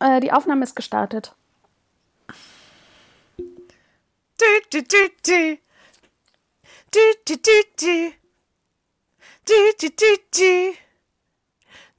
äh, 0.00 0.20
die 0.20 0.32
Aufnahme 0.32 0.64
ist 0.64 0.74
gestartet. 0.74 1.34
Du, 3.36 4.46
du, 4.70 4.82
du, 4.82 5.08
du. 5.26 5.58
Du, 6.90 7.00
du, 7.26 7.36
du, 7.36 7.62
du. 7.80 8.12
Du, 9.44 9.54
du, 9.80 9.90
du, 9.90 10.16
du. 10.34 10.74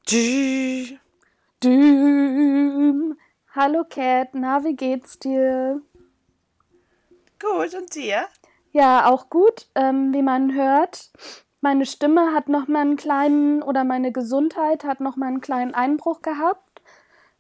Du. 0.09 0.99
Düm. 1.61 3.17
Hallo 3.53 3.83
Cat, 3.83 4.29
na, 4.33 4.63
wie 4.63 4.75
geht's 4.75 5.19
dir? 5.19 5.81
Gut, 7.39 7.73
und 7.73 7.93
dir? 7.93 8.27
Ja, 8.71 9.07
auch 9.09 9.29
gut, 9.29 9.67
ähm, 9.75 10.13
wie 10.13 10.21
man 10.21 10.53
hört. 10.53 11.11
Meine 11.59 11.85
Stimme 11.85 12.33
hat 12.33 12.47
noch 12.47 12.67
mal 12.69 12.81
einen 12.81 12.95
kleinen, 12.95 13.61
oder 13.61 13.83
meine 13.83 14.13
Gesundheit 14.13 14.85
hat 14.85 15.01
noch 15.01 15.17
mal 15.17 15.27
einen 15.27 15.41
kleinen 15.41 15.73
Einbruch 15.73 16.21
gehabt. 16.21 16.68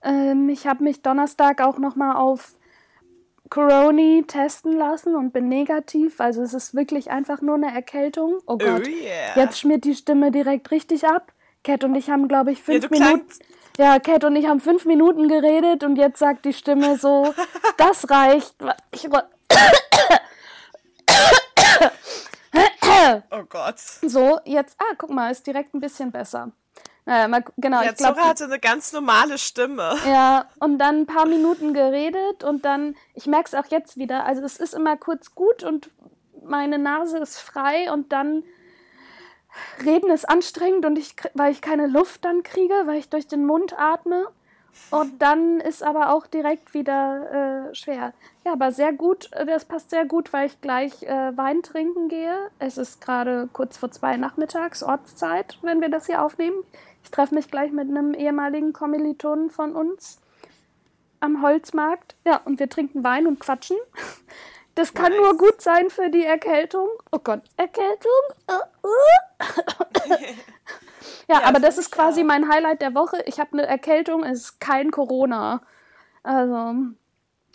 Ähm, 0.03 0.49
ich 0.49 0.67
habe 0.67 0.83
mich 0.83 1.01
Donnerstag 1.01 1.61
auch 1.61 1.77
noch 1.77 1.95
mal 1.95 2.15
auf 2.15 2.53
Corona 3.49 4.21
testen 4.27 4.73
lassen 4.73 5.15
und 5.15 5.33
bin 5.33 5.47
negativ. 5.49 6.21
Also 6.21 6.41
es 6.43 6.53
ist 6.53 6.75
wirklich 6.75 7.09
einfach 7.09 7.41
nur 7.41 7.55
eine 7.55 7.73
Erkältung. 7.73 8.39
Oh 8.45 8.57
Gott, 8.57 8.83
Oh 8.85 8.89
yeah. 8.89 9.35
jetzt 9.35 9.59
schmiert 9.59 9.83
die 9.85 9.95
Stimme 9.95 10.31
direkt 10.31 10.71
richtig 10.71 11.05
ab. 11.05 11.33
Cat 11.63 11.83
und 11.83 11.95
ich 11.95 12.09
haben, 12.09 12.27
glaube 12.27 12.51
ich, 12.51 12.61
fünf 12.61 12.87
du 12.87 12.89
Minuten. 12.89 13.27
Ja, 13.77 13.99
Cat 13.99 14.23
und 14.23 14.35
ich 14.35 14.47
haben 14.47 14.59
fünf 14.59 14.85
Minuten 14.85 15.27
geredet 15.27 15.83
und 15.83 15.95
jetzt 15.97 16.19
sagt 16.19 16.45
die 16.45 16.53
Stimme 16.53 16.97
so, 16.97 17.33
das 17.77 18.09
reicht. 18.09 18.55
Ich, 18.91 19.09
Oh 23.31 23.43
Gott. 23.47 23.79
so, 23.79 24.39
jetzt, 24.45 24.75
ah, 24.79 24.93
guck 24.97 25.09
mal, 25.09 25.31
ist 25.31 25.47
direkt 25.47 25.73
ein 25.73 25.79
bisschen 25.79 26.11
besser. 26.11 26.51
Naja, 27.05 27.27
mal, 27.27 27.43
genau, 27.57 27.81
Ja, 27.81 27.91
ich 27.91 27.97
glaube. 27.97 28.17
Zora 28.17 28.29
hatte 28.29 28.43
eine 28.45 28.59
ganz 28.59 28.93
normale 28.93 29.37
Stimme. 29.37 29.97
Ja, 30.05 30.45
und 30.59 30.77
dann 30.77 31.01
ein 31.01 31.05
paar 31.05 31.25
Minuten 31.25 31.73
geredet 31.73 32.43
und 32.43 32.65
dann, 32.65 32.95
ich 33.13 33.25
merke 33.25 33.47
es 33.47 33.55
auch 33.55 33.69
jetzt 33.71 33.97
wieder, 33.97 34.25
also 34.25 34.43
es 34.43 34.57
ist 34.57 34.73
immer 34.73 34.97
kurz 34.97 35.33
gut 35.35 35.63
und 35.63 35.89
meine 36.43 36.77
Nase 36.77 37.17
ist 37.17 37.39
frei 37.39 37.91
und 37.91 38.11
dann 38.11 38.43
reden 39.83 40.11
ist 40.11 40.29
anstrengend 40.29 40.85
und 40.85 40.97
ich, 40.97 41.15
weil 41.33 41.51
ich 41.51 41.61
keine 41.61 41.87
Luft 41.87 42.23
dann 42.25 42.43
kriege, 42.43 42.73
weil 42.85 42.99
ich 42.99 43.09
durch 43.09 43.27
den 43.27 43.45
Mund 43.45 43.77
atme. 43.77 44.27
Und 44.91 45.21
dann 45.21 45.59
ist 45.59 45.83
aber 45.83 46.13
auch 46.13 46.25
direkt 46.25 46.73
wieder 46.73 47.69
äh, 47.69 47.75
schwer. 47.75 48.13
Ja, 48.43 48.53
aber 48.53 48.71
sehr 48.71 48.91
gut, 48.91 49.31
äh, 49.33 49.45
das 49.45 49.65
passt 49.65 49.91
sehr 49.91 50.05
gut, 50.05 50.33
weil 50.33 50.47
ich 50.47 50.61
gleich 50.61 51.03
äh, 51.03 51.37
Wein 51.37 51.61
trinken 51.61 52.09
gehe. 52.09 52.35
Es 52.57 52.77
ist 52.77 52.99
gerade 53.01 53.49
kurz 53.53 53.77
vor 53.77 53.91
zwei 53.91 54.17
nachmittags, 54.17 54.81
Ortszeit, 54.81 55.57
wenn 55.61 55.81
wir 55.81 55.89
das 55.89 56.07
hier 56.07 56.23
aufnehmen. 56.23 56.57
Ich 57.03 57.11
treffe 57.11 57.35
mich 57.35 57.51
gleich 57.51 57.71
mit 57.71 57.89
einem 57.89 58.13
ehemaligen 58.13 58.73
Kommilitonen 58.73 59.49
von 59.49 59.75
uns 59.75 60.19
am 61.19 61.41
Holzmarkt. 61.41 62.15
Ja, 62.25 62.41
und 62.45 62.59
wir 62.59 62.69
trinken 62.69 63.03
Wein 63.03 63.27
und 63.27 63.39
quatschen. 63.39 63.77
Das 64.75 64.93
kann 64.93 65.11
Nice. 65.11 65.21
nur 65.21 65.37
gut 65.37 65.61
sein 65.61 65.89
für 65.89 66.09
die 66.09 66.23
Erkältung. 66.23 66.87
Oh 67.11 67.19
Gott, 67.19 67.41
Erkältung? 67.57 68.11
Uh, 68.49 68.87
uh. 68.87 70.15
ja, 71.27 71.39
Ja, 71.41 71.47
aber 71.47 71.59
das 71.59 71.77
ist 71.77 71.91
quasi 71.91 72.23
mein 72.23 72.49
Highlight 72.49 72.81
der 72.81 72.93
Woche. 72.95 73.21
Ich 73.25 73.39
habe 73.39 73.53
eine 73.53 73.65
Erkältung, 73.67 74.23
es 74.23 74.39
ist 74.41 74.59
kein 74.59 74.91
Corona. 74.91 75.61
Also, 76.23 76.75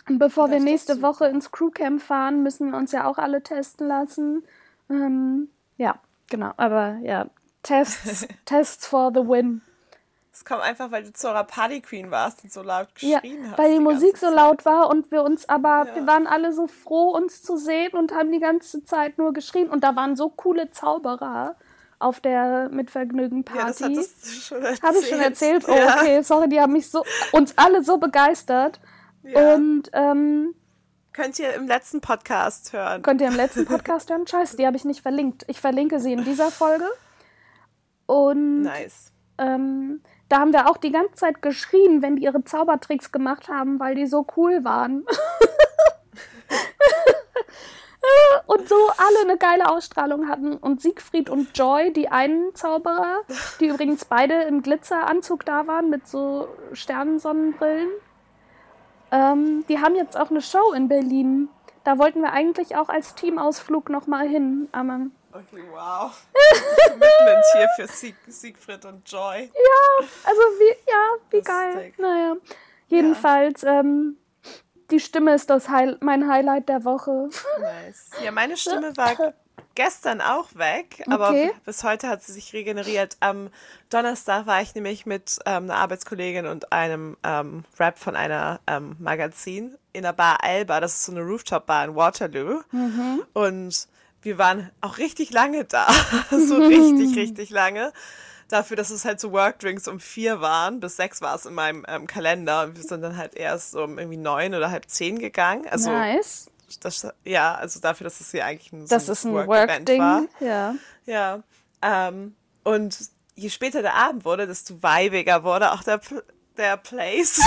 bevor 0.07 0.47
wir 0.49 0.55
Das 0.57 0.63
doch 0.63 0.71
nächste. 0.71 1.01
Woche 1.01 1.25
ins 1.27 1.51
Crewcamp 1.51 2.01
fahren, 2.01 2.43
müssen 2.43 2.71
wir 2.71 2.77
uns 2.77 2.91
ja 2.91 3.05
auch 3.07 3.17
alle 3.17 3.41
testen 3.43 3.87
lassen. 3.87 4.43
Ähm, 4.89 5.49
ja, 5.77 5.95
genau. 6.29 6.51
Aber 6.57 6.97
ja, 7.01 7.27
Tests, 7.63 8.27
Tests 8.45 8.87
for 8.87 9.11
the 9.13 9.21
win. 9.27 9.61
Es 10.31 10.43
kommt 10.43 10.63
einfach, 10.63 10.91
weil 10.91 11.03
du 11.03 11.13
Zora 11.13 11.43
Party 11.43 11.79
Queen 11.79 12.11
warst 12.11 12.43
und 12.43 12.51
so 12.51 12.61
laut 12.61 12.89
Ja, 12.99 13.19
geschrien 13.21 13.49
hast. 13.49 13.57
weil 13.57 13.69
die, 13.71 13.77
die 13.77 13.83
Musik 13.83 14.17
so 14.17 14.29
laut 14.29 14.65
war 14.65 14.89
und 14.89 15.09
wir 15.09 15.23
uns 15.23 15.47
aber, 15.47 15.85
Ja. 15.87 15.95
wir 15.95 16.07
waren 16.07 16.27
alle 16.27 16.51
so 16.51 16.67
froh, 16.67 17.11
uns 17.15 17.41
zu 17.41 17.55
sehen 17.55 17.93
und 17.93 18.13
haben 18.13 18.33
die 18.33 18.39
ganze 18.41 18.83
Zeit 18.83 19.17
nur 19.17 19.31
geschrien. 19.31 19.69
Und 19.69 19.85
da 19.85 19.95
waren 19.95 20.17
so 20.17 20.27
coole 20.29 20.71
Zauberer 20.71 21.55
auf 21.99 22.19
der 22.19 22.69
Mitvergnügen 22.69 23.43
Ja, 23.55 23.67
das. 23.67 23.81
Habe 24.83 24.97
ich 24.99 25.09
schon 25.09 25.19
erzählt? 25.19 25.65
Oh, 25.67 25.71
okay, 25.71 26.21
sorry, 26.21 26.49
die 26.49 26.59
haben 26.59 26.73
mich 26.73 26.89
so, 26.89 27.03
uns 27.31 27.53
alle 27.57 27.83
so 27.83 27.97
begeistert. 27.97 28.79
Ja. 29.23 29.55
Und 29.55 29.89
ähm, 29.93 30.53
Könnt 31.13 31.39
ihr 31.39 31.53
im 31.53 31.67
letzten 31.67 32.01
Podcast 32.01 32.73
hören. 32.73 33.01
könnt 33.01 33.21
ihr 33.21 33.27
im 33.27 33.35
letzten 33.35 33.65
Podcast 33.67 34.09
hören? 34.09 34.27
Scheiße, 34.27 34.57
die 34.57 34.67
habe 34.67 34.75
ich 34.77 34.83
nicht 34.85 35.01
verlinkt. 35.01 35.45
Ich 35.47 35.61
verlinke 35.61 35.99
sie 35.99 36.11
in 36.13 36.25
dieser 36.25 36.51
Folge. 36.51 36.85
Und 38.05 38.63
Nice. 38.63 39.11
ähm, 39.37 40.01
da 40.29 40.39
haben 40.39 40.53
wir 40.53 40.69
auch 40.69 40.77
die 40.77 40.91
ganze 40.91 41.13
Zeit 41.15 41.41
geschrien, 41.41 42.01
wenn 42.01 42.17
die 42.17 42.23
ihre 42.23 42.43
Zaubertricks 42.43 43.11
gemacht 43.11 43.47
haben, 43.47 43.79
weil 43.79 43.95
die 43.95 44.05
so 44.07 44.27
cool 44.35 44.63
waren. 44.63 45.05
und 48.45 48.67
so 48.67 48.75
alle 48.75 49.21
eine 49.21 49.37
geile 49.37 49.69
Ausstrahlung 49.69 50.27
hatten. 50.27 50.57
Und 50.57 50.81
Siegfried 50.81 51.29
und 51.29 51.57
Joy, 51.57 51.91
die 51.93 52.09
einen 52.09 52.53
Zauberer, 52.55 53.21
die 53.59 53.67
übrigens 53.67 54.05
beide 54.05 54.43
im 54.43 54.61
Glitzeranzug 54.61 55.45
da 55.45 55.67
waren 55.67 55.89
mit 55.89 56.07
so 56.07 56.47
Sternensonnenbrillen, 56.73 57.89
ähm, 59.11 59.65
die 59.67 59.79
haben 59.79 59.95
jetzt 59.95 60.17
auch 60.17 60.29
eine 60.29 60.41
Show 60.41 60.73
in 60.73 60.87
Berlin. 60.87 61.49
Da 61.83 61.99
wollten 61.99 62.21
wir 62.21 62.31
eigentlich 62.31 62.75
auch 62.75 62.89
als 62.89 63.15
Teamausflug 63.15 63.89
nochmal 63.89 64.27
hin. 64.27 64.67
Aber 64.71 65.01
Okay, 65.35 65.63
wow. 65.69 66.11
Commitment 66.85 67.45
hier 67.51 67.67
für 67.75 67.87
Sieg 67.87 68.15
Siegfried 68.25 68.85
und 68.85 69.09
Joy. 69.09 69.51
Also 70.23 70.41
wie, 70.41 70.89
ja, 70.89 71.17
wie 71.29 71.41
geil. 71.41 71.93
Naja. 71.97 72.37
Jedenfalls, 72.87 73.63
ähm, 73.63 74.17
die 74.91 74.99
Stimme 74.99 75.33
ist 75.33 75.49
das 75.49 75.69
Heil 75.69 75.97
mein 76.01 76.29
Highlight 76.29 76.69
der 76.69 76.83
Woche. 76.83 77.29
Nice. 77.59 78.09
Ja, 78.23 78.31
meine 78.31 78.57
Stimme 78.57 78.95
war 78.97 79.33
gestern 79.75 80.21
auch 80.21 80.47
weg, 80.55 81.03
aber 81.09 81.29
Okay. 81.29 81.51
bis 81.65 81.83
heute 81.83 82.07
hat 82.07 82.23
sie 82.23 82.31
sich 82.31 82.53
regeneriert. 82.53 83.17
Am 83.19 83.49
Donnerstag 83.89 84.45
war 84.47 84.61
ich 84.61 84.73
nämlich 84.75 85.05
mit 85.05 85.39
ähm, 85.45 85.65
einer 85.65 85.75
Arbeitskollegin 85.75 86.45
und 86.45 86.71
einem 86.71 87.17
ähm, 87.23 87.63
Rap 87.79 87.97
von 87.99 88.15
einer 88.15 88.59
ähm, 88.67 88.95
Magazin 88.99 89.75
in 89.93 90.03
der 90.03 90.13
Bar 90.13 90.37
Alba. 90.43 90.79
Das 90.79 90.93
ist 90.93 91.05
so 91.05 91.11
eine 91.11 91.21
Rooftop-Bar 91.21 91.85
in 91.85 91.95
Waterloo. 91.95 92.61
Und 93.33 93.87
wir 94.21 94.37
waren 94.37 94.71
auch 94.81 94.97
richtig 94.97 95.31
lange 95.31 95.65
da. 95.65 95.87
so 96.31 96.57
richtig, 96.57 97.15
richtig 97.15 97.49
lange. 97.49 97.91
Dafür, 98.47 98.77
dass 98.77 98.91
es 98.91 99.05
halt 99.05 99.19
so 99.19 99.31
Workdrinks 99.31 99.87
um 99.87 99.99
vier 99.99 100.39
waren, 100.39 100.79
bis 100.79 100.97
sechs 100.97 101.21
war 101.21 101.35
es 101.35 101.45
in 101.45 101.55
meinem 101.55 101.83
ähm, 101.87 102.05
Kalender. 102.05 102.63
Und 102.63 102.77
wir 102.77 102.83
sind 102.83 103.01
dann 103.01 103.17
halt 103.17 103.35
erst 103.35 103.75
um 103.75 103.97
irgendwie 103.97 104.17
neun 104.17 104.53
oder 104.53 104.69
halb 104.69 104.87
zehn 104.87 105.17
gegangen. 105.17 105.67
Also 105.67 105.89
nice. 105.89 106.51
das, 106.81 107.07
ja, 107.23 107.55
also 107.55 107.79
dafür, 107.79 108.05
dass 108.05 108.21
es 108.21 108.31
hier 108.31 108.45
eigentlich 108.45 108.71
ein, 108.71 108.81
so 108.81 108.95
Das 108.95 109.09
ist 109.09 109.25
ein 109.25 109.33
Work-Event 109.33 109.89
war. 109.97 110.21
Work-Ding. 110.21 110.47
Ja. 110.47 110.75
Ja. 111.05 111.39
Ähm, 111.81 112.35
und 112.63 112.97
je 113.35 113.49
später 113.49 113.81
der 113.81 113.95
Abend 113.95 114.25
wurde, 114.25 114.47
desto 114.47 114.81
weibiger 114.81 115.43
wurde 115.43 115.71
auch 115.71 115.83
der, 115.83 115.99
der 116.57 116.77
Place. 116.77 117.41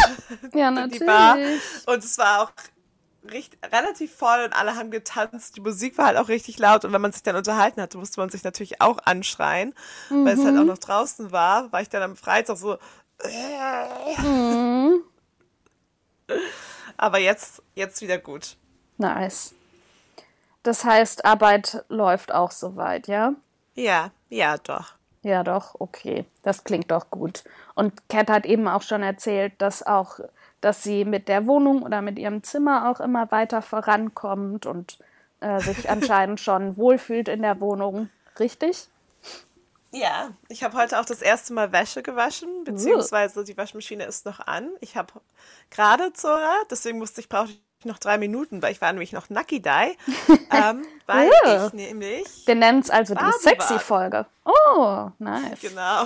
Ja, 0.52 0.70
die 0.86 0.98
Bar. 0.98 1.36
natürlich. 1.36 1.62
Und 1.86 2.04
es 2.04 2.18
war 2.18 2.42
auch 2.42 2.52
richtig, 3.30 3.58
relativ 3.72 4.14
voll 4.14 4.40
und 4.44 4.52
alle 4.52 4.74
haben 4.76 4.90
getanzt. 4.90 5.56
Die 5.56 5.60
Musik 5.60 5.96
war 5.98 6.06
halt 6.06 6.16
auch 6.16 6.28
richtig 6.28 6.58
laut. 6.58 6.84
Und 6.84 6.92
wenn 6.92 7.00
man 7.00 7.12
sich 7.12 7.22
dann 7.22 7.36
unterhalten 7.36 7.80
hatte, 7.80 7.98
musste 7.98 8.20
man 8.20 8.30
sich 8.30 8.42
natürlich 8.44 8.80
auch 8.80 8.98
anschreien, 9.04 9.74
weil 10.10 10.34
es 10.38 10.44
halt 10.44 10.54
Mhm. 10.54 10.60
auch 10.60 10.64
noch 10.66 10.78
draußen 10.78 11.32
war. 11.32 11.70
War 11.72 11.80
ich 11.80 11.88
dann 11.88 12.02
am 12.02 12.16
Freitag 12.16 12.56
so. 12.56 12.78
Mhm. 14.18 15.02
Aber 16.96 17.18
jetzt, 17.18 17.62
jetzt 17.74 18.00
wieder 18.00 18.18
gut. 18.18 18.56
Nice. 18.96 19.54
Das 20.62 20.84
heißt, 20.84 21.24
Arbeit 21.24 21.84
läuft 21.88 22.32
auch 22.32 22.50
soweit, 22.50 23.06
ja? 23.08 23.32
Ja, 23.74 24.10
ja, 24.28 24.58
doch. 24.58 24.94
Ja, 25.22 25.42
doch, 25.44 25.76
okay. 25.78 26.24
Das 26.42 26.64
klingt 26.64 26.90
doch 26.90 27.10
gut. 27.10 27.44
Und 27.74 28.08
Kat 28.08 28.28
hat 28.30 28.44
eben 28.46 28.66
auch 28.68 28.82
schon 28.82 29.02
erzählt, 29.02 29.52
dass 29.58 29.84
auch, 29.86 30.18
dass 30.60 30.82
sie 30.82 31.04
mit 31.04 31.28
der 31.28 31.46
Wohnung 31.46 31.82
oder 31.82 32.02
mit 32.02 32.18
ihrem 32.18 32.42
Zimmer 32.42 32.90
auch 32.90 33.00
immer 33.00 33.30
weiter 33.30 33.62
vorankommt 33.62 34.66
und 34.66 34.98
äh, 35.40 35.60
sich 35.60 35.88
anscheinend 35.90 36.40
schon 36.40 36.76
wohlfühlt 36.76 37.28
in 37.28 37.42
der 37.42 37.60
Wohnung. 37.60 38.08
Richtig? 38.38 38.88
Ja, 39.90 40.30
ich 40.48 40.62
habe 40.62 40.76
heute 40.76 41.00
auch 41.00 41.06
das 41.06 41.22
erste 41.22 41.54
Mal 41.54 41.72
Wäsche 41.72 42.02
gewaschen, 42.02 42.64
beziehungsweise 42.64 43.42
die 43.42 43.56
Waschmaschine 43.56 44.04
ist 44.04 44.26
noch 44.26 44.40
an. 44.40 44.68
Ich 44.80 44.96
habe 44.96 45.14
gerade 45.70 46.12
Zora, 46.12 46.52
deswegen 46.70 46.98
musste 46.98 47.22
ich, 47.22 47.28
brauchte 47.30 47.52
ich 47.52 47.86
noch 47.86 47.98
drei 47.98 48.18
Minuten, 48.18 48.60
weil 48.60 48.72
ich 48.72 48.82
war 48.82 48.92
nämlich 48.92 49.12
noch 49.12 49.30
Nucky 49.30 49.62
Die, 49.62 49.68
ähm, 50.52 50.84
weil 51.06 51.30
Ja. 51.44 51.66
ich 51.66 51.72
nämlich, 51.72 52.26
Wir 52.46 52.54
nennen 52.54 52.80
es 52.80 52.90
also 52.90 53.14
die 53.14 53.32
Sexy-Folge. 53.40 54.26
Oh, 54.44 55.08
nice. 55.18 55.60
genau, 55.60 56.04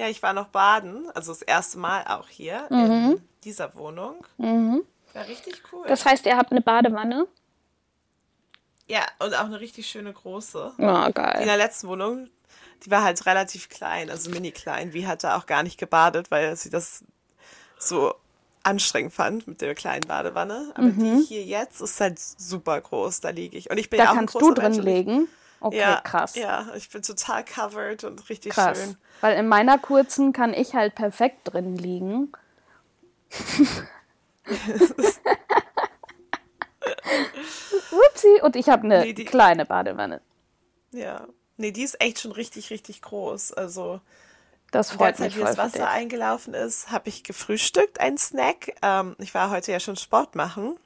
ja, 0.00 0.08
ich 0.08 0.22
war 0.22 0.32
noch 0.32 0.48
baden, 0.48 1.08
also 1.14 1.32
das 1.32 1.42
erste 1.42 1.78
Mal 1.78 2.04
auch 2.06 2.28
hier 2.28 2.66
Mhm. 2.70 2.78
in 3.12 3.22
dieser 3.44 3.74
Wohnung. 3.76 4.24
War 4.38 5.26
richtig 5.28 5.62
cool. 5.72 5.84
Das 5.86 6.04
heißt, 6.04 6.24
ihr 6.26 6.36
habt 6.36 6.50
eine 6.50 6.60
Badewanne? 6.62 7.26
ja, 8.88 9.02
und 9.20 9.34
auch 9.34 9.44
eine 9.44 9.60
richtig 9.60 9.86
schöne 9.86 10.12
große. 10.12 10.72
In 10.78 11.12
geil. 11.12 11.44
der 11.44 11.56
letzten 11.56 11.86
Wohnung, 11.86 12.28
die 12.84 12.90
war 12.90 13.04
halt 13.04 13.24
relativ 13.24 13.68
klein, 13.68 14.10
also 14.10 14.30
mini 14.30 14.50
klein. 14.50 14.92
Wie 14.92 15.06
hat 15.06 15.22
da 15.22 15.36
auch 15.36 15.46
gar 15.46 15.62
nicht 15.62 15.78
gebadet, 15.78 16.30
weil 16.32 16.56
sie 16.56 16.70
das 16.70 17.04
so 17.78 18.12
anstrengend 18.64 19.12
fand 19.12 19.46
mit 19.46 19.60
der 19.60 19.74
kleinen 19.76 20.06
Badewanne. 20.08 20.72
Aber 20.74 20.88
mhm. 20.88 21.18
die 21.20 21.24
hier 21.24 21.44
jetzt 21.44 21.80
ist 21.80 22.00
halt 22.00 22.18
super 22.18 22.80
groß, 22.80 23.20
da 23.20 23.30
liege 23.30 23.56
ich. 23.56 23.70
Und 23.70 23.78
ich 23.78 23.90
bin 23.90 23.98
da 23.98 24.04
ja 24.04 24.10
auch 24.10 24.14
kannst 24.16 24.34
du 24.34 24.52
drin 24.52 24.72
legen. 24.74 25.28
Okay, 25.60 25.78
ja, 25.78 26.00
krass. 26.00 26.34
Ja, 26.36 26.68
ich 26.74 26.88
bin 26.88 27.02
total 27.02 27.44
covered 27.44 28.04
und 28.04 28.28
richtig 28.30 28.52
krass. 28.52 28.78
schön. 28.78 28.96
Weil 29.20 29.36
in 29.36 29.46
meiner 29.46 29.78
kurzen 29.78 30.32
kann 30.32 30.54
ich 30.54 30.74
halt 30.74 30.94
perfekt 30.94 31.52
drin 31.52 31.76
liegen. 31.76 32.32
Upsi, 37.90 38.40
und 38.42 38.56
ich 38.56 38.68
habe 38.68 38.84
eine 38.84 39.00
nee, 39.00 39.12
die, 39.12 39.26
kleine 39.26 39.66
Badewanne. 39.66 40.20
Ja, 40.92 41.26
nee, 41.58 41.72
die 41.72 41.82
ist 41.82 42.00
echt 42.00 42.20
schon 42.20 42.32
richtig, 42.32 42.70
richtig 42.70 43.02
groß. 43.02 43.52
Also 43.52 44.00
das 44.70 44.92
freut 44.92 45.18
mich. 45.18 45.36
Als 45.36 45.56
das 45.56 45.74
Wasser 45.74 45.90
eingelaufen 45.90 46.54
ist, 46.54 46.90
habe 46.90 47.08
ich 47.08 47.22
gefrühstückt, 47.22 48.00
ein 48.00 48.16
Snack. 48.16 48.74
Ähm, 48.82 49.14
ich 49.18 49.34
war 49.34 49.50
heute 49.50 49.72
ja 49.72 49.80
schon 49.80 49.96
Sport 49.96 50.36
machen. 50.36 50.76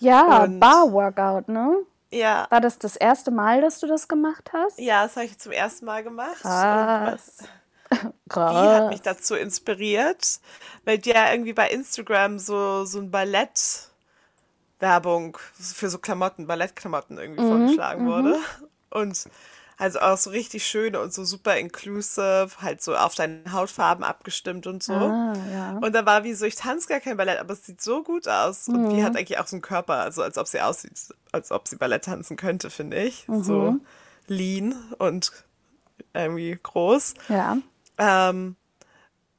Ja, 0.00 0.46
Bar-Workout, 0.46 1.48
ne? 1.48 1.76
Ja. 2.14 2.46
War 2.50 2.60
das 2.60 2.78
das 2.78 2.96
erste 2.96 3.30
Mal, 3.30 3.60
dass 3.60 3.80
du 3.80 3.86
das 3.86 4.08
gemacht 4.08 4.50
hast? 4.52 4.78
Ja, 4.78 5.04
das 5.04 5.16
habe 5.16 5.26
ich 5.26 5.38
zum 5.38 5.52
ersten 5.52 5.84
Mal 5.84 6.04
gemacht. 6.04 6.40
Krass. 6.40 7.38
Krass. 8.28 8.52
Die 8.52 8.74
hat 8.74 8.88
mich 8.88 9.02
dazu 9.02 9.34
inspiriert, 9.34 10.40
weil 10.84 10.98
die 10.98 11.10
ja 11.10 11.30
irgendwie 11.30 11.52
bei 11.52 11.68
Instagram 11.70 12.38
so, 12.38 12.84
so 12.84 12.98
ein 12.98 13.10
Ballett 13.10 13.88
Werbung 14.80 15.38
für 15.54 15.88
so 15.88 15.98
Klamotten, 15.98 16.46
Ballettklamotten 16.46 17.18
irgendwie 17.18 17.42
mhm, 17.42 17.48
vorgeschlagen 17.48 18.04
mhm. 18.04 18.08
wurde. 18.08 18.38
Und 18.90 19.28
also 19.78 20.00
auch 20.00 20.16
so 20.16 20.30
richtig 20.30 20.66
schöne 20.66 21.00
und 21.00 21.12
so 21.12 21.24
super 21.24 21.56
inclusive, 21.56 22.50
halt 22.60 22.82
so 22.82 22.96
auf 22.96 23.14
deine 23.14 23.52
Hautfarben 23.52 24.04
abgestimmt 24.04 24.66
und 24.66 24.82
so. 24.82 24.92
Ah, 24.92 25.32
ja. 25.52 25.78
Und 25.78 25.94
da 25.94 26.06
war 26.06 26.24
wie 26.24 26.34
so, 26.34 26.46
ich 26.46 26.56
tanze 26.56 26.88
gar 26.88 27.00
kein 27.00 27.16
Ballett, 27.16 27.38
aber 27.38 27.54
es 27.54 27.64
sieht 27.66 27.80
so 27.80 28.02
gut 28.02 28.28
aus. 28.28 28.68
Und 28.68 28.84
mhm. 28.84 28.90
die 28.90 29.04
hat 29.04 29.16
eigentlich 29.16 29.38
auch 29.38 29.46
so 29.46 29.56
einen 29.56 29.62
Körper, 29.62 29.94
also 29.94 30.22
als 30.22 30.38
ob 30.38 30.46
sie 30.46 30.60
aussieht, 30.60 30.92
als 31.32 31.50
ob 31.50 31.66
sie 31.68 31.76
Ballett 31.76 32.04
tanzen 32.04 32.36
könnte, 32.36 32.70
finde 32.70 33.02
ich. 33.02 33.26
Mhm. 33.28 33.42
So 33.42 33.76
lean 34.26 34.74
und 34.98 35.32
irgendwie 36.12 36.58
groß. 36.62 37.14
Ja. 37.28 37.58
Ähm, 37.98 38.56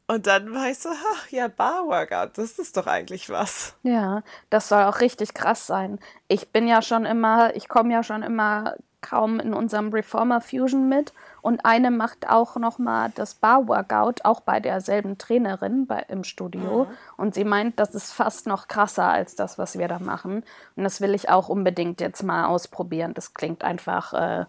und 0.08 0.28
dann 0.28 0.54
war 0.54 0.70
ich 0.70 0.78
so, 0.78 0.90
ach 0.90 1.30
ja, 1.30 1.48
Bar-Workout, 1.48 2.38
das 2.38 2.60
ist 2.60 2.78
doch 2.78 2.86
eigentlich 2.86 3.30
was. 3.30 3.74
Ja, 3.82 4.22
das 4.52 4.70
soll 4.70 4.84
auch 4.84 5.00
richtig 5.00 5.34
krass 5.34 5.66
sein. 5.66 6.00
Ich 6.28 6.50
bin 6.52 6.68
ja 6.68 6.84
schon 6.84 7.06
immer, 7.06 7.56
ich 7.56 7.68
komme 7.68 7.92
ja 7.92 8.04
schon 8.04 8.22
immer 8.22 8.76
kaum 9.06 9.40
in 9.40 9.54
unserem 9.54 9.90
Reformer 9.90 10.42
Fusion 10.42 10.90
mit 10.90 11.13
und 11.42 11.63
eine 11.63 11.92
macht 11.92 12.28
auch 12.28 12.56
nochmal 12.56 13.12
das 13.13 13.36
Bar-Workout, 13.36 14.25
auch 14.25 14.42
bei 14.42 14.60
derselben 14.60 15.19
Trainerin 15.19 15.86
bei, 15.86 16.04
im 16.07 16.24
Studio. 16.24 16.86
Mhm. 16.86 16.98
Und 17.18 17.36
sie 17.36 17.44
meint, 17.44 17.80
das 17.80 17.94
ist 17.94 18.12
fast 18.12 18.48
noch 18.48 18.68
krasser 18.68 19.07
als 19.07 19.36
das, 19.36 19.60
was 19.60 19.78
wir 19.78 19.88
da 19.88 20.00
machen. 20.00 20.44
Und 20.75 20.84
das 20.84 21.02
will 21.02 21.13
ich 21.13 21.30
auch 21.30 21.48
unbedingt 21.48 22.02
jetzt 22.02 22.24
mal 22.24 22.46
ausprobieren. 22.46 23.13
Das 23.13 23.36
klingt 23.36 23.63
einfach 23.63 24.13
äh, 24.13 24.46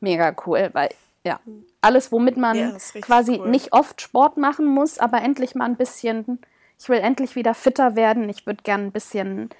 mega 0.00 0.34
cool, 0.44 0.70
weil 0.72 0.90
ja, 1.24 1.38
alles, 1.80 2.10
womit 2.10 2.36
man 2.36 2.56
ja, 2.56 2.72
quasi 3.02 3.38
cool. 3.40 3.48
nicht 3.48 3.72
oft 3.72 4.00
Sport 4.00 4.36
machen 4.36 4.66
muss, 4.66 4.98
aber 4.98 5.22
endlich 5.22 5.54
mal 5.54 5.66
ein 5.66 5.76
bisschen, 5.76 6.40
ich 6.76 6.88
will 6.88 6.98
endlich 6.98 7.36
wieder 7.36 7.54
fitter 7.54 7.94
werden. 7.94 8.28
Ich 8.28 8.46
würde 8.46 8.64
gern 8.64 8.86
ein 8.86 8.92
bisschen 8.92 9.50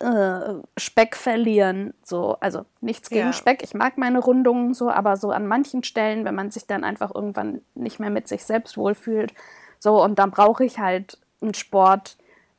äh, 0.00 0.54
Speck 0.76 1.16
verlieren. 1.16 1.94
So, 2.02 2.36
also 2.40 2.64
nichts 2.80 3.10
gegen 3.10 3.26
ja. 3.26 3.32
Speck. 3.32 3.62
Ich 3.62 3.74
mag 3.74 3.98
meine 3.98 4.18
Rundungen 4.18 4.74
so, 4.74 4.90
aber 4.90 5.16
so 5.16 5.30
an 5.30 5.46
manchen 5.46 5.84
Stellen, 5.84 6.24
wenn 6.24 6.34
man 6.34 6.50
sich 6.50 6.66
dann 6.66 6.84
einfach 6.84 7.14
irgendwann 7.14 7.62
nicht 7.74 8.00
mehr 8.00 8.10
mit 8.10 8.28
sich 8.28 8.44
selbst 8.44 8.76
wohlfühlt, 8.76 9.32
so 9.78 10.02
und 10.02 10.18
dann 10.18 10.30
brauche 10.30 10.64
ich 10.64 10.78
halt 10.78 11.18
einen 11.40 11.54
Sport, 11.54 12.16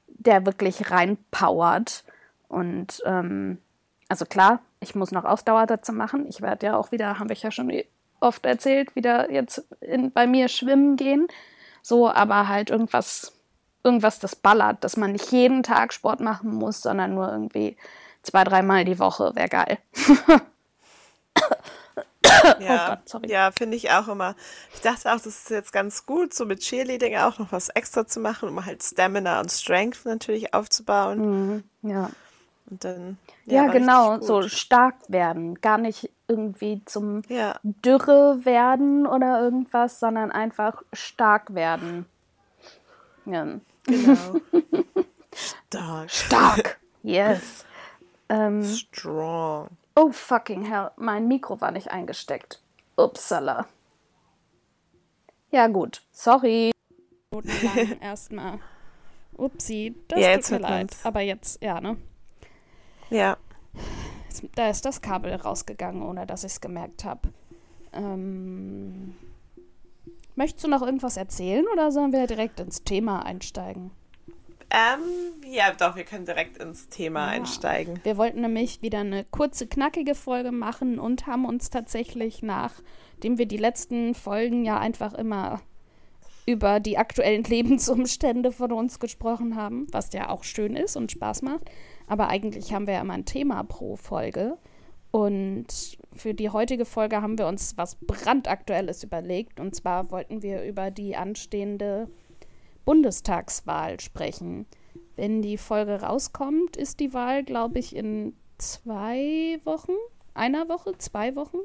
der 0.08 0.46
wirklich 0.46 0.92
reinpowert. 0.92 2.04
Und 2.48 3.02
ähm, 3.06 3.60
also 4.08 4.26
klar, 4.26 4.60
ich 4.80 4.96
muss 4.96 5.12
noch 5.12 5.26
Ausdauer 5.26 5.66
dazu 5.66 5.94
machen. 5.94 6.26
Ich 6.28 6.42
werde 6.42 6.68
ja 6.68 6.78
auch 6.78 6.92
wieder, 6.92 7.20
habe 7.20 7.34
ich 7.34 7.44
ja 7.44 7.52
schon 7.52 7.72
oft 8.20 8.46
erzählt, 8.46 8.96
wieder 8.96 9.32
jetzt 9.32 9.66
in, 9.82 10.12
bei 10.12 10.28
mir 10.28 10.48
schwimmen 10.48 10.96
gehen. 10.96 11.28
So, 11.82 12.10
aber 12.10 12.48
halt 12.48 12.70
irgendwas 12.70 13.37
irgendwas, 13.88 14.20
das 14.20 14.36
ballert, 14.36 14.84
dass 14.84 14.98
man 14.98 15.14
nicht 15.14 15.32
jeden 15.32 15.64
Tag 15.64 15.94
Sport 15.94 16.20
machen 16.20 16.54
muss, 16.54 16.82
sondern 16.82 17.16
nur 17.16 17.32
irgendwie 17.32 17.78
zwei, 18.22 18.44
dreimal 18.44 18.84
die 18.84 19.00
Woche 19.00 19.34
wäre 19.34 19.48
geil. 19.48 19.78
ja, 22.60 23.02
oh 23.14 23.20
ja 23.26 23.52
finde 23.52 23.78
ich 23.78 23.90
auch 23.90 24.10
immer. 24.10 24.36
Ich 24.74 24.82
dachte 24.82 25.10
auch, 25.10 25.16
das 25.16 25.28
ist 25.28 25.50
jetzt 25.50 25.72
ganz 25.72 26.06
gut, 26.06 26.34
so 26.34 26.46
mit 26.46 26.60
Cheerleading 26.60 27.16
auch 27.16 27.40
noch 27.40 27.54
was 27.54 27.70
extra 27.70 28.06
zu 28.06 28.20
machen, 28.20 28.50
um 28.50 28.66
halt 28.66 28.84
Stamina 28.84 29.40
und 29.40 29.52
Strength 29.52 30.06
natürlich 30.06 30.54
aufzubauen. 30.54 31.64
Mhm, 31.82 31.90
ja. 31.90 32.10
Und 32.70 32.84
dann. 32.84 33.18
Ja, 33.46 33.64
ja 33.64 33.72
genau, 33.72 34.20
so 34.20 34.42
stark 34.50 34.96
werden. 35.08 35.62
Gar 35.62 35.78
nicht 35.78 36.10
irgendwie 36.28 36.82
zum 36.84 37.22
ja. 37.30 37.58
Dürre 37.64 38.44
werden 38.44 39.08
oder 39.08 39.42
irgendwas, 39.42 40.02
sondern 40.02 40.34
einfach 40.34 40.84
stark 40.92 41.56
werden. 41.56 42.06
Ja. 43.26 43.46
Genau. 43.88 44.42
Stark. 45.34 46.10
Stark. 46.10 46.80
Yes. 47.04 47.66
Ähm, 48.30 48.64
Strong. 48.64 49.70
Oh, 49.96 50.12
fucking 50.12 50.66
hell. 50.66 50.92
Mein 50.98 51.28
Mikro 51.28 51.60
war 51.62 51.72
nicht 51.72 51.90
eingesteckt. 51.92 52.62
Upsala. 52.98 53.66
Ja, 55.52 55.68
gut. 55.68 56.02
Sorry. 56.12 56.72
Erstmal. 58.02 58.60
Upsi. 59.38 59.96
Das 60.08 60.20
ja, 60.20 60.38
tut 60.38 60.52
mir 60.52 60.60
leid. 60.60 60.96
Aber 61.04 61.22
jetzt, 61.22 61.62
ja, 61.64 61.80
ne? 61.80 61.98
Ja. 63.10 63.38
Da 64.56 64.70
ist 64.70 64.86
das 64.86 65.02
Kabel 65.02 65.34
rausgegangen, 65.34 66.02
ohne 66.04 66.28
dass 66.28 66.44
ich 66.44 66.52
es 66.54 66.62
gemerkt 66.62 67.06
habe. 67.06 67.30
Ähm. 67.94 69.16
Möchtest 70.38 70.64
du 70.64 70.70
noch 70.70 70.84
irgendwas 70.84 71.18
erzählen 71.18 71.66
oder 71.74 71.92
sollen 71.92 72.14
wir 72.14 72.28
direkt 72.28 72.60
ins 72.60 72.84
Thema 72.84 73.26
einsteigen? 73.26 73.90
Ähm, 74.70 75.02
ja, 75.52 75.74
doch, 75.74 75.96
wir 75.96 76.04
können 76.04 76.26
direkt 76.26 76.58
ins 76.58 76.90
Thema 76.90 77.22
ja. 77.22 77.32
einsteigen. 77.32 78.00
Wir 78.04 78.18
wollten 78.18 78.42
nämlich 78.42 78.84
wieder 78.84 79.00
eine 79.00 79.26
kurze, 79.26 79.66
knackige 79.66 80.14
Folge 80.14 80.52
machen 80.52 81.00
und 81.00 81.26
haben 81.26 81.44
uns 81.44 81.72
tatsächlich, 81.72 82.44
nachdem 82.44 83.40
wir 83.40 83.48
die 83.48 83.58
letzten 83.58 84.14
Folgen 84.14 84.64
ja 84.64 84.78
einfach 84.78 85.16
immer 85.16 85.62
über 86.46 86.80
die 86.80 87.00
aktuellen 87.00 87.44
Lebensumstände 87.46 88.52
von 88.52 88.72
uns 88.74 89.00
gesprochen 89.00 89.56
haben, 89.56 89.88
was 89.92 90.14
ja 90.14 90.30
auch 90.30 90.44
schön 90.44 90.76
ist 90.76 90.98
und 90.98 91.12
Spaß 91.12 91.42
macht. 91.42 91.72
Aber 92.06 92.28
eigentlich 92.28 92.74
haben 92.74 92.86
wir 92.86 92.94
ja 92.94 93.02
immer 93.02 93.16
ein 93.16 93.26
Thema 93.26 93.64
pro 93.64 93.96
Folge. 93.96 94.60
Und 95.12 95.98
für 96.14 96.34
die 96.34 96.50
heutige 96.50 96.86
Folge 96.86 97.22
haben 97.22 97.38
wir 97.38 97.48
uns 97.48 97.78
was 97.78 97.96
brandaktuelles 97.96 99.04
überlegt. 99.04 99.60
Und 99.60 99.76
zwar 99.76 100.12
wollten 100.12 100.42
wir 100.42 100.64
über 100.64 100.92
die 100.92 101.16
anstehende 101.16 102.10
Bundestagswahl 102.86 104.00
sprechen. 104.00 104.66
Wenn 105.16 105.42
die 105.42 105.58
Folge 105.58 106.02
rauskommt, 106.02 106.78
ist 106.78 107.00
die 107.00 107.14
Wahl, 107.14 107.44
glaube 107.44 107.80
ich, 107.80 107.96
in 107.96 108.34
zwei 108.58 109.60
Wochen, 109.64 109.94
einer 110.34 110.70
Woche, 110.70 110.98
zwei 110.98 111.36
Wochen. 111.36 111.58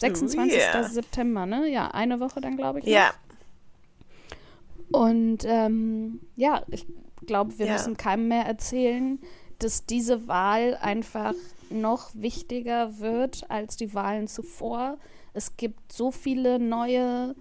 26. 0.00 0.54
Oh 0.54 0.56
yeah. 0.56 0.82
September, 0.84 1.46
ne? 1.46 1.68
Ja, 1.68 1.88
eine 1.88 2.20
Woche 2.20 2.40
dann, 2.40 2.56
glaube 2.56 2.80
ich. 2.80 2.86
Ja. 2.86 3.12
Und 4.90 5.38
ähm, 5.44 6.20
ja, 6.36 6.62
ich 6.68 6.86
glaube, 7.26 7.58
wir 7.58 7.66
ja. 7.66 7.72
müssen 7.72 7.96
keinem 7.96 8.28
mehr 8.28 8.44
erzählen, 8.44 9.20
dass 9.58 9.86
diese 9.86 10.28
Wahl 10.28 10.76
einfach 10.80 11.34
noch 11.70 12.10
wichtiger 12.14 12.98
wird 12.98 13.50
als 13.50 13.76
die 13.76 13.94
Wahlen 13.94 14.28
zuvor. 14.28 14.98
Es 15.34 15.56
gibt 15.56 15.92
so 15.92 16.10
viele 16.10 16.58
neue 16.58 17.34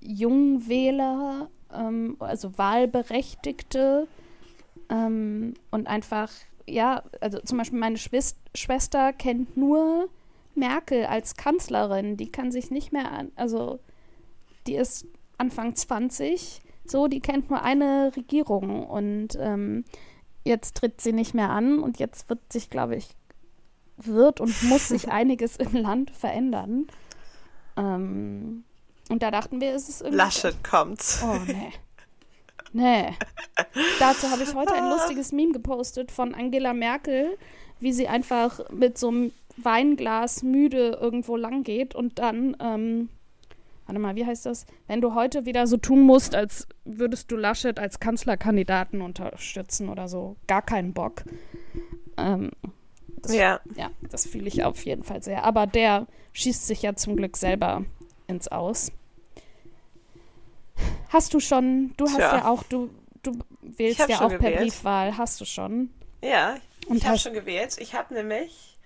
Jungwähler, 0.00 1.48
ähm, 1.72 2.16
also 2.18 2.56
Wahlberechtigte 2.58 4.06
ähm, 4.90 5.54
und 5.70 5.86
einfach, 5.86 6.30
ja, 6.66 7.02
also 7.20 7.38
zum 7.40 7.58
Beispiel 7.58 7.78
meine 7.78 7.98
Schwest 7.98 8.38
Schwester 8.54 9.12
kennt 9.12 9.56
nur 9.56 10.08
Merkel 10.54 11.06
als 11.06 11.34
Kanzlerin. 11.34 12.16
Die 12.16 12.30
kann 12.30 12.52
sich 12.52 12.70
nicht 12.70 12.92
mehr 12.92 13.10
an, 13.10 13.32
also 13.36 13.80
die 14.66 14.76
ist 14.76 15.06
Anfang 15.36 15.74
20, 15.74 16.60
so, 16.86 17.08
die 17.08 17.20
kennt 17.20 17.50
nur 17.50 17.62
eine 17.62 18.12
Regierung 18.14 18.86
und 18.86 19.36
ähm, 19.40 19.84
jetzt 20.44 20.76
tritt 20.76 21.00
sie 21.00 21.12
nicht 21.12 21.34
mehr 21.34 21.50
an 21.50 21.78
und 21.78 21.98
jetzt 21.98 22.28
wird 22.28 22.40
sich, 22.52 22.70
glaube 22.70 22.96
ich, 22.96 23.08
wird 23.96 24.40
und 24.40 24.62
muss 24.64 24.88
sich 24.88 25.08
einiges 25.10 25.56
im 25.56 25.72
Land 25.74 26.10
verändern. 26.10 26.86
Ähm, 27.76 28.64
und 29.08 29.22
da 29.22 29.30
dachten 29.30 29.60
wir, 29.60 29.74
ist 29.74 29.88
es 29.88 30.00
irgendwie. 30.00 30.18
Laschet 30.18 30.64
kommt. 30.64 31.02
Oh, 31.22 31.38
nee. 31.46 31.72
Nee. 32.72 33.14
Dazu 34.00 34.30
habe 34.30 34.42
ich 34.42 34.54
heute 34.54 34.74
ein 34.74 34.90
lustiges 34.90 35.30
Meme 35.30 35.52
gepostet 35.52 36.10
von 36.10 36.34
Angela 36.34 36.72
Merkel, 36.72 37.38
wie 37.78 37.92
sie 37.92 38.08
einfach 38.08 38.68
mit 38.70 38.98
so 38.98 39.08
einem 39.08 39.32
Weinglas 39.56 40.42
müde 40.42 40.98
irgendwo 41.00 41.36
lang 41.36 41.62
geht 41.62 41.94
und 41.94 42.18
dann 42.18 42.56
ähm, 42.58 43.08
warte 43.86 44.00
mal, 44.00 44.16
wie 44.16 44.26
heißt 44.26 44.46
das? 44.46 44.66
Wenn 44.86 45.00
du 45.00 45.14
heute 45.14 45.46
wieder 45.46 45.66
so 45.66 45.76
tun 45.76 46.00
musst, 46.00 46.34
als 46.34 46.66
würdest 46.84 47.30
du 47.30 47.36
Laschet 47.36 47.78
als 47.78 48.00
Kanzlerkandidaten 48.00 49.00
unterstützen 49.00 49.88
oder 49.88 50.08
so, 50.08 50.36
gar 50.46 50.62
keinen 50.62 50.94
Bock. 50.94 51.24
Ähm, 52.16 52.50
das, 53.24 53.34
Ja. 53.34 53.60
ja, 53.76 53.90
das 54.10 54.26
fühle 54.26 54.46
ich 54.48 54.64
auf 54.64 54.84
jeden 54.84 55.04
Fall 55.04 55.22
sehr. 55.22 55.44
Aber 55.44 55.66
der 55.66 56.06
schießt 56.32 56.66
sich 56.66 56.82
ja 56.82 56.94
zum 56.94 57.16
Glück 57.16 57.36
selber 57.36 57.84
ins 58.26 58.48
Aus. 58.48 58.90
Hast 61.08 61.32
du 61.34 61.40
schon, 61.40 61.92
du 61.96 62.06
hast 62.06 62.16
Tja. 62.16 62.36
ja 62.36 62.48
auch, 62.48 62.62
du, 62.64 62.90
du 63.22 63.38
wählst 63.62 64.08
ja 64.08 64.20
auch 64.20 64.28
per 64.28 64.38
gewählt. 64.38 64.58
Briefwahl, 64.60 65.16
hast 65.16 65.40
du 65.40 65.44
schon? 65.44 65.90
Ja, 66.22 66.56
Und 66.88 66.96
ich 66.96 67.06
habe 67.06 67.18
schon 67.18 67.34
gewählt. 67.34 67.76
Ich 67.78 67.94
habe 67.94 68.12
nämlich, 68.14 68.78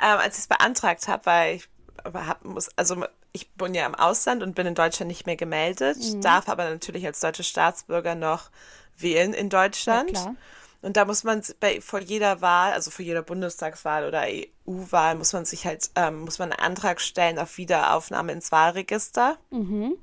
ähm, 0.00 0.18
als 0.18 0.34
ich 0.36 0.42
es 0.42 0.46
beantragt 0.46 1.08
habe, 1.08 1.26
weil 1.26 1.56
ich 1.56 1.68
hab, 2.04 2.44
muss, 2.44 2.68
also 2.76 3.04
ich 3.32 3.50
bin 3.52 3.74
ja 3.74 3.86
im 3.86 3.94
Ausland 3.96 4.42
und 4.42 4.54
bin 4.54 4.66
in 4.66 4.74
Deutschland 4.76 5.08
nicht 5.08 5.26
mehr 5.26 5.36
gemeldet, 5.36 5.98
Mhm. 5.98 6.20
darf 6.20 6.48
aber 6.48 6.70
natürlich 6.70 7.04
als 7.06 7.18
deutsche 7.20 7.42
Staatsbürger 7.42 8.14
noch 8.14 8.50
wählen 8.96 9.32
in 9.34 9.48
Ja, 9.48 9.62
Deutschland. 9.64 10.10
klar. 10.10 10.36
Und 10.84 10.98
da 10.98 11.06
muss 11.06 11.24
man 11.24 11.42
bei 11.60 11.80
vor 11.80 12.00
jeder 12.00 12.42
Wahl, 12.42 12.74
also 12.74 12.90
vor 12.90 13.04
jeder 13.04 13.22
Bundestagswahl 13.22 14.06
oder 14.06 14.24
EU-Wahl, 14.26 15.14
muss 15.14 15.32
man 15.32 15.46
sich 15.46 15.64
halt, 15.64 15.90
ähm, 15.94 16.20
muss 16.20 16.38
man 16.38 16.52
einen 16.52 16.60
Antrag 16.60 17.00
stellen 17.00 17.38
auf 17.38 17.56
Wiederaufnahme 17.56 18.32
ins 18.32 18.52
Wahlregister. 18.52 19.38
Mhm. 19.50 19.96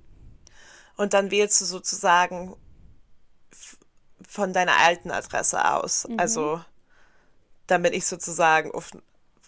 Und 0.97 1.13
dann 1.13 1.29
wählst 1.29 1.61
du 1.61 1.65
sozusagen 1.65 2.55
von 4.27 4.53
deiner 4.53 4.77
alten 4.77 5.11
Adresse 5.11 5.71
aus. 5.71 6.07
Mhm. 6.07 6.19
Also 6.19 6.61
damit 7.67 7.93
ich 7.93 8.07
sozusagen 8.07 8.71
auf 8.71 8.89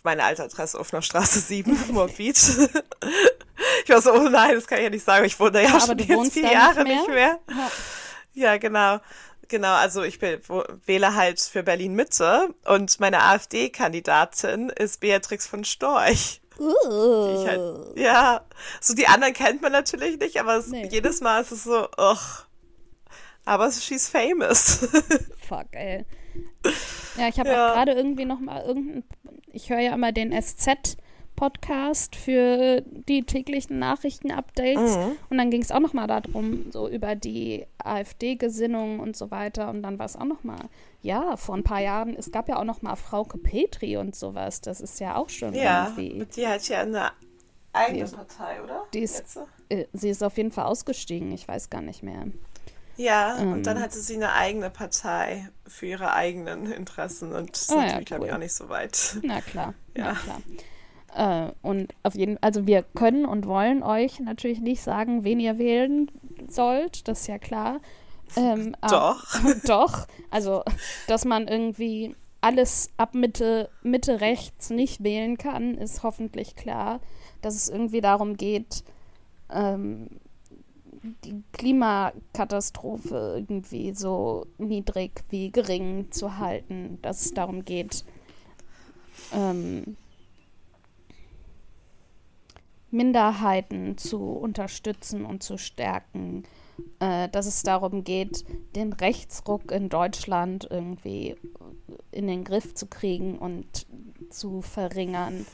meine 0.04 0.24
alte 0.24 0.44
Adresse 0.44 0.80
Offener 0.80 1.02
Straße 1.02 1.40
7, 1.48 1.92
Moabit. 1.94 2.38
ich 3.86 3.90
war 3.90 4.02
so, 4.02 4.13
oh 4.13 4.30
nein, 4.30 4.54
das 4.54 4.68
kann 4.68 4.78
ich 4.78 4.84
ja 4.84 4.90
nicht 4.92 5.06
sagen. 5.06 5.25
Ich 5.25 5.40
wohne 5.40 5.63
ja, 5.63 5.70
aber 5.70 5.80
schon 5.80 5.98
jetzt 5.98 6.34
vier 6.34 6.44
da 6.44 6.52
Jahre 6.52 6.84
nicht 6.84 6.96
nicht 6.96 7.08
mehr? 7.08 7.40
mehr. 7.48 7.58
Ja. 7.58 7.72
Ja, 8.36 8.58
genau. 8.58 9.00
Genau, 9.54 9.76
also 9.76 10.02
ich 10.02 10.18
bin, 10.18 10.40
wähle 10.88 11.14
halt 11.14 11.40
für 11.40 11.62
Berlin 11.62 11.94
Mitte 11.94 12.56
und 12.66 13.00
meine 13.00 13.22
AfD-Kandidatin 13.22 14.70
ist 14.70 15.00
Beatrix 15.00 15.46
von 15.46 15.64
Storch. 15.64 16.42
Ich 16.58 17.46
halt, 17.48 17.62
ja, 17.96 18.42
so 18.82 18.96
die 18.96 19.06
anderen 19.06 19.34
kennt 19.36 19.62
man 19.62 19.72
natürlich 19.72 20.18
nicht, 20.18 20.40
aber 20.40 20.56
es, 20.58 20.70
Nee. 20.70 20.88
jedes 20.92 21.22
Mal 21.22 21.44
ist 21.44 21.52
es 21.52 21.66
so, 21.66 21.84
ugh. 22.00 22.48
Aber 23.46 23.70
she's 23.72 24.10
famous. 24.10 24.88
Fuck, 25.48 25.68
ey. 25.74 26.04
Ja, 27.16 27.28
ich 27.28 27.38
habe 27.40 27.50
Ja. 27.50 27.74
gerade 27.76 27.92
irgendwie 27.92 28.26
noch 28.26 28.40
mal 28.40 28.64
irgendein, 28.66 29.04
ich 29.52 29.70
höre 29.70 29.82
ja 29.82 29.94
immer 29.94 30.12
den 30.12 30.32
SZ-Podcast 31.36 32.16
für 32.16 32.82
die 32.86 33.24
täglichen 33.24 33.80
Nachrichten-Updates 33.80 34.96
Mhm. 34.98 35.12
und 35.30 35.38
dann 35.38 35.50
ging 35.50 35.62
es 35.62 35.72
auch 35.72 35.80
noch 35.80 35.94
mal 35.94 36.08
darum, 36.08 36.72
so 36.72 36.88
über 36.88 37.16
die 37.16 37.66
AfD-Gesinnung 37.84 39.00
und 39.00 39.16
so 39.18 39.32
weiter 39.32 39.70
und 39.70 39.82
dann 39.84 40.00
war 40.00 40.06
es 40.06 40.16
auch 40.16 40.25
noch 40.25 40.44
mal, 40.44 40.60
ja, 41.02 41.36
vor 41.38 41.56
ein 41.56 41.63
paar 41.63 41.82
Jahren, 41.82 42.16
es 42.16 42.32
gab 42.32 42.48
ja 42.50 42.58
auch 42.58 42.63
noch 42.63 42.82
mal 42.82 42.96
Frauke 42.96 43.38
Petri 43.38 43.98
und 43.98 44.16
sowas, 44.16 44.62
das 44.62 44.82
ist 44.82 45.00
ja 45.00 45.16
auch 45.16 45.30
schon 45.30 45.54
ja, 45.54 45.86
irgendwie, 45.96 46.22
und 46.22 46.36
die 46.36 46.48
hat 46.48 46.68
ja 46.68 46.82
eine 46.82 47.12
eigene 47.74 48.06
Die- 48.06 48.16
Partei, 48.16 48.62
oder? 48.63 48.84
die 48.94 49.00
ist- 49.00 49.40
äh, 49.70 49.86
sie 49.94 50.10
ist 50.10 50.24
auf 50.24 50.38
jeden 50.38 50.52
Fall 50.52 50.66
ausgestiegen, 50.66 51.32
ich 51.32 51.48
weiß 51.48 51.70
gar 51.70 51.82
nicht 51.82 52.04
mehr. 52.04 52.25
Ja, 52.96 53.40
Ähm. 53.40 53.54
und 53.54 53.63
dann 53.66 53.82
hatte 53.82 53.98
sie 53.98 54.16
eine 54.16 54.34
eigene 54.34 54.70
Partei 54.70 55.50
für 55.66 55.88
ihre 55.88 56.13
eigenen 56.13 56.72
Interessen 56.72 57.34
und 57.34 57.52
das 57.52 57.63
ist 57.63 57.72
Ah, 57.72 57.78
ja, 57.78 57.82
natürlich, 57.88 58.06
glaube 58.06 58.28
ich, 58.28 58.34
auch 58.34 58.38
nicht 58.38 58.54
so 58.54 58.70
weit. 58.70 59.18
Na 59.24 59.42
klar, 59.42 59.74
na 59.96 60.06
Ja. 60.06 60.13
klar. 60.13 60.42
Äh, 61.15 61.51
und 61.62 61.93
auf 62.03 62.15
jeden 62.15 62.41
also 62.41 62.65
wir 62.67 62.84
können 62.84 63.25
und 63.25 63.48
wollen 63.48 63.84
euch 63.84 64.20
natürlich 64.20 64.62
nicht 64.62 64.82
sagen, 64.82 65.24
wen 65.24 65.39
ihr 65.39 65.58
wählen 65.58 66.10
sollt, 66.48 67.08
das 67.08 67.22
ist 67.22 67.27
ja 67.27 67.38
klar. 67.38 67.79
Ähm, 68.36 68.75
Doch. 68.89 69.24
doch, 69.65 70.08
also 70.32 70.63
dass 71.08 71.25
man 71.25 71.48
irgendwie 71.48 72.15
alles 72.41 72.91
ab 72.98 73.15
Mitte, 73.15 73.70
Mitte 73.84 74.20
rechts 74.20 74.70
nicht 74.70 75.03
wählen 75.03 75.38
kann, 75.38 75.75
ist 75.75 76.03
hoffentlich 76.03 76.55
klar. 76.55 77.00
Dass 77.41 77.55
es 77.55 77.70
irgendwie 77.70 78.01
darum 78.01 78.36
geht, 78.36 78.84
ähm, 79.50 80.10
die 81.25 81.43
Klimakatastrophe 81.51 83.36
irgendwie 83.36 83.93
so 83.93 84.46
niedrig 84.58 85.24
wie 85.29 85.51
gering 85.51 86.12
zu 86.12 86.38
halten, 86.38 87.00
dass 87.01 87.25
es 87.25 87.34
darum 87.34 87.65
geht, 87.65 88.03
ähm, 89.34 89.98
Minderheiten 92.94 93.98
zu 93.98 94.20
unterstützen 94.22 95.26
und 95.26 95.44
zu 95.44 95.58
stärken, 95.58 96.44
äh, 97.00 97.28
dass 97.30 97.46
es 97.46 97.64
darum 97.64 98.04
geht, 98.04 98.46
den 98.76 98.94
Rechtsruck 98.94 99.72
in 99.72 99.90
Deutschland 99.90 100.68
irgendwie 100.70 101.36
in 102.12 102.28
den 102.28 102.44
Griff 102.44 102.74
zu 102.76 102.86
kriegen 102.86 103.38
und 103.38 103.88
zu 104.30 104.62
verringern. 104.62 105.46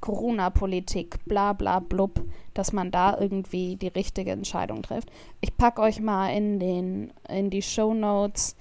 Corona-Politik, 0.00 1.24
bla 1.24 1.54
bla 1.54 1.80
blub, 1.80 2.22
dass 2.54 2.72
man 2.72 2.92
da 2.92 3.18
irgendwie 3.18 3.74
die 3.74 3.88
richtige 3.88 4.30
Entscheidung 4.30 4.82
trifft. 4.82 5.10
Ich 5.40 5.56
packe 5.56 5.82
euch 5.82 6.00
mal 6.00 6.28
in, 6.28 6.60
den, 6.60 7.12
in 7.28 7.50
die 7.50 7.62
Show 7.62 7.94
Notes 7.94 8.54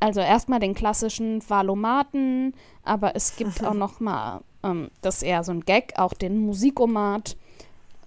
also 0.00 0.20
erstmal 0.20 0.60
den 0.60 0.74
klassischen 0.74 1.48
Valomaten, 1.48 2.54
aber 2.82 3.14
es 3.14 3.36
gibt 3.36 3.62
auch 3.64 3.74
noch 3.74 4.00
mal, 4.00 4.42
ähm, 4.62 4.90
das 5.02 5.16
ist 5.16 5.22
eher 5.22 5.44
so 5.44 5.52
ein 5.52 5.60
Gag, 5.60 5.94
auch 5.96 6.12
den 6.14 6.38
Musikomat, 6.38 7.36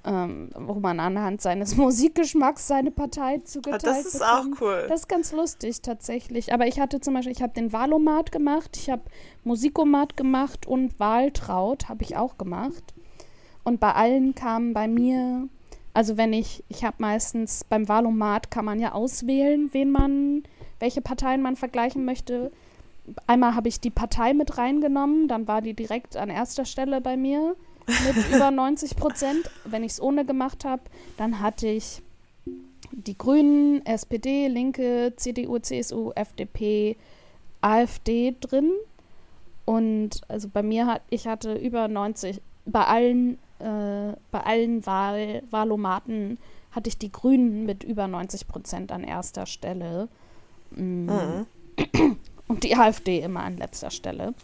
ähm, 0.06 0.50
wo 0.56 0.76
man 0.76 1.00
anhand 1.00 1.42
seines 1.42 1.76
Musikgeschmacks 1.78 2.68
seine 2.68 2.92
Partei 2.92 3.40
zugeteilt 3.40 3.84
das 3.86 4.06
ist 4.06 4.24
auch 4.24 4.44
bekommt. 4.44 4.62
cool. 4.62 4.86
Das 4.90 5.02
ist 5.02 5.08
ganz 5.08 5.32
lustig 5.32 5.82
tatsächlich. 5.82 6.54
Aber 6.54 6.68
ich 6.68 6.80
hatte 6.80 7.00
zum 7.00 7.14
Beispiel, 7.14 7.32
ich 7.32 7.42
habe 7.42 7.54
den 7.54 7.72
Valomat 7.72 8.32
gemacht, 8.32 8.78
ich 8.78 8.90
habe 8.90 9.04
Musikomat 9.44 10.18
gemacht 10.18 10.68
und 10.68 11.00
Wahltraut 11.00 11.90
habe 11.90 12.04
ich 12.04 12.18
auch 12.18 12.38
gemacht. 12.38 12.94
Und 13.64 13.80
bei 13.80 13.94
allen 13.94 14.36
kamen 14.36 14.74
bei 14.74 14.88
mir, 14.90 15.48
also 15.94 16.18
wenn 16.18 16.34
ich, 16.34 16.64
ich 16.68 16.84
habe 16.84 16.98
meistens 17.00 17.64
beim 17.64 17.88
Valomat 17.88 18.52
kann 18.52 18.66
man 18.66 18.80
ja 18.80 18.92
auswählen, 18.92 19.70
wen 19.72 19.92
man, 19.92 20.44
welche 20.80 21.02
Parteien 21.02 21.42
man 21.42 21.56
vergleichen 21.56 22.04
möchte. 22.04 22.52
Einmal 23.28 23.56
habe 23.56 23.68
ich 23.68 23.80
die 23.80 23.90
Partei 23.90 24.34
mit 24.34 24.58
reingenommen, 24.58 25.28
dann 25.28 25.48
war 25.48 25.62
die 25.62 25.74
direkt 25.74 26.16
an 26.16 26.30
erster 26.30 26.66
Stelle 26.66 27.02
bei 27.02 27.18
mir 27.18 27.56
mit 27.88 28.30
über 28.34 28.52
90 28.52 28.96
Prozent. 28.96 29.50
Wenn 29.66 29.84
ich 29.84 29.94
es 29.94 30.02
ohne 30.02 30.26
gemacht 30.26 30.66
habe, 30.66 30.84
dann 31.18 31.40
hatte 31.40 31.68
ich 31.68 32.02
die 32.92 33.18
Grünen, 33.18 33.86
SPD, 33.86 34.48
Linke, 34.48 35.14
CDU, 35.16 35.60
CSU, 35.60 36.12
FDP, 36.12 36.96
AfD 37.62 38.36
drin. 38.40 38.72
Und 39.66 40.22
also 40.28 40.50
bei 40.50 40.64
mir 40.64 40.88
hat, 40.88 41.02
ich 41.10 41.28
hatte 41.28 41.56
über 41.56 41.88
90, 41.88 42.42
bei 42.66 42.86
allen, 42.86 43.38
äh, 43.60 44.16
bei 44.32 44.40
allen 44.42 44.86
Wahl, 44.86 45.44
Wahlomaten 45.50 46.38
hatte 46.72 46.90
ich 46.90 46.98
die 46.98 47.12
Grünen 47.12 47.66
mit 47.66 47.84
über 47.84 48.08
90 48.08 48.48
Prozent 48.48 48.92
an 48.92 49.04
erster 49.04 49.46
Stelle. 49.46 50.10
Mm. 50.72 51.06
Mhm. 51.06 51.46
Und 52.54 52.64
die 52.64 52.76
AfD 52.76 53.20
immer 53.20 53.42
an 53.42 53.58
letzter 53.58 53.90
Stelle. 53.90 54.36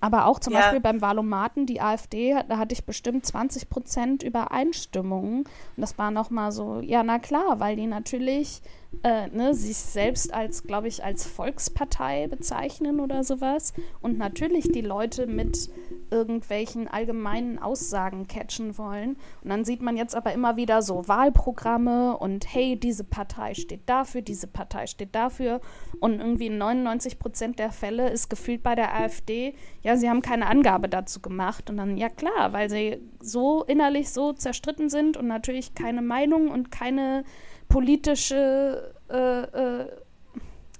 Aber 0.00 0.26
auch 0.26 0.38
zum 0.38 0.52
Ja. 0.52 0.60
Beispiel 0.60 0.80
beim 0.80 1.00
Valomaten, 1.00 1.66
die 1.66 1.80
AfD, 1.80 2.36
da 2.48 2.58
hatte 2.58 2.72
ich 2.72 2.84
bestimmt 2.84 3.24
20 3.26 3.68
Prozent 3.68 4.22
Übereinstimmung. 4.22 5.38
Und 5.38 5.46
das 5.76 5.96
war 5.98 6.10
nochmal 6.10 6.52
so, 6.52 6.80
ja, 6.80 7.02
na 7.02 7.18
klar, 7.18 7.60
weil 7.60 7.76
die 7.76 7.86
natürlich 7.86 8.62
äh, 9.02 9.28
ne, 9.28 9.54
sich 9.54 9.76
selbst 9.76 10.32
als, 10.32 10.64
glaube 10.64 10.88
ich, 10.88 11.04
als 11.04 11.26
Volkspartei 11.26 12.26
bezeichnen 12.26 13.00
oder 13.00 13.22
sowas. 13.22 13.72
Und 14.00 14.18
natürlich 14.18 14.72
die 14.72 14.80
Leute 14.80 15.26
mit 15.26 15.70
irgendwelchen 16.10 16.88
allgemeinen 16.88 17.58
Aussagen 17.58 18.26
catchen 18.26 18.78
wollen. 18.78 19.16
Und 19.42 19.50
dann 19.50 19.64
sieht 19.64 19.82
man 19.82 19.96
jetzt 19.96 20.14
aber 20.14 20.32
immer 20.32 20.56
wieder 20.56 20.82
so 20.82 21.06
Wahlprogramme 21.06 22.16
und 22.16 22.52
hey, 22.52 22.76
diese 22.76 23.04
Partei 23.04 23.54
steht 23.54 23.82
dafür, 23.86 24.22
diese 24.22 24.46
Partei 24.46 24.86
steht 24.86 25.14
dafür. 25.14 25.60
Und 26.00 26.20
irgendwie 26.20 26.46
in 26.46 26.58
99 26.58 27.18
Prozent 27.18 27.58
der 27.58 27.72
Fälle 27.72 28.08
ist 28.08 28.30
gefühlt 28.30 28.62
bei 28.62 28.74
der 28.74 28.94
AfD, 28.94 29.54
ja, 29.82 29.96
sie 29.96 30.08
haben 30.08 30.22
keine 30.22 30.46
Angabe 30.46 30.88
dazu 30.88 31.20
gemacht. 31.20 31.70
Und 31.70 31.76
dann, 31.76 31.96
ja 31.96 32.08
klar, 32.08 32.52
weil 32.52 32.70
sie 32.70 32.98
so 33.20 33.64
innerlich 33.64 34.10
so 34.10 34.32
zerstritten 34.32 34.88
sind 34.88 35.16
und 35.16 35.26
natürlich 35.26 35.74
keine 35.74 36.02
Meinung 36.02 36.48
und 36.48 36.70
keine 36.70 37.24
politische 37.68 38.94
äh, 39.10 39.42
äh, 39.42 39.88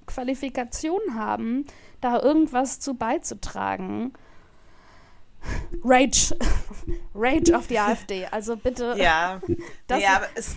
Qualifikation 0.06 1.00
haben, 1.14 1.66
da 2.00 2.20
irgendwas 2.20 2.80
zu 2.80 2.94
beizutragen. 2.94 4.12
Rage. 5.84 6.36
Rage 7.14 7.56
auf 7.56 7.66
die 7.66 7.78
AfD. 7.78 8.26
Also 8.26 8.56
bitte. 8.56 8.94
Ja, 8.98 9.40
ja 9.90 10.16
aber 10.16 10.26
es, 10.34 10.56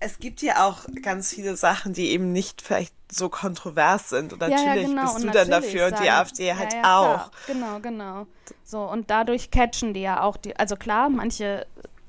es 0.00 0.18
gibt 0.18 0.42
ja 0.42 0.66
auch 0.66 0.84
ganz 1.02 1.30
viele 1.30 1.56
Sachen, 1.56 1.92
die 1.92 2.10
eben 2.10 2.32
nicht 2.32 2.62
vielleicht 2.62 2.94
so 3.10 3.28
kontrovers 3.28 4.10
sind. 4.10 4.32
Und 4.32 4.42
Ja, 4.42 4.48
natürlich 4.50 4.82
ja, 4.82 4.88
genau. 4.88 5.14
bist 5.14 5.24
du 5.24 5.30
dann 5.30 5.50
dafür 5.50 5.86
und 5.86 5.92
die 5.98 6.04
sagen- 6.04 6.08
AfD 6.10 6.54
halt 6.54 6.72
ja, 6.72 6.82
ja, 6.82 6.98
auch. 6.98 7.30
Klar. 7.30 7.30
Genau, 7.46 7.80
genau. 7.80 8.26
So, 8.62 8.82
und 8.82 9.10
dadurch 9.10 9.50
catchen 9.50 9.94
die 9.94 10.02
ja 10.02 10.22
auch 10.22 10.36
die. 10.36 10.56
Also 10.56 10.76
klar, 10.76 11.08
manche 11.08 11.66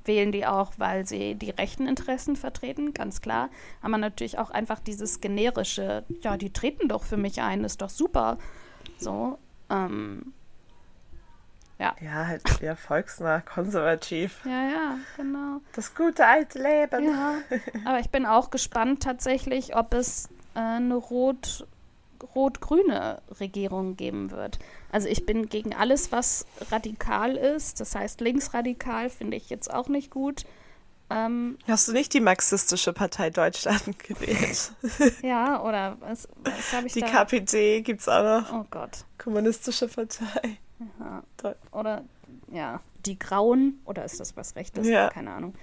wählen 0.08 0.32
die 0.32 0.46
auch, 0.46 0.74
weil 0.78 1.06
sie 1.06 1.36
die 1.36 1.50
rechten 1.50 1.88
Interessen 1.88 2.36
vertreten, 2.36 2.94
ganz 2.94 3.22
klar. 3.22 3.50
Aber 3.82 3.98
natürlich 3.98 4.38
auch 4.38 4.52
einfach 4.52 4.80
dieses 4.80 5.22
generische, 5.22 6.04
ja, 6.22 6.38
die 6.38 6.52
treten 6.52 6.88
doch 6.88 7.04
für 7.04 7.18
mich 7.18 7.42
ein, 7.42 7.64
ist 7.64 7.82
doch 7.82 7.90
super. 7.90 8.38
So, 8.98 9.38
ähm, 9.70 10.34
ja. 11.78 11.94
Ja, 12.00 12.28
halt 12.28 12.62
eher 12.62 12.78
volksnah, 12.78 13.42
konservativ. 13.42 14.46
Ja, 14.46 14.70
ja, 14.70 15.00
genau. 15.18 15.60
Das 15.74 15.94
gute 15.94 16.26
alte 16.26 16.62
Leben. 16.62 17.06
Ja, 17.06 17.36
aber 17.86 18.00
ich 18.00 18.10
bin 18.10 18.26
auch 18.26 18.50
gespannt 18.50 19.04
tatsächlich, 19.04 19.76
ob 19.76 19.94
es 19.94 20.30
äh, 20.56 20.60
eine 20.60 20.96
rot 20.96 21.68
rot-grüne 22.34 23.22
Regierung 23.40 23.98
geben 23.98 24.32
wird. 24.32 24.58
Also 24.92 25.08
ich 25.08 25.26
bin 25.26 25.50
gegen 25.50 25.74
alles, 25.74 26.12
was 26.12 26.46
radikal 26.72 27.36
ist. 27.36 27.80
Das 27.80 27.96
heißt, 27.96 28.22
linksradikal 28.22 29.10
finde 29.10 29.38
ich 29.38 29.50
jetzt 29.50 29.74
auch 29.74 29.88
nicht 29.88 30.12
gut. 30.12 30.46
Ähm, 31.10 31.58
Hast 31.68 31.88
du 31.88 31.92
nicht 31.94 32.14
die 32.14 32.20
marxistische 32.20 32.92
Partei 32.92 33.30
Deutschland 33.30 34.00
gewählt? 34.04 34.72
ja, 35.22 35.62
oder 35.62 35.98
was, 36.00 36.28
was 36.44 36.74
habe 36.74 36.88
ich 36.88 36.94
die 36.94 37.02
da? 37.02 37.08
Die 37.08 37.12
KPD 37.12 37.82
gibt 37.82 38.02
es 38.02 38.08
auch 38.08 38.24
noch. 38.24 38.54
Oh 38.54 38.66
Gott. 38.72 39.06
Kommunistische 39.18 39.88
Partei. 39.88 40.58
Ja. 41.00 41.24
Oder, 41.72 42.04
ja, 42.52 42.82
die 43.06 43.20
Grauen, 43.20 43.80
oder 43.86 44.04
ist 44.04 44.20
das 44.20 44.36
was 44.36 44.56
Rechtes? 44.56 44.88
Ja. 44.88 45.10
Keine 45.10 45.32
Ahnung. 45.32 45.54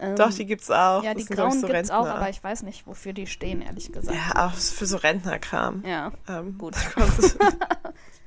Ähm, 0.00 0.16
Doch, 0.16 0.32
die 0.32 0.46
gibt's 0.46 0.70
auch. 0.70 1.04
Ja, 1.04 1.14
die 1.14 1.24
das 1.24 1.36
Grauen 1.36 1.60
so 1.60 1.66
gibt 1.66 1.78
es 1.78 1.90
auch, 1.90 2.06
aber 2.06 2.30
ich 2.30 2.42
weiß 2.42 2.62
nicht, 2.62 2.86
wofür 2.86 3.12
die 3.12 3.26
stehen, 3.26 3.62
ehrlich 3.62 3.92
gesagt. 3.92 4.16
Ja, 4.16 4.46
auch 4.46 4.54
für 4.54 4.86
so 4.86 4.96
Rentnerkram. 4.96 5.84
Ja, 5.86 6.12
ähm, 6.28 6.56
gut. 6.58 6.74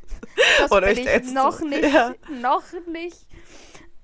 das 0.59 0.71
Oder 0.71 0.93
bin 0.93 1.07
ich 1.07 1.33
noch 1.33 1.59
nicht, 1.61 1.93
ja. 1.93 2.13
noch 2.41 2.63
nicht. 2.87 3.25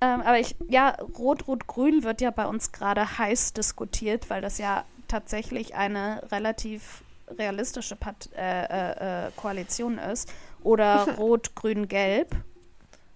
Ähm, 0.00 0.22
aber 0.22 0.38
ich, 0.38 0.56
ja, 0.68 0.96
Rot-Rot-Grün 1.18 2.04
wird 2.04 2.20
ja 2.20 2.30
bei 2.30 2.46
uns 2.46 2.72
gerade 2.72 3.18
heiß 3.18 3.52
diskutiert, 3.52 4.30
weil 4.30 4.40
das 4.40 4.58
ja 4.58 4.84
tatsächlich 5.08 5.74
eine 5.74 6.22
relativ 6.30 7.02
realistische 7.38 7.96
Part 7.96 8.30
äh, 8.34 8.64
äh, 8.64 9.26
äh 9.26 9.30
Koalition 9.36 9.98
ist. 9.98 10.32
Oder 10.62 11.06
Rot-Grün-Gelb. 11.18 12.34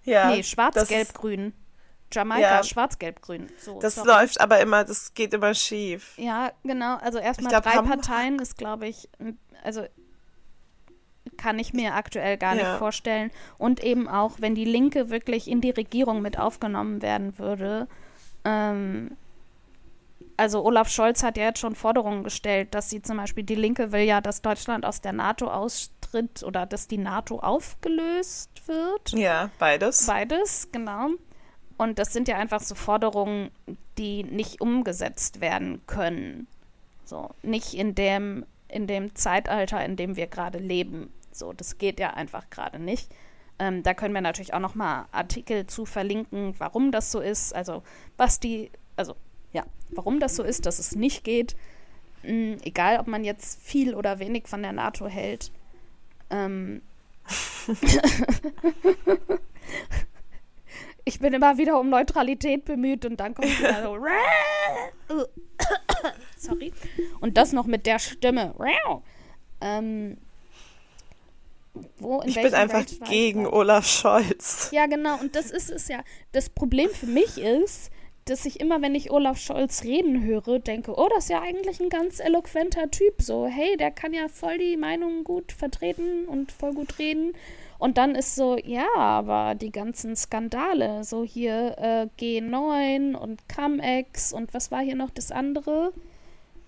Ja. 0.03 0.29
Nee, 0.29 0.43
Schwarz-Gelb-Grün. 0.43 1.53
Jamaika, 2.13 2.57
ja. 2.57 2.63
schwarz-gelb-grün. 2.63 3.49
So, 3.57 3.79
das 3.79 3.95
sorry. 3.95 4.07
läuft 4.07 4.39
aber 4.39 4.59
immer, 4.59 4.83
das 4.83 5.13
geht 5.13 5.33
immer 5.33 5.53
schief. 5.53 6.13
Ja, 6.17 6.51
genau. 6.63 6.97
Also 6.97 7.17
erstmal 7.19 7.51
drei 7.61 7.81
Parteien 7.81 8.39
ist, 8.39 8.57
glaube 8.57 8.87
ich, 8.87 9.09
also 9.63 9.85
kann 11.37 11.59
ich 11.59 11.73
mir 11.73 11.93
aktuell 11.93 12.37
gar 12.37 12.55
ja. 12.55 12.63
nicht 12.63 12.77
vorstellen. 12.79 13.31
Und 13.57 13.83
eben 13.83 14.07
auch, 14.07 14.33
wenn 14.39 14.55
die 14.55 14.65
Linke 14.65 15.09
wirklich 15.09 15.49
in 15.49 15.61
die 15.61 15.71
Regierung 15.71 16.21
mit 16.21 16.39
aufgenommen 16.39 17.01
werden 17.01 17.37
würde, 17.37 17.87
ähm, 18.43 19.11
also 20.37 20.63
Olaf 20.63 20.89
Scholz 20.89 21.23
hat 21.23 21.37
ja 21.37 21.45
jetzt 21.45 21.59
schon 21.59 21.75
Forderungen 21.75 22.23
gestellt, 22.23 22.73
dass 22.73 22.89
sie 22.89 23.01
zum 23.01 23.17
Beispiel, 23.17 23.43
die 23.43 23.55
Linke 23.55 23.91
will 23.91 24.01
ja, 24.01 24.21
dass 24.21 24.41
Deutschland 24.41 24.85
aus 24.85 25.01
der 25.01 25.13
NATO 25.13 25.49
austritt 25.49 26.43
oder 26.43 26.65
dass 26.65 26.87
die 26.87 26.97
NATO 26.97 27.39
aufgelöst 27.39 28.49
wird. 28.67 29.11
Ja, 29.11 29.49
beides. 29.59 30.05
Beides, 30.05 30.69
genau. 30.71 31.09
Und 31.77 31.99
das 31.99 32.13
sind 32.13 32.27
ja 32.27 32.37
einfach 32.37 32.61
so 32.61 32.75
Forderungen, 32.75 33.51
die 33.97 34.23
nicht 34.23 34.61
umgesetzt 34.61 35.41
werden 35.41 35.81
können. 35.87 36.47
So, 37.05 37.29
nicht 37.43 37.73
in 37.73 37.95
dem, 37.95 38.45
in 38.67 38.87
dem 38.87 39.15
Zeitalter, 39.15 39.83
in 39.83 39.95
dem 39.95 40.15
wir 40.15 40.27
gerade 40.27 40.57
leben. 40.57 41.11
So, 41.35 41.53
das 41.53 41.77
geht 41.77 41.99
ja 41.99 42.11
einfach 42.11 42.49
gerade 42.49 42.79
nicht. 42.79 43.11
Ähm, 43.59 43.83
da 43.83 43.93
können 43.93 44.13
wir 44.13 44.21
natürlich 44.21 44.53
auch 44.53 44.59
noch 44.59 44.75
mal 44.75 45.07
Artikel 45.11 45.65
zu 45.67 45.85
verlinken, 45.85 46.55
warum 46.57 46.91
das 46.91 47.11
so 47.11 47.19
ist. 47.19 47.53
Also, 47.55 47.83
was 48.17 48.39
die, 48.39 48.71
also, 48.95 49.15
ja, 49.53 49.65
warum 49.89 50.19
das 50.19 50.35
so 50.35 50.43
ist, 50.43 50.65
dass 50.65 50.79
es 50.79 50.95
nicht 50.95 51.23
geht. 51.23 51.55
Mhm, 52.23 52.57
egal, 52.63 52.99
ob 52.99 53.07
man 53.07 53.23
jetzt 53.23 53.61
viel 53.61 53.95
oder 53.95 54.19
wenig 54.19 54.47
von 54.47 54.61
der 54.61 54.73
NATO 54.73 55.07
hält. 55.07 55.51
Ähm, 56.29 56.81
ich 61.05 61.19
bin 61.19 61.33
immer 61.33 61.57
wieder 61.57 61.79
um 61.79 61.89
Neutralität 61.89 62.65
bemüht 62.65 63.05
und 63.05 63.19
dann 63.19 63.33
kommt 63.33 63.47
wieder 63.59 63.83
so. 63.83 63.97
Sorry. 66.37 66.73
Und 67.19 67.37
das 67.37 67.53
noch 67.53 67.65
mit 67.65 67.85
der 67.85 67.99
Stimme. 67.99 68.53
Ähm, 69.61 70.17
wo, 71.99 72.21
ich 72.25 72.35
bin 72.35 72.53
einfach 72.53 72.85
gegen 73.09 73.47
Olaf 73.47 73.87
Scholz. 73.87 74.69
Ja, 74.71 74.85
genau. 74.85 75.19
Und 75.19 75.35
das 75.35 75.51
ist 75.51 75.69
es 75.69 75.87
ja. 75.87 76.03
Das 76.31 76.49
Problem 76.49 76.89
für 76.89 77.07
mich 77.07 77.37
ist, 77.37 77.91
dass 78.25 78.45
ich 78.45 78.59
immer, 78.59 78.81
wenn 78.81 78.95
ich 78.95 79.11
Olaf 79.11 79.37
Scholz 79.37 79.83
reden 79.83 80.23
höre, 80.23 80.59
denke, 80.59 80.93
oh, 80.97 81.07
das 81.13 81.25
ist 81.25 81.29
ja 81.29 81.41
eigentlich 81.41 81.79
ein 81.79 81.89
ganz 81.89 82.19
eloquenter 82.19 82.89
Typ. 82.89 83.21
So, 83.21 83.45
hey, 83.45 83.77
der 83.77 83.91
kann 83.91 84.13
ja 84.13 84.27
voll 84.27 84.57
die 84.57 84.77
Meinung 84.77 85.23
gut 85.23 85.51
vertreten 85.51 86.25
und 86.27 86.51
voll 86.51 86.73
gut 86.73 86.97
reden. 86.97 87.33
Und 87.77 87.97
dann 87.97 88.15
ist 88.15 88.35
so, 88.35 88.57
ja, 88.57 88.87
aber 88.95 89.53
die 89.53 89.71
ganzen 89.71 90.15
Skandale, 90.15 91.03
so 91.03 91.23
hier 91.23 91.75
äh, 91.77 92.07
G9 92.19 93.15
und 93.15 93.47
Cum-Ex 93.47 94.33
und 94.33 94.53
was 94.53 94.71
war 94.71 94.81
hier 94.81 94.95
noch 94.95 95.11
das 95.11 95.31
andere? 95.31 95.93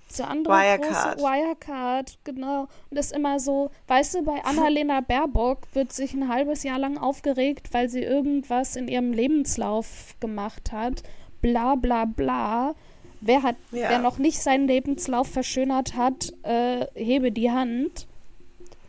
Das 0.07 0.21
andere 0.21 0.53
Wirecard. 0.53 1.17
Große, 1.17 1.27
Wirecard, 1.27 2.17
genau. 2.23 2.61
Und 2.61 2.97
das 2.97 3.07
ist 3.07 3.15
immer 3.15 3.39
so, 3.39 3.71
weißt 3.87 4.15
du, 4.15 4.23
bei 4.23 4.43
Annalena 4.43 5.01
Baerbock 5.07 5.59
wird 5.73 5.91
sich 5.91 6.13
ein 6.13 6.27
halbes 6.29 6.63
Jahr 6.63 6.79
lang 6.79 6.97
aufgeregt, 6.97 7.73
weil 7.73 7.89
sie 7.89 8.03
irgendwas 8.03 8.75
in 8.75 8.87
ihrem 8.87 9.11
Lebenslauf 9.11 10.15
gemacht 10.19 10.71
hat. 10.71 11.03
Bla 11.41 11.75
bla 11.75 12.05
bla. 12.05 12.75
Wer 13.19 13.43
hat, 13.43 13.55
ja. 13.71 13.89
wer 13.89 13.99
noch 13.99 14.17
nicht 14.17 14.39
seinen 14.39 14.67
Lebenslauf 14.67 15.27
verschönert 15.27 15.95
hat, 15.95 16.33
äh, 16.43 16.85
hebe 16.93 17.31
die 17.31 17.51
Hand. 17.51 18.07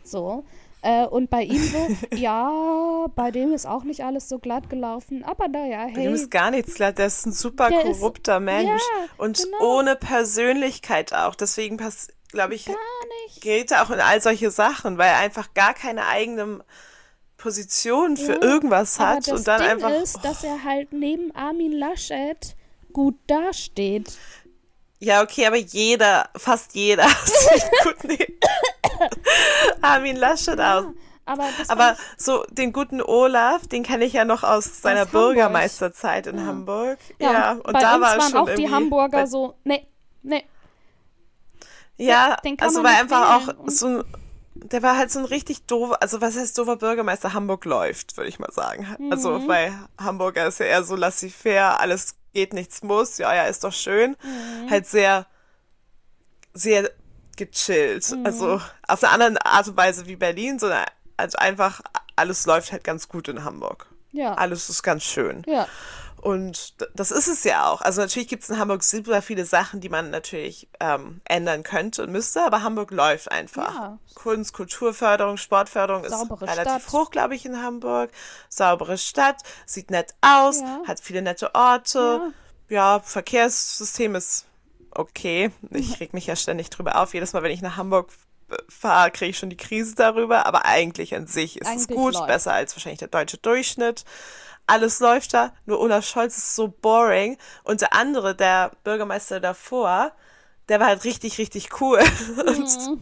So. 0.03 0.43
Äh, 0.81 1.05
und 1.05 1.29
bei 1.29 1.43
ihm 1.43 1.61
so, 1.61 1.87
ja, 2.15 3.05
bei 3.15 3.31
dem 3.31 3.53
ist 3.53 3.65
auch 3.65 3.83
nicht 3.83 4.03
alles 4.03 4.29
so 4.29 4.39
glatt 4.39 4.69
gelaufen, 4.69 5.23
aber 5.23 5.47
naja, 5.47 5.81
hey. 5.81 5.93
Bei 5.93 6.03
dem 6.03 6.13
ist 6.13 6.31
gar 6.31 6.51
nichts 6.51 6.75
glatt, 6.75 6.97
der 6.97 7.07
ist 7.07 7.25
ein 7.25 7.33
super 7.33 7.69
korrupter 7.69 8.37
ist, 8.37 8.43
Mensch. 8.43 8.81
Ja, 8.81 9.05
und 9.17 9.43
genau. 9.43 9.77
ohne 9.77 9.95
Persönlichkeit 9.95 11.13
auch. 11.13 11.35
Deswegen 11.35 11.77
passt, 11.77 12.13
glaube 12.31 12.55
ich, 12.55 12.69
geht 13.41 13.71
er 13.71 13.83
auch 13.83 13.89
in 13.89 13.99
all 13.99 14.21
solche 14.21 14.51
Sachen, 14.51 14.97
weil 14.97 15.09
er 15.09 15.17
einfach 15.17 15.53
gar 15.53 15.73
keine 15.73 16.05
eigene 16.07 16.63
Position 17.35 18.15
für 18.15 18.33
ja, 18.33 18.41
irgendwas 18.41 18.99
hat. 18.99 19.27
Und 19.27 19.47
dann 19.47 19.61
Ding 19.61 19.71
einfach. 19.71 19.91
ist, 19.91 20.23
dass 20.23 20.43
er 20.43 20.63
halt 20.63 20.93
neben 20.93 21.35
Armin 21.35 21.73
Laschet 21.73 22.55
gut 22.93 23.15
dasteht. 23.27 24.17
Ja, 24.99 25.23
okay, 25.23 25.45
aber 25.45 25.55
jeder, 25.57 26.29
fast 26.35 26.75
jeder 26.75 27.07
Armin 29.81 30.15
Laschet 30.15 30.57
ja, 30.57 30.79
aus. 30.79 30.85
Aber, 31.25 31.47
aber 31.67 31.97
so 32.17 32.43
den 32.49 32.73
guten 32.73 33.01
Olaf, 33.01 33.67
den 33.67 33.83
kenne 33.83 34.05
ich 34.05 34.13
ja 34.13 34.25
noch 34.25 34.43
aus 34.43 34.81
seiner 34.81 35.03
aus 35.03 35.09
Bürgermeisterzeit 35.09 36.25
in 36.25 36.39
ja. 36.39 36.45
Hamburg. 36.45 36.97
Ja, 37.19 37.31
ja 37.31 37.51
und, 37.51 37.67
und 37.67 37.75
da 37.75 38.01
war 38.01 38.17
waren 38.17 38.31
schon 38.31 38.39
auch 38.39 38.55
die 38.55 38.69
Hamburger 38.69 39.27
so, 39.27 39.53
nee, 39.63 39.85
nee. 40.23 40.43
Ja, 41.97 42.37
also 42.59 42.81
war 42.81 42.97
einfach 42.97 43.35
auch 43.35 43.53
so 43.67 43.87
ein 43.87 44.03
der 44.63 44.83
war 44.83 44.97
halt 44.97 45.11
so 45.11 45.19
ein 45.19 45.25
richtig 45.25 45.65
doofer, 45.65 46.01
also 46.01 46.21
was 46.21 46.35
heißt 46.37 46.57
doofer 46.57 46.75
Bürgermeister? 46.75 47.33
Hamburg 47.33 47.65
läuft, 47.65 48.17
würde 48.17 48.29
ich 48.29 48.39
mal 48.39 48.51
sagen. 48.51 48.87
Also, 49.09 49.29
mhm. 49.29 49.35
Also, 49.35 49.47
weil 49.47 49.73
Hamburger 49.97 50.47
ist 50.47 50.59
ja 50.59 50.65
eher 50.65 50.83
so 50.83 50.95
laissez-faire, 50.95 51.79
alles 51.79 52.15
geht, 52.33 52.53
nichts 52.53 52.83
muss, 52.83 53.17
ja, 53.17 53.33
ja, 53.33 53.43
ist 53.43 53.63
doch 53.63 53.73
schön. 53.73 54.15
Mhm. 54.21 54.69
Halt 54.69 54.87
sehr, 54.87 55.25
sehr 56.53 56.91
gechillt. 57.39 58.11
Mhm. 58.11 58.25
Also 58.25 58.61
auf 58.87 59.03
eine 59.03 59.25
andere 59.25 59.45
Art 59.45 59.67
und 59.67 59.77
Weise 59.77 60.05
wie 60.05 60.15
Berlin, 60.15 60.59
sondern 60.59 60.85
also 61.17 61.37
einfach 61.37 61.81
alles 62.15 62.45
läuft 62.45 62.71
halt 62.71 62.83
ganz 62.83 63.07
gut 63.07 63.27
in 63.27 63.43
Hamburg. 63.43 63.87
Ja. 64.11 64.33
Alles 64.33 64.69
ist 64.69 64.83
ganz 64.83 65.03
schön. 65.03 65.43
Ja. 65.47 65.67
Und 66.21 66.73
das 66.95 67.11
ist 67.11 67.27
es 67.27 67.45
ja 67.45 67.69
auch. 67.69 67.81
Also 67.81 68.01
natürlich 68.01 68.27
gibt 68.27 68.43
es 68.43 68.49
in 68.49 68.59
Hamburg 68.59 68.83
super 68.83 69.21
viele 69.21 69.45
Sachen, 69.45 69.79
die 69.79 69.87
man 69.87 70.09
natürlich 70.09 70.67
ähm, 70.81 71.21
ändern 71.23 71.63
könnte 71.63 72.03
und 72.03 72.11
müsste, 72.11 72.43
aber 72.43 72.61
Hamburg 72.61 72.91
läuft 72.91 73.31
einfach. 73.31 73.73
Ja. 73.73 73.99
Kunst, 74.15 74.51
Kulturförderung, 74.53 75.37
Sportförderung 75.37 76.03
Saubere 76.09 76.45
ist 76.45 76.51
relativ 76.51 76.89
Stadt. 76.89 76.93
hoch, 76.93 77.11
glaube 77.11 77.35
ich, 77.35 77.45
in 77.45 77.61
Hamburg. 77.61 78.11
Saubere 78.49 78.97
Stadt, 78.97 79.37
sieht 79.65 79.91
nett 79.91 80.13
aus, 80.19 80.59
ja. 80.59 80.81
hat 80.85 80.99
viele 80.99 81.21
nette 81.21 81.55
Orte. 81.55 82.33
Ja. 82.67 82.95
ja, 82.95 82.99
Verkehrssystem 82.99 84.15
ist 84.15 84.45
okay. 84.91 85.51
Ich 85.71 85.99
reg 85.99 86.13
mich 86.13 86.27
ja 86.27 86.35
ständig 86.35 86.69
drüber 86.69 87.01
auf. 87.01 87.13
Jedes 87.13 87.33
Mal, 87.33 87.43
wenn 87.43 87.51
ich 87.51 87.61
nach 87.61 87.77
Hamburg 87.77 88.09
fahre, 88.67 89.11
kriege 89.11 89.31
ich 89.31 89.37
schon 89.37 89.49
die 89.49 89.57
Krise 89.57 89.95
darüber. 89.95 90.45
Aber 90.45 90.65
eigentlich 90.65 91.15
an 91.15 91.27
sich 91.27 91.59
ist 91.59 91.67
eigentlich 91.67 91.89
es 91.89 91.95
gut, 91.95 92.13
läuft. 92.13 92.27
besser 92.27 92.53
als 92.53 92.75
wahrscheinlich 92.75 92.99
der 92.99 93.07
deutsche 93.07 93.37
Durchschnitt. 93.37 94.05
Alles 94.67 94.99
läuft 94.99 95.33
da, 95.33 95.51
nur 95.65 95.79
Olaf 95.79 96.05
Scholz 96.05 96.37
ist 96.37 96.55
so 96.55 96.67
boring. 96.67 97.37
Und 97.63 97.81
der 97.81 97.93
andere, 97.93 98.35
der 98.35 98.71
Bürgermeister 98.83 99.39
davor, 99.39 100.11
der 100.67 100.79
war 100.79 100.87
halt 100.87 101.03
richtig, 101.03 101.37
richtig 101.37 101.81
cool. 101.81 101.99
Mhm. 102.39 103.01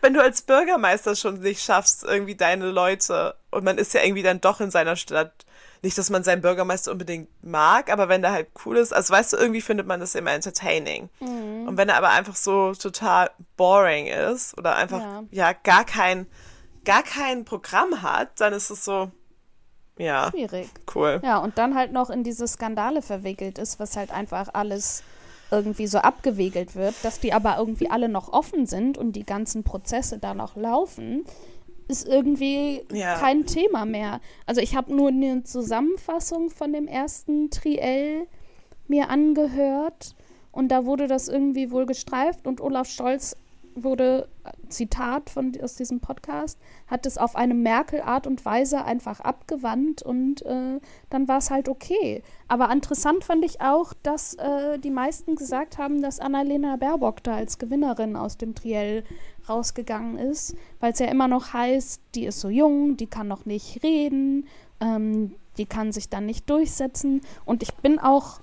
wenn 0.00 0.14
du 0.14 0.22
als 0.22 0.42
Bürgermeister 0.42 1.14
schon 1.14 1.40
nicht 1.40 1.62
schaffst, 1.62 2.02
irgendwie 2.02 2.34
deine 2.34 2.70
Leute, 2.70 3.34
und 3.50 3.64
man 3.64 3.76
ist 3.76 3.92
ja 3.92 4.02
irgendwie 4.02 4.22
dann 4.22 4.40
doch 4.40 4.60
in 4.60 4.70
seiner 4.70 4.96
Stadt 4.96 5.44
nicht, 5.82 5.96
dass 5.96 6.10
man 6.10 6.24
seinen 6.24 6.42
Bürgermeister 6.42 6.92
unbedingt 6.92 7.28
mag, 7.42 7.92
aber 7.92 8.08
wenn 8.08 8.22
der 8.22 8.32
halt 8.32 8.48
cool 8.64 8.76
ist, 8.76 8.92
also 8.92 9.12
weißt 9.12 9.32
du, 9.32 9.36
irgendwie 9.36 9.60
findet 9.60 9.86
man 9.86 10.00
das 10.00 10.14
immer 10.14 10.32
entertaining. 10.32 11.08
Mhm. 11.20 11.68
Und 11.68 11.76
wenn 11.76 11.88
er 11.88 11.96
aber 11.96 12.10
einfach 12.10 12.36
so 12.36 12.72
total 12.74 13.30
boring 13.56 14.06
ist 14.06 14.56
oder 14.58 14.76
einfach, 14.76 15.00
ja, 15.00 15.24
ja 15.30 15.52
gar 15.52 15.84
kein, 15.84 16.26
gar 16.84 17.02
kein 17.02 17.44
Programm 17.44 18.02
hat, 18.02 18.40
dann 18.40 18.52
ist 18.52 18.70
es 18.70 18.84
so, 18.84 19.10
ja. 19.98 20.30
Schwierig. 20.30 20.68
Cool. 20.94 21.20
Ja, 21.22 21.38
und 21.38 21.58
dann 21.58 21.74
halt 21.74 21.92
noch 21.92 22.10
in 22.10 22.24
diese 22.24 22.46
Skandale 22.46 23.02
verwickelt 23.02 23.58
ist, 23.58 23.78
was 23.80 23.96
halt 23.96 24.12
einfach 24.12 24.48
alles 24.52 25.02
irgendwie 25.50 25.86
so 25.86 25.98
abgewegelt 25.98 26.76
wird, 26.76 26.94
dass 27.02 27.20
die 27.20 27.32
aber 27.32 27.56
irgendwie 27.58 27.90
alle 27.90 28.08
noch 28.08 28.32
offen 28.32 28.66
sind 28.66 28.98
und 28.98 29.12
die 29.12 29.24
ganzen 29.24 29.64
Prozesse 29.64 30.18
da 30.18 30.34
noch 30.34 30.56
laufen, 30.56 31.24
ist 31.88 32.06
irgendwie 32.06 32.82
ja. 32.92 33.18
kein 33.18 33.46
Thema 33.46 33.84
mehr. 33.84 34.20
Also 34.46 34.60
ich 34.60 34.76
habe 34.76 34.94
nur 34.94 35.08
eine 35.08 35.42
Zusammenfassung 35.44 36.50
von 36.50 36.72
dem 36.72 36.86
ersten 36.86 37.50
Triell 37.50 38.26
mir 38.86 39.08
angehört 39.08 40.14
und 40.52 40.68
da 40.68 40.84
wurde 40.84 41.06
das 41.06 41.28
irgendwie 41.28 41.70
wohl 41.70 41.86
gestreift 41.86 42.46
und 42.46 42.60
Olaf 42.60 42.88
Scholz 42.88 43.36
wurde, 43.82 44.28
Zitat 44.68 45.30
von, 45.30 45.52
aus 45.62 45.76
diesem 45.76 46.00
Podcast, 46.00 46.58
hat 46.86 47.06
es 47.06 47.18
auf 47.18 47.36
eine 47.36 47.54
Merkel-Art 47.54 48.26
und 48.26 48.44
Weise 48.44 48.84
einfach 48.84 49.20
abgewandt 49.20 50.02
und 50.02 50.42
äh, 50.42 50.80
dann 51.10 51.28
war 51.28 51.38
es 51.38 51.50
halt 51.50 51.68
okay. 51.68 52.22
Aber 52.48 52.70
interessant 52.70 53.24
fand 53.24 53.44
ich 53.44 53.60
auch, 53.60 53.92
dass 54.02 54.34
äh, 54.34 54.78
die 54.78 54.90
meisten 54.90 55.36
gesagt 55.36 55.78
haben, 55.78 56.02
dass 56.02 56.20
Annalena 56.20 56.76
Baerbock 56.76 57.22
da 57.22 57.36
als 57.36 57.58
Gewinnerin 57.58 58.16
aus 58.16 58.36
dem 58.36 58.54
Triell 58.54 59.04
rausgegangen 59.48 60.18
ist, 60.18 60.56
weil 60.80 60.92
es 60.92 60.98
ja 60.98 61.06
immer 61.06 61.28
noch 61.28 61.52
heißt, 61.52 62.00
die 62.14 62.26
ist 62.26 62.40
so 62.40 62.48
jung, 62.48 62.96
die 62.96 63.06
kann 63.06 63.28
noch 63.28 63.44
nicht 63.44 63.82
reden, 63.82 64.46
ähm, 64.80 65.34
die 65.56 65.66
kann 65.66 65.92
sich 65.92 66.08
dann 66.08 66.26
nicht 66.26 66.48
durchsetzen. 66.48 67.20
Und 67.44 67.62
ich 67.62 67.74
bin 67.74 67.98
auch 67.98 68.40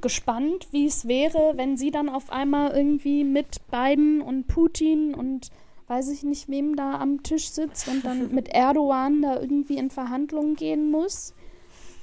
gespannt, 0.00 0.68
wie 0.70 0.86
es 0.86 1.06
wäre, 1.06 1.52
wenn 1.56 1.76
sie 1.76 1.90
dann 1.90 2.08
auf 2.08 2.30
einmal 2.30 2.72
irgendwie 2.76 3.24
mit 3.24 3.60
Biden 3.70 4.20
und 4.20 4.46
Putin 4.46 5.14
und 5.14 5.50
weiß 5.86 6.08
ich 6.10 6.22
nicht, 6.22 6.48
wem 6.48 6.76
da 6.76 6.98
am 6.98 7.22
Tisch 7.22 7.50
sitzt 7.50 7.88
und 7.88 8.04
dann 8.04 8.34
mit 8.34 8.48
Erdogan 8.48 9.22
da 9.22 9.40
irgendwie 9.40 9.78
in 9.78 9.90
Verhandlungen 9.90 10.56
gehen 10.56 10.90
muss. 10.90 11.34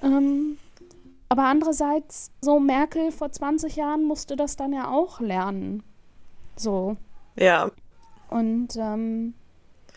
Ähm, 0.03 0.57
aber 1.29 1.43
andererseits, 1.43 2.31
so 2.41 2.59
Merkel 2.59 3.11
vor 3.11 3.31
20 3.31 3.75
Jahren 3.75 4.03
musste 4.03 4.35
das 4.35 4.57
dann 4.57 4.73
ja 4.73 4.89
auch 4.89 5.19
lernen. 5.19 5.83
So. 6.57 6.97
Ja. 7.37 7.71
Und 8.31 8.75
ähm, 8.77 9.35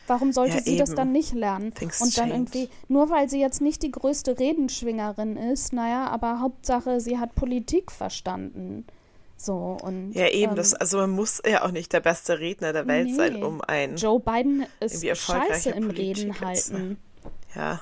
Warum 0.07 0.33
sollte 0.33 0.57
ja, 0.57 0.63
sie 0.63 0.71
eben. 0.73 0.79
das 0.81 0.95
dann 0.95 1.13
nicht 1.13 1.33
lernen? 1.33 1.73
Things 1.73 2.01
und 2.01 2.17
dann 2.19 2.29
change. 2.29 2.35
irgendwie, 2.35 2.69
nur 2.89 3.11
weil 3.11 3.29
sie 3.29 3.41
jetzt 3.41 3.61
nicht 3.61 3.83
die 3.83 3.91
größte 3.91 4.39
Redenschwingerin 4.39 5.37
ist, 5.37 5.73
naja, 5.73 6.09
aber 6.09 6.41
Hauptsache, 6.41 7.01
sie 7.01 7.19
hat 7.19 7.35
Politik 7.35 7.91
verstanden. 7.91 8.87
So 9.37 9.77
und. 9.83 10.13
Ja, 10.13 10.29
eben, 10.29 10.53
ähm, 10.53 10.57
das, 10.57 10.75
also 10.75 10.99
man 10.99 11.11
muss 11.11 11.43
ja 11.47 11.65
auch 11.65 11.71
nicht 11.71 11.93
der 11.93 12.01
beste 12.01 12.39
Redner 12.39 12.73
der 12.73 12.87
Welt 12.87 13.09
nee. 13.09 13.15
sein, 13.15 13.43
um 13.43 13.61
ein. 13.63 13.97
Joe 13.97 14.21
Biden 14.21 14.67
ist 14.81 15.05
scheiße 15.05 15.71
im 15.71 15.91
Reden 15.91 16.39
halten. 16.41 16.99
Ja. 17.55 17.81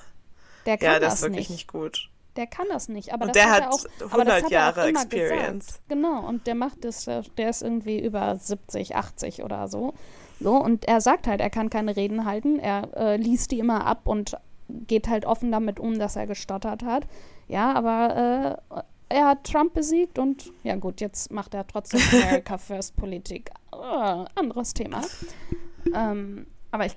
Der 0.65 0.79
kann 0.79 0.93
ja, 0.93 1.01
das 1.01 1.15
das 1.15 1.15
ist 1.15 1.23
wirklich 1.23 1.51
nicht. 1.51 1.59
nicht 1.59 1.69
gut. 1.69 2.09
Der 2.37 2.47
kann 2.47 2.67
das 2.71 2.89
nicht, 2.89 3.13
aber 3.13 3.27
und 3.27 3.37
das 3.37 3.43
der 3.43 3.53
hat, 3.53 3.65
hat 3.65 3.73
auch, 3.73 4.13
100 4.13 4.51
Jahre 4.51 4.87
Experience. 4.87 5.67
Gesagt. 5.67 5.89
Genau, 5.89 6.27
und 6.27 6.47
der 6.47 6.55
macht 6.55 6.83
das, 6.85 7.05
der 7.05 7.51
ist 7.51 7.63
irgendwie 7.63 8.03
über 8.03 8.37
70, 8.37 8.97
80 8.97 9.43
oder 9.43 9.69
so. 9.69 9.93
So, 10.43 10.57
und 10.57 10.87
er 10.87 11.01
sagt 11.01 11.27
halt, 11.27 11.41
er 11.41 11.51
kann 11.51 11.71
keine 11.71 11.97
Reden 11.97 12.25
halten. 12.25 12.59
Er 12.59 12.89
äh, 12.97 13.17
liest 13.17 13.51
die 13.51 13.59
immer 13.59 13.87
ab 13.87 14.03
und 14.05 14.37
geht 14.69 15.09
halt 15.09 15.25
offen 15.25 15.53
damit 15.53 15.79
um, 15.79 15.99
dass 15.99 16.17
er 16.17 16.27
gestottert 16.27 16.83
hat. 16.83 17.07
Ja, 17.49 17.73
aber 17.75 18.61
äh, 18.71 18.83
er 19.09 19.27
hat 19.27 19.45
Trump 19.45 19.75
besiegt 19.75 20.19
und 20.19 20.53
ja 20.63 20.77
gut, 20.77 21.01
jetzt 21.01 21.31
macht 21.31 21.55
er 21.55 21.67
trotzdem 21.67 22.01
America 22.13 22.59
First 22.59 22.97
Politik. 22.97 23.51
Uh, 23.73 24.25
anderes 24.35 24.75
Thema. 24.75 25.03
Ähm, 25.95 26.47
aber 26.71 26.87
ich 26.87 26.97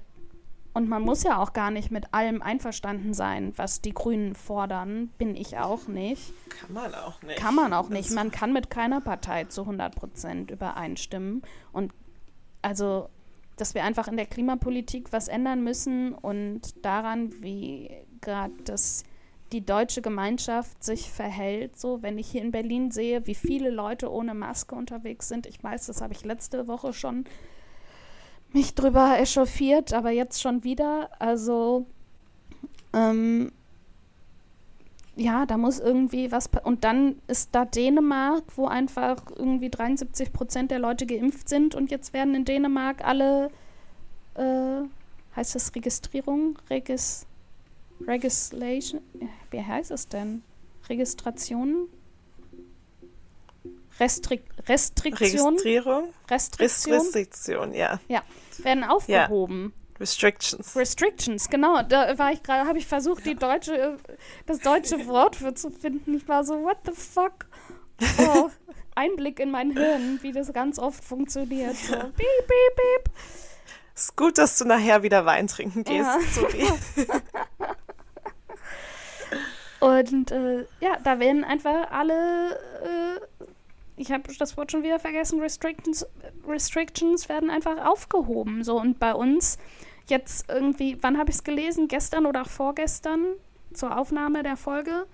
und 0.75 0.89
man 0.89 1.03
muss 1.03 1.23
ja 1.23 1.37
auch 1.41 1.53
gar 1.53 1.71
nicht 1.71 1.89
mit 1.89 2.13
allem 2.13 2.41
einverstanden 2.41 3.13
sein, 3.13 3.53
was 3.55 3.79
die 3.79 3.93
Grünen 3.93 4.35
fordern. 4.35 5.09
Bin 5.17 5.33
ich 5.37 5.57
auch 5.57 5.87
nicht. 5.87 6.33
Kann 6.49 6.73
man 6.73 6.93
auch 6.93 7.21
nicht. 7.21 7.37
Kann 7.37 7.55
man 7.55 7.71
auch 7.71 7.87
nicht. 7.87 8.11
Man 8.11 8.29
kann 8.29 8.51
mit 8.51 8.69
keiner 8.69 8.99
Partei 8.99 9.45
zu 9.45 9.61
100 9.61 9.95
Prozent 9.95 10.51
übereinstimmen. 10.51 11.43
Und 11.71 11.93
also 12.61 13.07
dass 13.55 13.75
wir 13.75 13.83
einfach 13.83 14.07
in 14.07 14.17
der 14.17 14.25
Klimapolitik 14.25 15.11
was 15.11 15.27
ändern 15.27 15.63
müssen 15.63 16.13
und 16.13 16.85
daran, 16.85 17.41
wie 17.41 17.89
gerade 18.21 18.53
das 18.63 19.03
die 19.51 19.65
deutsche 19.65 20.01
Gemeinschaft 20.01 20.83
sich 20.83 21.09
verhält. 21.09 21.79
So, 21.79 22.01
wenn 22.01 22.17
ich 22.17 22.27
hier 22.27 22.41
in 22.41 22.51
Berlin 22.51 22.91
sehe, 22.91 23.27
wie 23.27 23.35
viele 23.35 23.69
Leute 23.69 24.11
ohne 24.11 24.33
Maske 24.33 24.75
unterwegs 24.75 25.27
sind. 25.27 25.45
Ich 25.45 25.63
weiß, 25.63 25.85
das 25.85 26.01
habe 26.01 26.13
ich 26.13 26.25
letzte 26.25 26.67
Woche 26.67 26.93
schon 26.93 27.25
mich 28.51 28.73
drüber 28.73 29.17
echauffiert, 29.19 29.93
aber 29.93 30.09
jetzt 30.09 30.41
schon 30.41 30.63
wieder. 30.63 31.09
Also, 31.19 31.85
ähm, 32.93 33.51
ja, 35.15 35.45
da 35.45 35.57
muss 35.57 35.79
irgendwie 35.79 36.31
was. 36.31 36.49
Und 36.63 36.83
dann 36.83 37.21
ist 37.27 37.49
da 37.53 37.65
Dänemark, 37.65 38.43
wo 38.55 38.67
einfach 38.67 39.17
irgendwie 39.35 39.69
73 39.69 40.33
Prozent 40.33 40.71
der 40.71 40.79
Leute 40.79 41.05
geimpft 41.05 41.47
sind 41.49 41.75
und 41.75 41.91
jetzt 41.91 42.13
werden 42.13 42.35
in 42.35 42.45
Dänemark 42.45 43.03
alle, 43.03 43.49
äh, 44.35 44.81
heißt 45.35 45.55
das 45.55 45.73
Registrierung? 45.73 46.57
Regis, 46.69 47.25
Registration? 48.05 49.01
Wie 49.51 49.61
heißt 49.61 49.91
es 49.91 50.07
denn? 50.07 50.43
Registrationen? 50.89 51.87
Restrik 53.99 54.43
Restriktion? 54.67 55.53
Registrierung? 55.53 56.13
Restriktion? 56.29 56.95
Restriktion, 56.95 57.73
ja. 57.73 57.99
Ja, 58.09 58.23
werden 58.63 58.83
aufgehoben. 58.83 59.73
Ja. 59.73 59.84
Restrictions. 59.99 60.75
Restrictions, 60.75 61.49
genau. 61.49 61.81
Da 61.83 62.17
war 62.17 62.31
ich 62.31 62.43
gerade, 62.43 62.67
habe 62.67 62.77
ich 62.77 62.85
versucht, 62.85 63.25
die 63.25 63.35
deutsche, 63.35 63.97
das 64.45 64.59
deutsche 64.59 65.07
Wort 65.07 65.35
für 65.37 65.53
zu 65.53 65.69
finden. 65.69 66.15
Ich 66.15 66.27
war 66.27 66.43
so, 66.43 66.61
what 66.63 66.77
the 66.85 66.91
fuck? 66.91 67.45
Oh, 68.19 68.49
Einblick 68.95 69.39
in 69.39 69.51
mein 69.51 69.71
Hirn, 69.71 70.19
wie 70.21 70.31
das 70.31 70.51
ganz 70.51 70.79
oft 70.79 71.03
funktioniert. 71.03 71.75
So, 71.75 71.93
piep, 71.93 72.13
piep, 72.13 72.75
piep. 72.75 73.13
Ist 73.95 74.15
gut, 74.17 74.37
dass 74.37 74.57
du 74.57 74.65
nachher 74.65 75.03
wieder 75.03 75.25
Wein 75.25 75.47
trinken 75.47 75.83
gehst. 75.85 76.05
Ja. 76.05 76.19
Sorry. 76.33 76.67
Und 79.79 80.31
äh, 80.31 80.65
ja, 80.79 80.97
da 81.03 81.19
werden 81.19 81.43
einfach 81.43 81.91
alle, 81.91 82.55
äh, 82.55 83.45
ich 83.97 84.11
habe 84.11 84.23
das 84.37 84.57
Wort 84.57 84.71
schon 84.71 84.83
wieder 84.83 84.99
vergessen, 84.99 85.39
Restrictions, 85.39 86.05
Restrictions 86.47 87.29
werden 87.29 87.49
einfach 87.49 87.85
aufgehoben. 87.85 88.63
So 88.63 88.79
und 88.79 88.99
bei 88.99 89.13
uns 89.13 89.57
jetzt 90.07 90.49
irgendwie, 90.49 90.97
wann 91.01 91.17
habe 91.17 91.29
ich 91.29 91.37
es 91.37 91.43
gelesen? 91.43 91.87
Gestern 91.87 92.25
oder 92.25 92.45
vorgestern 92.45 93.25
zur 93.73 93.97
Aufnahme 93.97 94.43
der 94.43 94.57
Folge, 94.57 95.05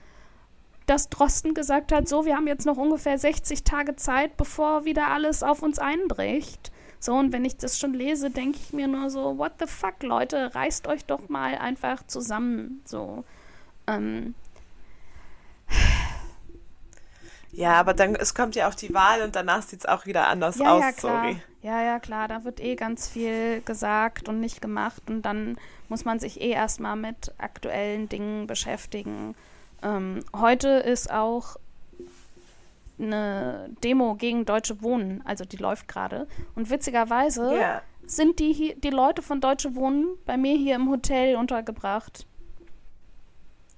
dass 0.86 1.10
Drosten 1.10 1.54
gesagt 1.54 1.92
hat, 1.92 2.08
so, 2.08 2.26
wir 2.26 2.36
haben 2.36 2.48
jetzt 2.48 2.66
noch 2.66 2.78
ungefähr 2.78 3.18
60 3.18 3.64
Tage 3.64 3.96
Zeit, 3.96 4.38
bevor 4.38 4.86
wieder 4.86 5.08
alles 5.08 5.44
auf 5.44 5.62
uns 5.62 5.80
einbricht. 5.80 6.72
So, 7.00 7.14
und 7.14 7.32
wenn 7.32 7.46
ich 7.46 7.58
das 7.58 7.80
schon 7.80 7.94
lese, 7.94 8.30
denke 8.30 8.60
ich 8.62 8.74
mir 8.74 8.88
nur 8.88 9.10
so, 9.10 9.38
what 9.38 9.54
the 9.60 9.66
fuck, 9.66 10.04
Leute, 10.04 10.54
reißt 10.54 10.88
euch 10.88 11.06
doch 11.06 11.30
mal 11.30 11.56
einfach 11.56 12.06
zusammen. 12.06 12.82
So. 12.86 13.24
Ähm, 13.88 14.36
ja, 17.52 17.74
aber 17.74 17.94
dann, 17.94 18.16
es 18.16 18.36
kommt 18.36 18.56
ja 18.56 18.68
auch 18.70 18.76
die 18.76 18.94
Wahl 18.94 19.24
und 19.24 19.36
danach 19.36 19.64
sieht 19.64 19.80
es 19.80 19.86
auch 19.86 20.06
wieder 20.06 20.28
anders 20.28 20.58
ja, 20.58 20.74
aus, 20.74 20.82
ja, 20.82 20.92
klar. 20.92 21.24
sorry. 21.24 21.42
Ja, 21.62 21.84
ja, 21.84 22.00
klar, 22.00 22.28
da 22.28 22.44
wird 22.44 22.60
eh 22.60 22.76
ganz 22.76 23.08
viel 23.08 23.62
gesagt 23.62 24.28
und 24.28 24.40
nicht 24.40 24.62
gemacht 24.62 25.04
und 25.08 25.22
dann 25.22 25.58
muss 25.90 26.06
man 26.06 26.20
sich 26.20 26.42
eh 26.42 26.50
erstmal 26.50 26.96
mit 26.96 27.34
aktuellen 27.38 28.10
Dingen 28.10 28.48
beschäftigen. 28.48 29.36
Ähm, 29.84 30.22
heute 30.36 30.70
ist 30.70 31.12
auch 31.12 31.58
eine 33.00 33.70
Demo 33.84 34.16
gegen 34.16 34.46
Deutsche 34.46 34.82
Wohnen, 34.82 35.22
also 35.26 35.46
die 35.46 35.58
läuft 35.58 35.88
gerade. 35.88 36.28
Und 36.56 36.70
witzigerweise 36.70 37.52
yeah. 37.52 37.82
sind 38.06 38.40
die, 38.40 38.54
hier, 38.54 38.76
die 38.76 38.90
Leute 38.90 39.22
von 39.22 39.40
Deutsche 39.42 39.76
Wohnen 39.76 40.08
bei 40.26 40.38
mir 40.38 40.56
hier 40.56 40.76
im 40.76 40.90
Hotel 40.90 41.36
untergebracht. 41.36 42.26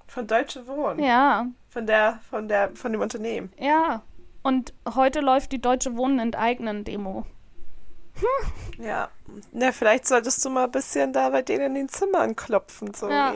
Von 0.06 0.26
Deutsche 0.26 0.66
Wohnen? 0.66 1.02
Ja. 1.02 1.46
Von 1.68 1.86
der, 1.86 2.20
von 2.30 2.48
der, 2.48 2.74
von 2.74 2.92
dem 2.92 3.00
Unternehmen. 3.00 3.52
Ja. 3.58 4.02
Und 4.42 4.74
heute 4.94 5.20
läuft 5.20 5.52
die 5.52 5.60
Deutsche 5.60 5.96
Wohnen 5.96 6.18
enteignen 6.18 6.84
Demo. 6.84 7.26
Hm. 8.16 8.84
Ja. 8.84 9.10
Na, 9.52 9.72
vielleicht 9.72 10.06
solltest 10.06 10.44
du 10.44 10.50
mal 10.50 10.64
ein 10.64 10.70
bisschen 10.70 11.12
da 11.12 11.30
bei 11.30 11.42
denen 11.42 11.66
in 11.66 11.74
den 11.74 11.88
Zimmern 11.88 12.36
klopfen, 12.36 12.94
sorry. 12.94 13.12
Ja. 13.12 13.34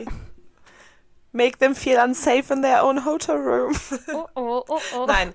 Make 1.31 1.59
them 1.59 1.75
feel 1.75 1.99
unsafe 1.99 2.53
in 2.53 2.61
their 2.61 2.83
own 2.83 3.05
hotel 3.05 3.37
room. 3.37 3.75
Oh, 4.13 4.25
oh, 4.35 4.63
oh, 4.67 4.79
oh. 4.95 5.05
Nein, 5.05 5.33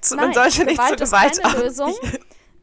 zu, 0.00 0.16
Nein, 0.16 0.26
man 0.26 0.34
sollte 0.34 0.64
nicht 0.64 0.76
Gewalt 0.76 0.98
zu 0.98 1.04
Gewalt 1.04 1.32
ist 1.32 1.42
keine 1.42 1.58
Lösung. 1.62 1.94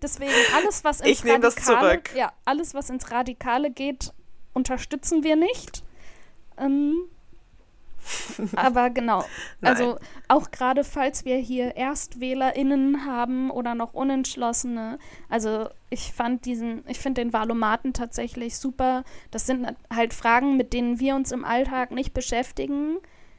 Deswegen 0.02 0.34
alles, 0.56 0.84
was 0.84 1.02
ins 1.02 1.10
ich 1.10 1.24
nehme 1.24 1.40
das 1.40 1.56
zurück. 1.56 2.10
Ja, 2.16 2.34
alles, 2.46 2.74
was 2.74 2.90
ins 2.90 3.12
Radikale 3.12 3.72
geht, 3.72 4.12
unterstützen 4.54 5.24
wir 5.24 5.36
nicht. 5.36 5.84
Ähm, 6.58 7.10
Aber 8.56 8.90
genau, 8.90 9.24
also 9.62 9.98
auch 10.28 10.52
gerade 10.52 10.84
falls 10.84 11.26
wir 11.26 11.38
hier 11.38 11.76
ErstwählerInnen 11.76 13.06
haben 13.06 13.50
oder 13.50 13.76
noch 13.76 13.94
Unentschlossene, 13.94 15.00
also 15.30 15.70
ich 15.90 16.12
fand 16.14 16.46
diesen, 16.46 16.84
ich 16.88 17.00
finde 17.00 17.22
den 17.22 17.34
Valomaten 17.34 17.94
tatsächlich 17.94 18.58
super. 18.58 19.04
Das 19.32 19.46
sind 19.46 19.68
halt 19.94 20.14
Fragen, 20.14 20.58
mit 20.58 20.74
denen 20.74 21.00
wir 21.00 21.16
uns 21.16 21.32
im 21.32 21.46
Alltag 21.46 21.92
nicht 21.92 22.14
beschäftigen, 22.14 22.98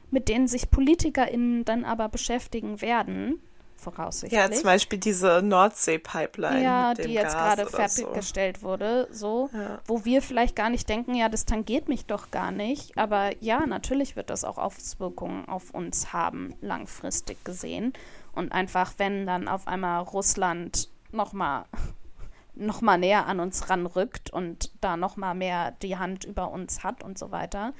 mit 0.09 0.29
denen 0.29 0.47
sich 0.47 0.71
PolitikerInnen 0.71 1.65
dann 1.65 1.83
aber 1.83 2.09
beschäftigen 2.09 2.81
werden 2.81 3.41
voraussichtlich. 3.77 4.39
Ja, 4.39 4.51
zum 4.51 4.63
Beispiel 4.63 4.99
diese 4.99 5.41
Nordsee-Pipeline. 5.41 6.63
Ja, 6.63 6.93
die 6.93 7.13
jetzt 7.13 7.35
gerade 7.35 7.65
fertiggestellt 7.65 8.57
so. 8.57 8.67
wurde, 8.67 9.07
so, 9.11 9.49
ja. 9.53 9.79
wo 9.85 10.05
wir 10.05 10.21
vielleicht 10.21 10.55
gar 10.55 10.69
nicht 10.69 10.87
denken, 10.89 11.15
ja, 11.15 11.29
das 11.29 11.45
tangiert 11.45 11.87
mich 11.87 12.05
doch 12.05 12.31
gar 12.31 12.51
nicht. 12.51 12.97
Aber 12.97 13.31
ja, 13.41 13.65
natürlich 13.65 14.15
wird 14.15 14.29
das 14.29 14.43
auch 14.43 14.57
Auswirkungen 14.57 15.47
auf 15.47 15.71
uns 15.71 16.13
haben, 16.13 16.55
langfristig 16.61 17.43
gesehen. 17.43 17.93
Und 18.33 18.51
einfach, 18.51 18.93
wenn 18.97 19.25
dann 19.25 19.47
auf 19.47 19.67
einmal 19.67 20.01
Russland 20.03 20.89
nochmal 21.11 21.65
noch 22.57 22.81
mal 22.81 22.97
näher 22.97 23.27
an 23.27 23.41
uns 23.41 23.69
ranrückt 23.69 24.29
und 24.29 24.71
da 24.79 24.95
nochmal 24.95 25.35
mehr 25.35 25.71
die 25.81 25.97
Hand 25.97 26.23
über 26.23 26.51
uns 26.51 26.83
hat 26.83 27.03
und 27.03 27.17
so 27.17 27.31
weiter. 27.31 27.73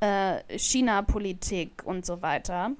Äh, 0.00 0.58
China-Politik 0.58 1.82
und 1.84 2.06
so 2.06 2.22
weiter 2.22 2.72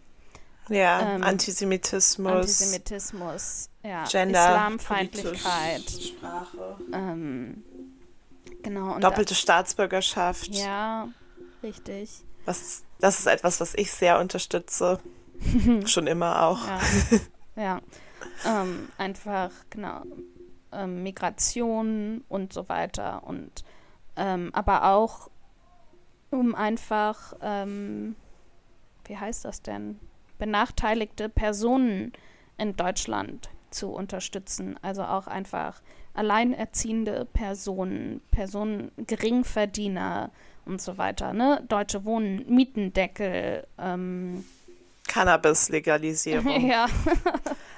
ja, 0.69 1.15
ähm, 1.15 1.23
Antisemitismus. 1.23 2.33
Antisemitismus, 2.33 3.71
ja, 3.83 4.05
Gender, 4.05 4.41
Islamfeindlichkeit. 4.41 5.91
Sprache. 5.91 6.77
Ähm, 6.93 7.65
genau. 8.63 8.99
Doppelte 8.99 9.35
da, 9.35 9.39
Staatsbürgerschaft. 9.39 10.49
Ja, 10.49 11.09
richtig. 11.63 12.25
Was, 12.45 12.85
das 13.01 13.19
ist 13.19 13.27
etwas, 13.27 13.61
was 13.61 13.75
ich 13.75 13.91
sehr 13.91 14.19
unterstütze. 14.19 15.01
Schon 15.87 16.07
immer 16.07 16.43
auch. 16.43 16.67
Ja, 16.67 16.81
ja. 17.57 17.81
Ähm, 18.47 18.89
einfach, 18.99 19.51
genau, 19.71 20.03
ähm, 20.73 21.03
Migration 21.03 22.25
und 22.29 22.53
so 22.53 22.69
weiter. 22.69 23.23
Und 23.25 23.65
ähm, 24.17 24.51
aber 24.53 24.85
auch 24.85 25.31
um 26.31 26.55
einfach, 26.55 27.35
ähm, 27.41 28.17
wie 29.05 29.17
heißt 29.17 29.45
das 29.45 29.63
denn? 29.63 30.01
Benachteiligte 30.39 31.29
Personen 31.29 32.13
in 32.59 32.77
Deutschland 32.77 33.51
zu 33.71 33.91
unterstützen. 33.91 34.79
Also 34.83 35.03
auch 35.03 35.27
einfach 35.27 35.83
alleinerziehende 36.15 37.27
Personen, 37.33 38.21
Personen, 38.31 38.93
Geringverdiener 38.97 40.31
und 40.65 40.81
so 40.81 40.97
weiter. 40.97 41.33
Ne? 41.33 41.63
Deutsche 41.69 42.05
Wohnen, 42.05 42.45
Mietendeckel. 42.49 43.67
Ähm, 43.79 44.45
Cannabis-Legalisierung. 45.09 46.67
ja. 46.69 46.87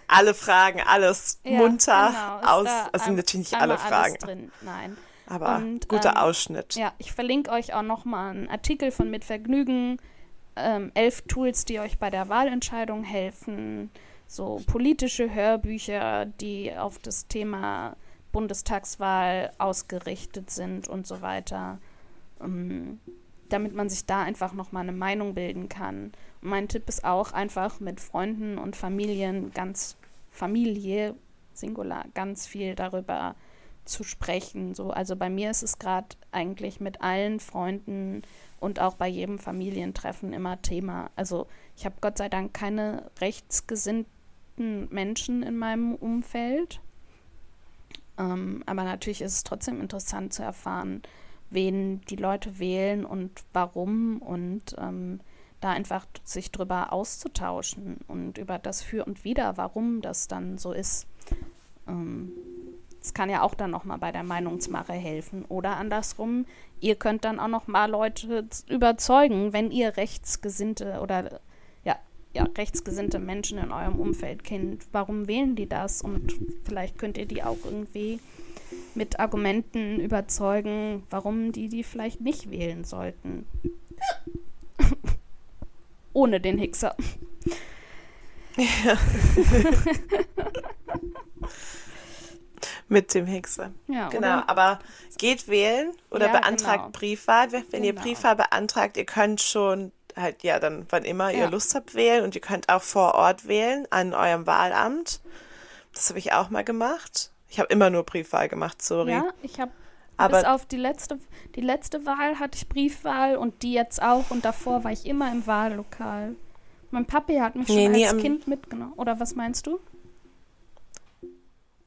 alle 0.06 0.34
Fragen, 0.34 0.80
alles 0.86 1.40
ja, 1.42 1.58
munter 1.58 2.08
genau, 2.08 2.60
aus. 2.60 2.68
Also 2.92 3.10
natürlich 3.12 3.50
nicht 3.50 3.60
alle 3.60 3.78
Fragen. 3.78 4.16
Drin. 4.18 4.52
Nein. 4.60 4.96
Aber 5.26 5.56
und, 5.56 5.88
guter 5.88 6.10
ähm, 6.10 6.16
Ausschnitt. 6.18 6.76
Ja, 6.76 6.92
ich 6.98 7.12
verlinke 7.12 7.50
euch 7.50 7.74
auch 7.74 7.82
nochmal 7.82 8.30
einen 8.30 8.48
Artikel 8.48 8.92
von 8.92 9.10
Mit 9.10 9.24
Vergnügen 9.24 9.98
ähm, 10.56 10.90
elf 10.94 11.22
Tools, 11.22 11.64
die 11.64 11.80
euch 11.80 11.98
bei 11.98 12.10
der 12.10 12.28
Wahlentscheidung 12.28 13.04
helfen, 13.04 13.90
so 14.26 14.60
politische 14.66 15.32
Hörbücher, 15.32 16.26
die 16.26 16.76
auf 16.76 16.98
das 16.98 17.28
Thema 17.28 17.96
Bundestagswahl 18.32 19.52
ausgerichtet 19.58 20.50
sind 20.50 20.88
und 20.88 21.06
so 21.06 21.22
weiter, 21.22 21.78
ähm, 22.40 23.00
damit 23.48 23.74
man 23.74 23.88
sich 23.88 24.04
da 24.06 24.22
einfach 24.22 24.52
nochmal 24.52 24.82
eine 24.82 24.92
Meinung 24.92 25.34
bilden 25.34 25.68
kann. 25.68 26.12
Und 26.42 26.50
mein 26.50 26.68
Tipp 26.68 26.88
ist 26.88 27.04
auch 27.04 27.32
einfach 27.32 27.80
mit 27.80 28.00
Freunden 28.00 28.58
und 28.58 28.76
Familien, 28.76 29.52
ganz 29.52 29.96
Familie, 30.30 31.14
Singular, 31.54 32.04
ganz 32.14 32.46
viel 32.46 32.74
darüber 32.74 33.34
zu 33.86 34.04
sprechen. 34.04 34.74
So, 34.74 34.90
also 34.90 35.16
bei 35.16 35.30
mir 35.30 35.50
ist 35.50 35.62
es 35.62 35.78
gerade 35.78 36.08
eigentlich 36.32 36.80
mit 36.80 37.00
allen 37.00 37.40
Freunden 37.40 38.22
und 38.60 38.80
auch 38.80 38.94
bei 38.94 39.08
jedem 39.08 39.38
Familientreffen 39.38 40.32
immer 40.32 40.60
Thema. 40.62 41.10
Also 41.16 41.46
ich 41.76 41.84
habe 41.84 41.96
Gott 42.00 42.18
sei 42.18 42.28
Dank 42.28 42.54
keine 42.54 43.10
rechtsgesinnten 43.20 44.88
Menschen 44.90 45.42
in 45.42 45.56
meinem 45.56 45.94
Umfeld. 45.94 46.80
Ähm, 48.18 48.62
aber 48.66 48.84
natürlich 48.84 49.22
ist 49.22 49.34
es 49.34 49.44
trotzdem 49.44 49.80
interessant 49.80 50.32
zu 50.32 50.42
erfahren, 50.42 51.02
wen 51.50 52.00
die 52.02 52.16
Leute 52.16 52.58
wählen 52.58 53.04
und 53.04 53.30
warum 53.52 54.20
und 54.20 54.74
ähm, 54.78 55.20
da 55.60 55.70
einfach 55.70 56.06
sich 56.24 56.50
drüber 56.50 56.92
auszutauschen 56.92 57.98
und 58.08 58.38
über 58.38 58.58
das 58.58 58.82
Für 58.82 59.04
und 59.04 59.24
Wider, 59.24 59.56
warum 59.56 60.00
das 60.00 60.28
dann 60.28 60.58
so 60.58 60.72
ist. 60.72 61.06
Ähm, 61.86 62.32
das 63.06 63.14
kann 63.14 63.30
ja 63.30 63.42
auch 63.42 63.54
dann 63.54 63.70
nochmal 63.70 63.98
bei 63.98 64.10
der 64.10 64.24
Meinungsmache 64.24 64.92
helfen. 64.92 65.44
Oder 65.44 65.76
andersrum, 65.76 66.44
ihr 66.80 66.96
könnt 66.96 67.24
dann 67.24 67.38
auch 67.38 67.46
nochmal 67.46 67.88
Leute 67.88 68.48
überzeugen, 68.68 69.52
wenn 69.52 69.70
ihr 69.70 69.96
rechtsgesinnte 69.96 70.98
oder 71.00 71.40
ja, 71.84 71.94
ja, 72.34 72.48
rechtsgesinnte 72.58 73.20
Menschen 73.20 73.58
in 73.58 73.70
eurem 73.70 74.00
Umfeld 74.00 74.42
kennt. 74.42 74.86
Warum 74.90 75.28
wählen 75.28 75.54
die 75.54 75.68
das? 75.68 76.02
Und 76.02 76.34
vielleicht 76.64 76.98
könnt 76.98 77.16
ihr 77.16 77.26
die 77.26 77.44
auch 77.44 77.58
irgendwie 77.64 78.18
mit 78.96 79.20
Argumenten 79.20 80.00
überzeugen, 80.00 81.04
warum 81.08 81.52
die 81.52 81.68
die 81.68 81.84
vielleicht 81.84 82.20
nicht 82.20 82.50
wählen 82.50 82.82
sollten. 82.82 83.46
Ohne 86.12 86.40
den 86.40 86.58
Hixer. 86.58 86.96
Ja. 88.56 88.98
Mit 92.88 93.14
dem 93.14 93.26
Hexe. 93.26 93.72
Ja, 93.88 94.08
genau, 94.08 94.42
aber 94.46 94.78
geht 95.18 95.48
wählen 95.48 95.92
oder 96.10 96.26
ja, 96.26 96.32
beantragt 96.32 96.84
genau. 96.84 96.90
Briefwahl. 96.90 97.50
Wenn 97.50 97.62
genau. 97.70 97.84
ihr 97.84 97.94
Briefwahl 97.94 98.36
beantragt, 98.36 98.96
ihr 98.96 99.06
könnt 99.06 99.40
schon 99.40 99.92
halt 100.14 100.42
ja 100.42 100.58
dann 100.58 100.86
wann 100.90 101.04
immer 101.04 101.30
ja. 101.30 101.40
ihr 101.40 101.50
Lust 101.50 101.74
habt 101.74 101.94
wählen 101.94 102.24
und 102.24 102.34
ihr 102.34 102.40
könnt 102.40 102.68
auch 102.68 102.82
vor 102.82 103.14
Ort 103.14 103.48
wählen 103.48 103.86
an 103.90 104.14
eurem 104.14 104.46
Wahlamt. 104.46 105.20
Das 105.92 106.10
habe 106.10 106.18
ich 106.18 106.32
auch 106.32 106.50
mal 106.50 106.64
gemacht. 106.64 107.32
Ich 107.48 107.58
habe 107.58 107.72
immer 107.72 107.90
nur 107.90 108.04
Briefwahl 108.04 108.48
gemacht, 108.48 108.82
sorry. 108.82 109.12
Ja, 109.12 109.30
ich 109.42 109.58
habe 109.60 109.72
aber 110.16 110.38
bis 110.38 110.46
auf 110.46 110.64
die 110.64 110.78
letzte 110.78 111.18
die 111.56 111.60
letzte 111.60 112.06
Wahl 112.06 112.38
hatte 112.38 112.56
ich 112.56 112.68
Briefwahl 112.68 113.36
und 113.36 113.62
die 113.62 113.72
jetzt 113.72 114.00
auch 114.00 114.30
und 114.30 114.44
davor 114.44 114.84
war 114.84 114.92
ich 114.92 115.06
immer 115.06 115.30
im 115.30 115.46
Wahllokal. 115.46 116.36
Mein 116.90 117.04
Papi 117.04 117.36
hat 117.36 117.56
mich 117.56 117.66
schon 117.66 117.92
nee, 117.92 118.06
als 118.06 118.16
Kind 118.18 118.46
mitgenommen. 118.46 118.92
Oder 118.96 119.20
was 119.20 119.34
meinst 119.34 119.66
du? 119.66 119.80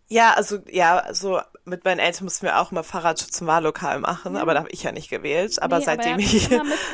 Ja, 0.09 0.33
also 0.33 0.57
ja, 0.71 1.13
so 1.13 1.39
mit 1.65 1.85
meinen 1.85 1.99
Eltern 1.99 2.25
mussten 2.25 2.47
wir 2.47 2.59
auch 2.59 2.71
immer 2.71 2.83
Fahrradschutz 2.83 3.31
zum 3.31 3.47
Wahllokal 3.47 3.99
machen, 3.99 4.35
ja. 4.35 4.41
aber 4.41 4.53
da 4.53 4.61
habe 4.61 4.71
ich 4.71 4.83
ja 4.83 4.91
nicht 4.91 5.09
gewählt. 5.09 5.61
Aber 5.61 5.79
nee, 5.79 5.85
seitdem 5.85 6.13
aber 6.13 6.21
ich 6.21 6.49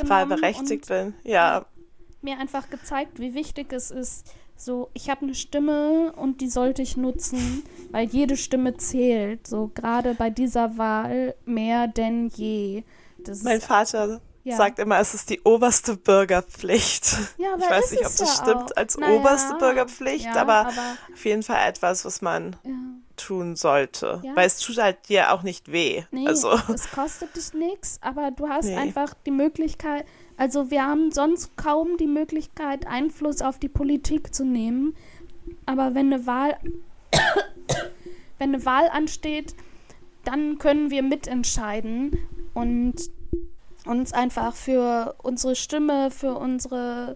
wahlberechtigt 0.10 0.88
bin, 0.88 1.14
ja. 1.24 1.66
Mir 2.22 2.40
einfach 2.40 2.70
gezeigt, 2.70 3.20
wie 3.20 3.34
wichtig 3.34 3.72
es 3.72 3.92
ist. 3.92 4.26
So, 4.58 4.90
ich 4.94 5.10
habe 5.10 5.24
eine 5.24 5.36
Stimme 5.36 6.14
und 6.14 6.42
die 6.42 6.50
sollte 6.50 6.82
ich 6.82 6.98
nutzen, 6.98 7.64
weil 7.92 8.08
jede 8.08 8.38
Stimme 8.38 8.78
zählt. 8.78 9.48
So 9.48 9.70
gerade 9.74 10.14
bei 10.14 10.30
dieser 10.30 10.78
Wahl 10.78 11.36
mehr 11.46 11.88
denn 11.88 12.30
je. 12.30 12.84
Das 13.20 13.44
mein 13.44 13.60
Vater 13.60 14.22
ja. 14.44 14.56
sagt 14.56 14.80
immer, 14.80 15.00
es 15.00 15.14
ist 15.14 15.30
die 15.30 15.42
oberste 15.42 15.98
Bürgerpflicht. 15.98 17.18
Ja, 17.38 17.56
ich 17.58 17.70
weiß 17.70 17.92
nicht, 17.92 18.06
ob 18.06 18.16
das 18.16 18.20
ja 18.20 18.44
stimmt 18.44 18.72
auch. 18.72 18.78
als 18.78 18.98
naja, 18.98 19.20
oberste 19.20 19.56
Bürgerpflicht, 19.56 20.36
aber, 20.36 20.68
aber, 20.68 20.98
auf 21.14 21.26
jeden 21.26 21.44
Fall 21.44 21.68
etwas, 21.68 22.06
was 22.06 22.22
man 22.22 22.56
tun 23.16 23.56
sollte. 23.56 24.22
Ja. 24.24 24.36
Weil 24.36 24.48
es 24.48 24.60
tut 24.60 24.78
halt 24.78 25.10
dir 25.10 25.34
auch 25.34 25.44
nicht 25.44 25.72
weh. 25.72 26.04
Nee, 26.12 26.28
also. 26.28 26.52
es 26.74 26.92
kostet 26.92 27.36
dich 27.36 27.54
nichts, 27.54 28.00
aber 28.02 28.32
du 28.32 28.48
hast 28.48 28.66
nee. 28.66 28.76
einfach 28.76 29.14
die 29.26 29.32
Möglichkeit, 29.32 30.06
also 30.38 30.70
wir 30.70 30.86
haben 30.86 31.12
sonst 31.12 31.56
kaum 31.56 31.98
die 31.98 32.08
Möglichkeit, 32.08 32.88
Einfluss 32.88 33.42
auf 33.42 33.60
die 33.60 33.70
Politik 33.70 34.34
zu 34.34 34.44
nehmen. 34.44 34.96
Aber 35.66 35.96
wenn 35.96 36.12
eine 36.12 36.26
Wahl, 36.26 36.58
wenn 38.40 38.54
eine 38.54 38.66
Wahl 38.66 38.90
ansteht, 38.90 39.56
dann 40.24 40.58
können 40.58 40.90
wir 40.90 41.04
mitentscheiden 41.04 42.18
und 42.54 42.96
uns 43.86 44.14
einfach 44.14 44.56
für 44.56 45.16
unsere 45.22 45.56
Stimme, 45.56 46.10
für 46.12 46.36
unsere 46.36 47.16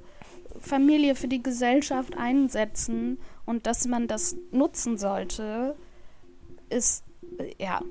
Familie, 0.59 1.15
für 1.15 1.27
die 1.27 1.41
Gesellschaft 1.41 2.17
einsetzen 2.17 3.19
und 3.45 3.65
dass 3.65 3.87
man 3.87 4.07
das 4.07 4.35
nutzen 4.51 4.97
sollte, 4.97 5.75
ist, 6.69 7.03
äh, 7.37 7.53
ja, 7.57 7.81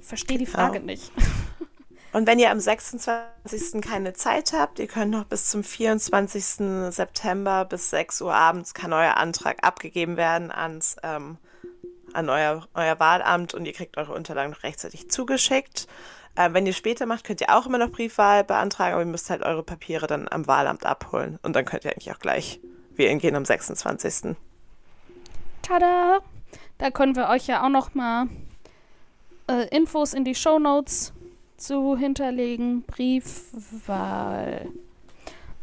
verstehe 0.00 0.38
die 0.38 0.46
Frage 0.46 0.80
genau. 0.80 0.86
nicht. 0.86 1.12
Und 2.12 2.28
wenn 2.28 2.38
ihr 2.38 2.52
am 2.52 2.60
26. 2.60 3.80
keine 3.80 4.12
Zeit 4.12 4.52
habt, 4.52 4.78
ihr 4.78 4.86
könnt 4.86 5.10
noch 5.10 5.24
bis 5.24 5.48
zum 5.48 5.64
24. 5.64 6.94
September 6.94 7.64
bis 7.64 7.90
6 7.90 8.22
Uhr 8.22 8.32
abends 8.32 8.72
kann 8.72 8.92
euer 8.92 9.16
Antrag 9.16 9.66
abgegeben 9.66 10.16
werden 10.16 10.52
ans 10.52 10.94
ähm, 11.02 11.38
an 12.12 12.28
euer, 12.28 12.68
euer 12.74 13.00
Wahlamt 13.00 13.54
und 13.54 13.66
ihr 13.66 13.72
kriegt 13.72 13.96
eure 13.96 14.12
Unterlagen 14.12 14.52
noch 14.52 14.62
rechtzeitig 14.62 15.10
zugeschickt. 15.10 15.88
Äh, 16.36 16.52
wenn 16.52 16.66
ihr 16.66 16.72
später 16.72 17.06
macht, 17.06 17.24
könnt 17.24 17.40
ihr 17.40 17.54
auch 17.54 17.66
immer 17.66 17.78
noch 17.78 17.90
Briefwahl 17.90 18.44
beantragen, 18.44 18.94
aber 18.94 19.02
ihr 19.02 19.10
müsst 19.10 19.30
halt 19.30 19.42
eure 19.42 19.62
Papiere 19.62 20.06
dann 20.06 20.28
am 20.30 20.46
Wahlamt 20.46 20.86
abholen. 20.86 21.38
Und 21.42 21.54
dann 21.54 21.64
könnt 21.64 21.84
ihr 21.84 21.90
eigentlich 21.90 22.12
auch 22.12 22.18
gleich 22.18 22.60
wählen 22.94 23.18
gehen 23.18 23.36
am 23.36 23.44
26. 23.44 24.36
Tada! 25.62 26.20
Da 26.78 26.90
können 26.90 27.16
wir 27.16 27.28
euch 27.28 27.46
ja 27.46 27.64
auch 27.64 27.68
noch 27.68 27.94
mal 27.94 28.26
äh, 29.48 29.68
Infos 29.74 30.14
in 30.14 30.24
die 30.24 30.34
Show 30.34 30.58
Notes 30.58 31.12
zu 31.56 31.96
hinterlegen. 31.96 32.82
Briefwahl. 32.82 34.68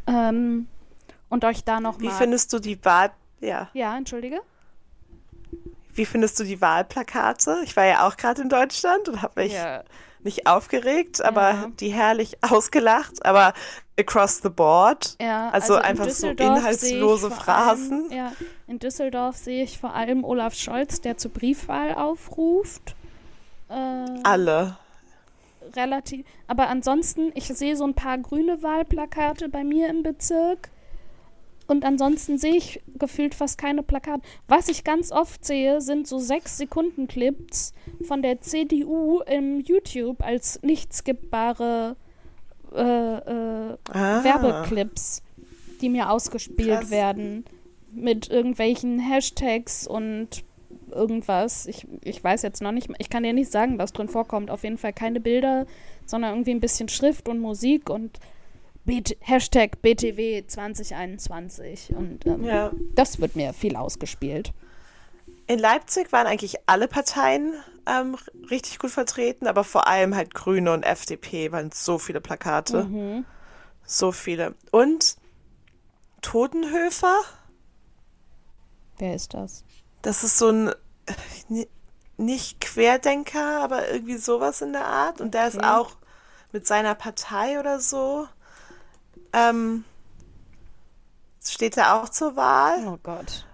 Ähm, 0.08 0.68
und 1.30 1.46
euch 1.46 1.64
da 1.64 1.80
noch 1.80 2.00
Wie 2.00 2.06
mal. 2.06 2.12
findest 2.14 2.52
du 2.54 2.60
die 2.60 2.84
Wahl? 2.84 3.12
Ja. 3.40 3.70
ja, 3.74 3.98
entschuldige. 3.98 4.40
Wie 5.94 6.06
findest 6.06 6.40
du 6.40 6.44
die 6.44 6.62
Wahlplakate? 6.62 7.62
Ich 7.64 7.76
war 7.76 7.86
ja 7.86 8.08
auch 8.08 8.16
gerade 8.18 8.42
in 8.42 8.50
Deutschland 8.50 9.10
und 9.10 9.22
habe 9.22 9.42
mich 9.44 9.54
Ja. 9.54 9.84
Nicht 10.26 10.48
aufgeregt, 10.48 11.24
aber 11.24 11.42
Ja. 11.52 11.72
die 11.80 11.90
herrlich 11.90 12.38
ausgelacht, 12.50 13.26
aber 13.26 13.54
across 14.00 14.40
the 14.42 14.50
board. 14.50 15.16
Ja, 15.22 15.50
Also 15.50 15.76
in 15.76 15.82
einfach 15.82 16.10
so 16.10 16.28
inhaltslose 16.30 17.30
Phrasen. 17.32 18.10
Allem, 18.10 18.18
ja, 18.18 18.32
in 18.68 18.80
Düsseldorf 18.80 19.38
sehe 19.38 19.64
ich 19.64 19.78
vor 19.80 19.94
allem 19.94 20.24
Olaf 20.24 20.54
Scholz, 20.56 21.02
der 21.02 21.18
zur 21.18 21.32
Briefwahl 21.32 21.94
aufruft. 21.96 22.96
Äh, 23.70 23.74
Alle. 24.24 24.78
relativ. 25.76 26.26
Aber 26.48 26.68
ansonsten, 26.68 27.32
ich 27.36 27.48
sehe 27.48 27.76
so 27.76 27.84
ein 27.86 27.94
paar 27.94 28.18
grüne 28.18 28.62
Wahlplakate 28.64 29.50
bei 29.50 29.64
mir 29.64 29.90
im 29.90 30.04
Bezirk. 30.04 30.70
Und 31.72 31.86
ansonsten 31.86 32.38
sehe 32.38 32.58
ich 32.58 32.82
gefühlt 33.00 33.34
fast 33.34 33.58
keine 33.58 33.82
Plakate. 33.82 34.22
Was 34.46 34.68
ich 34.68 34.84
ganz 34.84 35.14
oft 35.14 35.46
sehe, 35.46 35.80
sind 35.80 36.06
so 36.06 36.20
sechs 36.20 36.58
Sekunden 36.58 37.08
Clips 37.08 37.74
von 38.06 38.22
der 38.22 38.42
CDU 38.42 39.22
im 39.22 39.62
YouTube 39.62 40.22
als 40.22 40.62
nicht 40.64 40.94
skippbare 40.94 41.96
äh, 42.76 42.82
äh, 42.82 43.78
Ah. 43.90 44.22
Werbeclips, 44.22 45.24
die 45.80 45.88
mir 45.88 46.10
ausgespielt 46.10 46.82
Krass. 46.82 46.92
werden 46.92 47.46
mit 47.94 48.30
irgendwelchen 48.30 49.00
Hashtags 49.00 49.88
und 49.88 50.44
irgendwas. 50.92 51.68
Ich, 51.68 51.88
ich 52.04 52.22
weiß 52.22 52.42
jetzt 52.42 52.62
noch 52.62 52.74
nicht, 52.74 52.90
ich 52.98 53.10
kann 53.10 53.24
dir 53.24 53.32
nicht 53.32 53.50
sagen, 53.50 53.78
was 53.78 53.94
drin 53.94 54.10
vorkommt. 54.10 54.52
Auf 54.52 54.64
jeden 54.64 54.78
Fall 54.78 54.92
keine 54.92 55.22
Bilder, 55.22 55.66
sondern 56.06 56.32
irgendwie 56.34 56.52
ein 56.52 56.60
bisschen 56.60 56.90
Schrift 56.90 57.30
und 57.30 57.40
Musik 57.40 57.90
und 57.90 58.20
BT 58.86 59.18
Hashtag 59.20 59.82
BTW 59.82 60.46
2021. 60.48 61.94
Und 61.96 62.26
ähm, 62.26 62.44
Ja. 62.44 62.72
das 62.96 63.20
wird 63.20 63.36
mir 63.36 63.54
viel 63.54 63.76
ausgespielt. 63.76 64.54
In 65.48 65.60
Leipzig 65.60 66.12
waren 66.12 66.28
eigentlich 66.28 66.56
alle 66.68 66.88
Parteien 66.88 67.54
ähm, 67.88 68.16
richtig 68.50 68.80
gut 68.80 68.92
vertreten, 68.92 69.48
aber 69.48 69.64
vor 69.64 69.88
allem 69.88 70.16
halt 70.16 70.34
Grüne 70.34 70.72
und 70.74 70.84
FDP 70.84 71.52
waren 71.52 71.72
so 71.72 71.98
viele 71.98 72.22
Plakate. 72.22 72.84
Mhm. 72.86 73.26
So 73.86 74.12
viele. 74.12 74.56
Und 74.72 75.18
Totenhöfer, 76.22 77.20
Wer 78.98 79.16
ist 79.16 79.34
das? 79.34 79.64
das 80.04 80.24
ist 80.24 80.38
so 80.38 80.50
ein 80.50 80.70
äh, 80.70 80.74
ni- 81.50 81.68
nicht 82.18 82.62
Querdenker, 82.62 83.62
aber 83.62 83.90
irgendwie 83.92 84.18
sowas 84.18 84.62
in 84.62 84.74
der 84.74 84.86
Art. 84.86 85.20
Und 85.22 85.34
der 85.34 85.48
ist 85.48 85.58
Okay. 85.58 85.66
auch 85.66 85.98
mit 86.52 86.68
seiner 86.68 86.94
Partei 86.96 87.60
oder 87.60 87.80
so. 87.80 88.28
Ähm, 89.34 89.84
steht 91.44 91.78
er 91.78 91.96
auch 91.96 92.10
zur 92.10 92.36
Wahl. 92.36 92.88
Oh 92.88 93.00
Gott. 93.02 93.46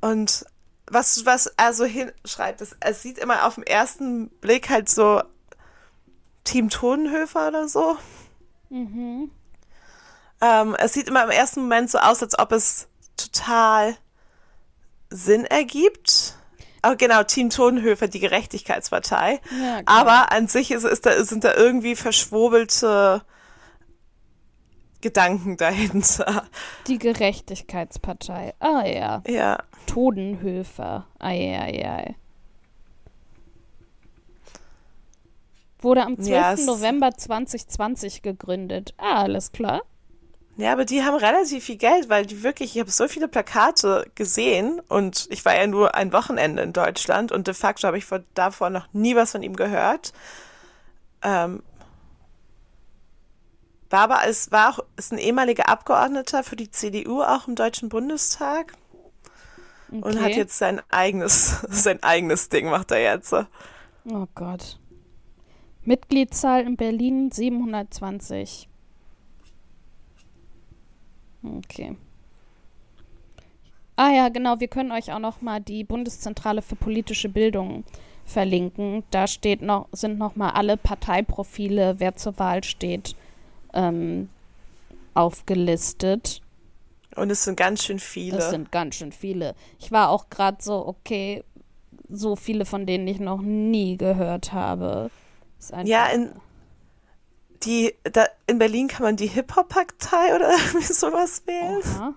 Und 0.00 0.44
was, 0.86 1.24
was 1.24 1.46
er 1.46 1.72
so 1.72 1.84
hinschreibt, 1.84 2.60
ist, 2.60 2.76
es 2.80 3.02
sieht 3.02 3.18
immer 3.18 3.46
auf 3.46 3.54
den 3.54 3.64
ersten 3.64 4.28
Blick 4.40 4.68
halt 4.70 4.88
so 4.88 5.22
Team 6.44 6.68
Todenhöfer 6.68 7.48
oder 7.48 7.68
so. 7.68 7.96
Mhm. 8.70 9.30
Ähm, 10.40 10.74
es 10.78 10.94
sieht 10.94 11.08
immer 11.08 11.24
im 11.24 11.30
ersten 11.30 11.62
Moment 11.62 11.90
so 11.90 11.98
aus, 11.98 12.22
als 12.22 12.38
ob 12.38 12.52
es 12.52 12.88
total 13.16 13.96
Sinn 15.10 15.44
ergibt. 15.44 16.36
Aber 16.82 16.96
genau, 16.96 17.22
Team 17.22 17.50
Todenhöfer, 17.50 18.08
die 18.08 18.20
Gerechtigkeitspartei. 18.20 19.40
Ja. 19.60 19.82
Aber 19.84 20.32
an 20.32 20.48
sich 20.48 20.70
ist, 20.70 20.84
ist 20.84 21.04
da, 21.04 21.22
sind 21.24 21.44
da 21.44 21.54
irgendwie 21.54 21.94
verschwobelte 21.94 23.22
Gedanken 25.00 25.56
dahinter. 25.56 26.44
Die 26.86 26.98
Gerechtigkeitspartei. 26.98 28.54
Ah 28.60 28.84
ja. 28.86 29.22
Ja. 29.26 29.58
Todenhöfer. 29.86 31.06
Eieiei. 31.18 32.14
Wurde 35.80 36.02
am 36.04 36.16
12. 36.16 36.28
Ja, 36.28 36.52
es- 36.52 36.66
November 36.66 37.12
2020 37.16 38.22
gegründet. 38.22 38.94
Ah, 38.98 39.22
alles 39.22 39.52
klar. 39.52 39.82
Ja, 40.56 40.72
aber 40.72 40.84
die 40.84 41.02
haben 41.02 41.16
relativ 41.16 41.64
viel 41.64 41.76
Geld, 41.78 42.10
weil 42.10 42.26
die 42.26 42.42
wirklich, 42.42 42.74
ich 42.76 42.80
habe 42.80 42.90
so 42.90 43.08
viele 43.08 43.28
Plakate 43.28 44.10
gesehen 44.14 44.80
und 44.88 45.26
ich 45.30 45.42
war 45.46 45.56
ja 45.56 45.66
nur 45.66 45.94
ein 45.94 46.12
Wochenende 46.12 46.60
in 46.62 46.74
Deutschland 46.74 47.32
und 47.32 47.46
de 47.46 47.54
facto 47.54 47.86
habe 47.86 47.96
ich 47.96 48.04
vor, 48.04 48.20
davor 48.34 48.68
noch 48.68 48.86
nie 48.92 49.16
was 49.16 49.32
von 49.32 49.42
ihm 49.42 49.56
gehört. 49.56 50.12
Ähm, 51.22 51.62
war 53.90 54.00
aber, 54.02 54.20
es 54.28 54.50
war 54.52 54.70
auch, 54.70 54.84
ist 54.96 55.12
ein 55.12 55.18
ehemaliger 55.18 55.68
Abgeordneter 55.68 56.42
für 56.44 56.56
die 56.56 56.70
CDU 56.70 57.22
auch 57.22 57.48
im 57.48 57.54
Deutschen 57.56 57.88
Bundestag 57.88 58.74
und 60.00 60.18
Okay. 60.18 60.20
hat 60.20 60.36
jetzt 60.36 60.58
sein 60.58 60.80
eigenes, 60.90 61.60
sein 61.68 62.02
eigenes 62.02 62.48
Ding 62.48 62.70
macht 62.70 62.90
er 62.90 63.02
jetzt. 63.02 63.34
Oh 64.04 64.26
Gott. 64.34 64.78
Mitgliedszahl 65.84 66.62
in 66.66 66.76
Berlin 66.76 67.30
720. 67.30 68.68
Okay. 71.44 71.96
Ah 73.96 74.10
ja, 74.10 74.28
genau, 74.30 74.60
wir 74.60 74.68
können 74.68 74.92
euch 74.92 75.12
auch 75.12 75.18
noch 75.18 75.42
mal 75.42 75.60
die 75.60 75.84
Bundeszentrale 75.84 76.62
für 76.62 76.76
politische 76.76 77.28
Bildung 77.28 77.84
verlinken. 78.24 79.04
Da 79.10 79.26
steht 79.26 79.62
noch, 79.62 79.88
sind 79.92 80.18
noch 80.18 80.36
mal 80.36 80.50
alle 80.50 80.76
Parteiprofile, 80.76 81.96
wer 81.98 82.16
zur 82.16 82.38
Wahl 82.38 82.64
steht, 82.64 83.14
ähm, 83.74 84.28
aufgelistet. 85.14 86.40
Und 87.16 87.30
es 87.30 87.44
sind 87.44 87.56
ganz 87.56 87.84
schön 87.84 87.98
viele. 87.98 88.38
Das 88.38 88.50
sind 88.50 88.70
ganz 88.70 88.96
schön 88.96 89.12
viele. 89.12 89.54
Ich 89.78 89.90
war 89.90 90.10
auch 90.10 90.30
gerade 90.30 90.58
so, 90.60 90.86
okay, 90.86 91.44
so 92.08 92.36
viele, 92.36 92.64
von 92.64 92.86
denen 92.86 93.06
ich 93.08 93.20
noch 93.20 93.40
nie 93.40 93.96
gehört 93.96 94.52
habe. 94.52 95.10
Ja, 95.84 96.06
in, 96.06 96.32
die, 97.64 97.94
da, 98.04 98.26
in 98.46 98.58
Berlin 98.58 98.88
kann 98.88 99.04
man 99.04 99.16
die 99.16 99.26
Hip-Hop-Partei 99.26 100.34
oder 100.34 100.56
sowas 100.80 101.42
wählen. 101.46 101.82
Aha. 101.84 102.14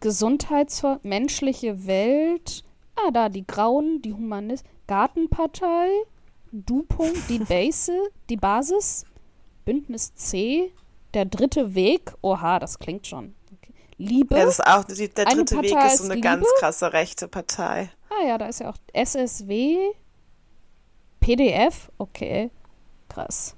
Gesundheitsver 0.00 1.00
menschliche 1.02 1.86
Welt. 1.86 2.64
Ah, 2.96 3.10
da 3.10 3.28
die 3.28 3.46
Grauen, 3.46 4.00
die 4.02 4.12
Humanist 4.12 4.64
Gartenpartei, 4.86 5.88
Du-Punkt, 6.52 7.28
die 7.28 7.40
Base, 7.40 7.92
die 8.30 8.36
Basis, 8.36 9.04
Bündnis 9.66 10.14
C, 10.14 10.72
der 11.12 11.26
dritte 11.26 11.74
Weg. 11.74 12.14
Oha, 12.22 12.58
das 12.58 12.78
klingt 12.78 13.06
schon. 13.06 13.34
Okay. 13.58 13.74
Liebe. 13.98 14.38
Ja, 14.38 14.46
das 14.46 14.60
ist 14.60 14.66
auch, 14.66 14.84
die, 14.84 15.08
der 15.08 15.26
Eine 15.26 15.44
dritte 15.44 15.62
Weg 15.62 15.72
Partei 15.72 15.86
ist 15.88 15.98
so 15.98 16.04
eine 16.04 16.14
Liebe? 16.14 16.26
ganz 16.26 16.46
krasse 16.58 16.92
rechte 16.94 17.28
Partei. 17.28 17.90
ah 18.08 18.26
ja, 18.26 18.38
da 18.38 18.46
ist 18.46 18.60
ja 18.60 18.70
auch 18.70 18.76
SSW, 18.94 19.76
PDF. 21.20 21.90
Okay, 21.98 22.50
krass. 23.08 23.56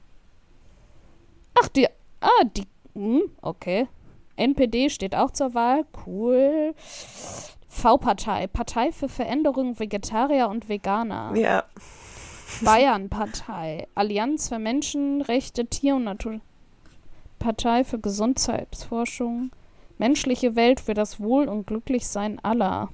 Ach, 1.61 1.69
die, 1.69 1.87
ah, 2.21 2.45
die, 2.57 2.67
hm, 2.95 3.23
okay. 3.43 3.87
NPD 4.37 4.89
steht 4.89 5.15
auch 5.15 5.31
zur 5.33 5.55
Wahl. 5.55 5.85
Cool. 6.07 6.75
V-Partei, 7.69 8.47
Partei 8.47 8.93
für 8.93 9.09
Veränderung 9.09 9.79
Vegetarier 9.79 10.49
und 10.49 10.69
Veganer. 10.69 11.35
Ja, 11.37 11.65
Bayern-Partei, 12.63 13.87
Allianz 13.95 14.49
für 14.49 14.59
Menschenrechte, 14.59 15.67
Tier- 15.67 15.97
und 15.97 16.05
Natur. 16.05 16.41
Partei 17.39 17.85
für 17.85 17.99
Gesundheitsforschung, 17.99 19.51
menschliche 19.99 20.57
Welt 20.57 20.81
für 20.81 20.95
das 20.95 21.21
Wohl 21.21 21.49
und 21.49 21.67
Glücklichsein 21.67 22.39
aller. 22.43 22.89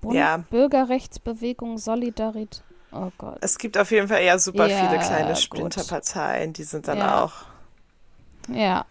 Bund 0.00 0.14
Ja. 0.16 0.38
Bürgerrechtsbewegung 0.38 1.76
Solidarität. 1.78 2.62
Oh 2.92 3.10
Gott. 3.18 3.38
es 3.40 3.56
gibt 3.58 3.78
auf 3.78 3.92
jeden 3.92 4.08
Fall 4.08 4.24
ja 4.24 4.36
super 4.38 4.66
Ja, 4.66 4.78
viele 4.88 4.98
kleine. 5.00 5.36
Splinterparteien, 5.36 6.52
die 6.52 6.64
sind 6.64 6.88
dann 6.88 6.98
Ja. 6.98 7.22
auch, 7.24 7.32
Ja, 8.48 8.84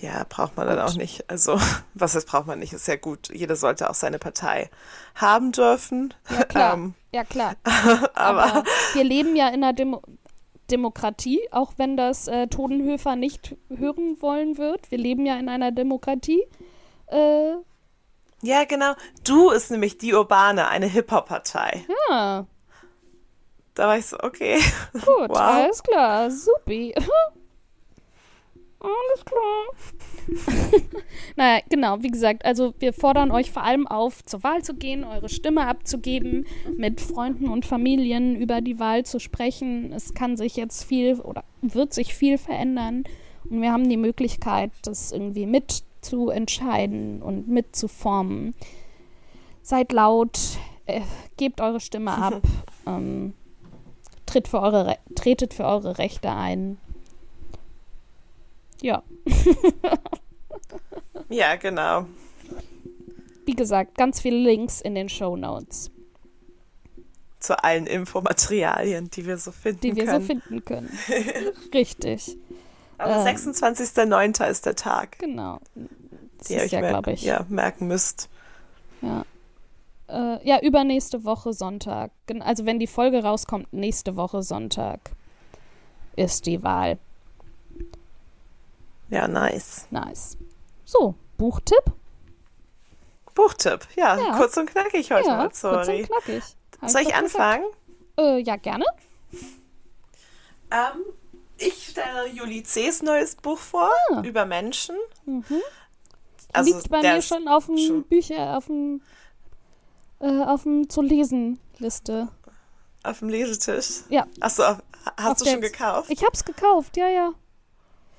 ja, 0.00 0.24
braucht 0.28 0.56
man 0.56 0.66
dann 0.66 0.78
Gut. 0.78 0.88
auch 0.88 0.94
nicht. 0.96 1.28
Also, 1.30 1.58
was 1.94 2.14
heißt 2.14 2.26
braucht 2.28 2.46
man 2.46 2.58
nicht, 2.58 2.72
ist 2.72 2.88
ja 2.88 2.96
gut. 2.96 3.28
Jeder 3.32 3.56
sollte 3.56 3.88
auch 3.90 3.94
seine 3.94 4.18
Partei 4.18 4.70
haben 5.14 5.52
dürfen. 5.52 6.14
ja 6.30 6.44
klar. 6.44 6.74
Ähm, 6.74 6.94
ja 7.12 7.24
klar. 7.24 7.54
aber 8.14 8.44
Aber 8.44 8.64
wir 8.94 9.04
leben 9.04 9.34
ja 9.36 9.48
in 9.48 9.62
einer 9.64 9.72
Demo 9.72 10.02
Demokratie, 10.70 11.40
auch 11.50 11.72
wenn 11.78 11.96
das 11.96 12.28
äh, 12.28 12.46
Todenhöfer 12.46 13.16
nicht 13.16 13.56
hören 13.76 14.16
wollen 14.22 14.56
wird. 14.56 14.90
Wir 14.92 14.98
leben 14.98 15.26
ja 15.26 15.36
in 15.36 15.48
einer 15.48 15.72
Demokratie. 15.72 16.44
Äh, 17.08 17.54
Ja, 18.42 18.64
genau. 18.68 18.94
Du 19.24 19.50
ist 19.50 19.72
nämlich 19.72 19.98
die 19.98 20.14
Urbane, 20.14 20.68
eine 20.68 20.86
Hip-Hop-Partei. 20.86 21.84
Ja, 22.08 22.46
Da 23.74 23.88
war 23.88 23.98
ich 23.98 24.06
so, 24.06 24.16
okay. 24.20 24.60
gut, 24.92 25.28
Wow. 25.30 25.38
alles 25.38 25.82
klar, 25.82 26.30
supi. 26.30 26.94
Alles 28.80 29.24
klar. 29.24 30.82
naja, 31.36 31.60
genau, 31.68 32.02
wie 32.02 32.08
gesagt, 32.08 32.44
also 32.44 32.74
wir 32.78 32.92
fordern 32.92 33.30
euch 33.30 33.50
vor 33.50 33.62
allem 33.62 33.86
auf, 33.86 34.24
zur 34.24 34.42
Wahl 34.42 34.62
zu 34.62 34.74
gehen, 34.74 35.04
eure 35.04 35.28
Stimme 35.28 35.66
abzugeben, 35.66 36.46
mit 36.76 37.00
Freunden 37.00 37.48
und 37.48 37.66
Familien 37.66 38.36
über 38.36 38.60
die 38.60 38.78
Wahl 38.78 39.04
zu 39.04 39.18
sprechen. 39.18 39.92
Es 39.92 40.14
kann 40.14 40.36
sich 40.36 40.56
jetzt 40.56 40.84
viel 40.84 41.20
oder 41.20 41.44
wird 41.62 41.92
sich 41.92 42.14
viel 42.14 42.38
verändern 42.38 43.04
und 43.48 43.62
wir 43.62 43.72
haben 43.72 43.88
die 43.88 43.96
Möglichkeit, 43.96 44.70
das 44.82 45.12
irgendwie 45.12 45.46
mitzuentscheiden 45.46 47.22
und 47.22 47.48
mitzuformen. 47.48 48.54
Seid 49.62 49.92
laut, 49.92 50.38
äh, 50.86 51.00
gebt 51.36 51.60
eure 51.60 51.80
Stimme 51.80 52.12
ab, 52.16 52.42
ähm, 52.86 53.34
tritt 54.26 54.48
für 54.48 54.60
eure 54.60 54.86
Re 54.86 54.98
tretet 55.14 55.54
für 55.54 55.64
eure 55.64 55.98
Rechte 55.98 56.30
ein. 56.30 56.78
Ja, 58.82 59.02
Ja, 61.28 61.56
genau. 61.56 62.06
wie 63.46 63.54
gesagt, 63.54 63.96
ganz 63.96 64.20
viele 64.20 64.38
Links 64.38 64.80
in 64.80 64.94
den 64.94 65.08
Show 65.08 65.36
Notes, 65.36 65.90
Zu 67.40 67.62
allen 67.62 67.86
Infomaterialien, 67.86 69.10
die 69.10 69.26
wir 69.26 69.36
so 69.38 69.52
finden 69.52 69.80
die 69.80 69.96
wir 69.96 70.06
können. 70.06 70.20
so 70.20 70.26
finden 70.26 70.64
können. 70.64 70.98
Richtig, 71.74 72.36
Aber 72.98 73.26
Ähm. 73.26 73.36
26.09. 73.36 74.46
ist 74.48 74.66
der 74.66 74.76
Tag, 74.76 75.18
genau. 75.18 75.58
Das 76.38 76.50
ihr 76.50 76.58
ist 76.58 76.64
euch 76.64 76.72
ja, 76.72 76.80
glaube 76.88 77.12
ich. 77.12 77.22
Ja, 77.22 77.44
merken 77.48 77.86
müsst. 77.86 78.28
Ja. 79.02 79.24
Äh, 80.08 80.46
ja, 80.48 80.60
übernächste 80.62 81.24
Woche 81.24 81.52
Sonntag. 81.52 82.10
Also 82.40 82.66
wenn 82.66 82.78
die 82.78 82.86
Folge 82.86 83.22
rauskommt, 83.22 83.72
nächste 83.72 84.16
Woche 84.16 84.42
Sonntag 84.42 85.10
ist 86.16 86.46
die 86.46 86.62
Wahl. 86.62 86.98
Ja, 89.10 89.26
nice. 89.28 89.86
Nice. 89.90 90.36
So, 90.84 91.14
Buchtipp? 91.36 91.84
Buchtipp. 93.34 93.86
Ja, 93.96 94.18
Ja. 94.18 94.36
kurz 94.36 94.56
und 94.56 94.70
knackig 94.70 95.10
heute 95.10 95.28
ja, 95.28 95.36
mal, 95.36 95.42
kurz 95.44 95.64
und 95.64 95.84
sorry. 95.84 96.02
knackig. 96.04 96.42
Hab 96.80 96.90
Soll 96.90 97.00
ich 97.02 97.08
gesagt. 97.08 97.24
anfangen? 97.24 97.64
Äh, 98.18 98.38
ja, 98.40 98.56
gerne. 98.56 98.84
Ähm, 100.70 101.04
ich 101.58 101.88
stelle 101.88 102.28
Juli 102.28 102.62
C.'s 102.62 103.02
neues 103.02 103.34
Buch 103.36 103.58
vor, 103.58 103.90
Ah. 104.12 104.22
über 104.22 104.44
Menschen. 104.46 104.96
Mhm. 105.26 105.44
Also 106.52 106.74
Liegt 106.74 106.88
bei 106.90 107.00
mir 107.02 107.22
schon 107.22 107.46
auf 107.48 107.66
dem 107.66 108.04
Bücher, 108.04 108.56
auf 108.56 108.66
dem 108.66 109.02
äh, 110.20 110.42
auf 110.42 110.64
dem 110.64 110.88
zu 110.90 111.00
lesen 111.02 111.58
Liste. 111.78 112.28
auf 113.04 113.20
dem 113.20 113.28
Lesetisch. 113.28 114.02
Ja. 114.10 114.26
Achso, 114.40 114.62
hast 114.64 114.78
Auf 115.16 115.38
du 115.38 115.46
schon 115.46 115.60
gekauft? 115.60 116.10
Ich 116.10 116.22
hab's 116.24 116.44
gekauft, 116.44 116.96
ja, 116.96 117.08
ja. 117.08 117.32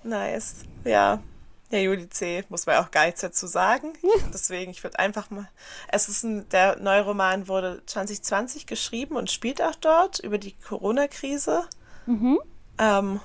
Nice. 0.03 0.55
Ja. 0.83 1.21
Ja, 1.69 1.79
Juli 1.79 2.09
C. 2.09 2.43
muss 2.49 2.65
man 2.65 2.75
ja 2.75 2.83
auch 2.83 2.91
gar 2.91 3.05
nichts 3.05 3.21
dazu 3.21 3.47
sagen. 3.47 3.93
Deswegen, 4.33 4.71
ich 4.71 4.83
würde 4.83 4.99
einfach 4.99 5.29
mal. 5.29 5.47
Es 5.87 6.09
ist 6.09 6.23
ein, 6.23 6.49
der 6.49 6.75
neue 6.77 7.03
Roman 7.03 7.47
wurde 7.47 7.81
2020 7.85 8.65
geschrieben 8.65 9.15
und 9.15 9.31
spielt 9.31 9.61
auch 9.61 9.75
dort 9.75 10.19
über 10.19 10.37
die 10.37 10.51
Corona-Krise. 10.51 11.63
Mhm. 12.07 12.39
Ähm, 12.77 13.21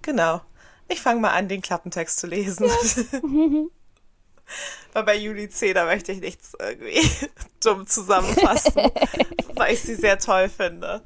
genau. 0.00 0.42
Ich 0.86 1.00
fange 1.00 1.20
mal 1.20 1.30
an, 1.30 1.48
den 1.48 1.60
Klappentext 1.60 2.20
zu 2.20 2.28
lesen. 2.28 2.68
Weil 4.92 5.04
bei 5.04 5.16
Juli 5.16 5.48
C., 5.48 5.72
da 5.72 5.84
möchte 5.86 6.12
ich 6.12 6.20
nichts 6.20 6.52
irgendwie 6.58 7.00
dumm 7.64 7.86
zusammenfassen, 7.86 8.74
weil 9.56 9.72
ich 9.72 9.80
sie 9.80 9.94
sehr 9.94 10.18
toll 10.18 10.48
finde. 10.48 11.02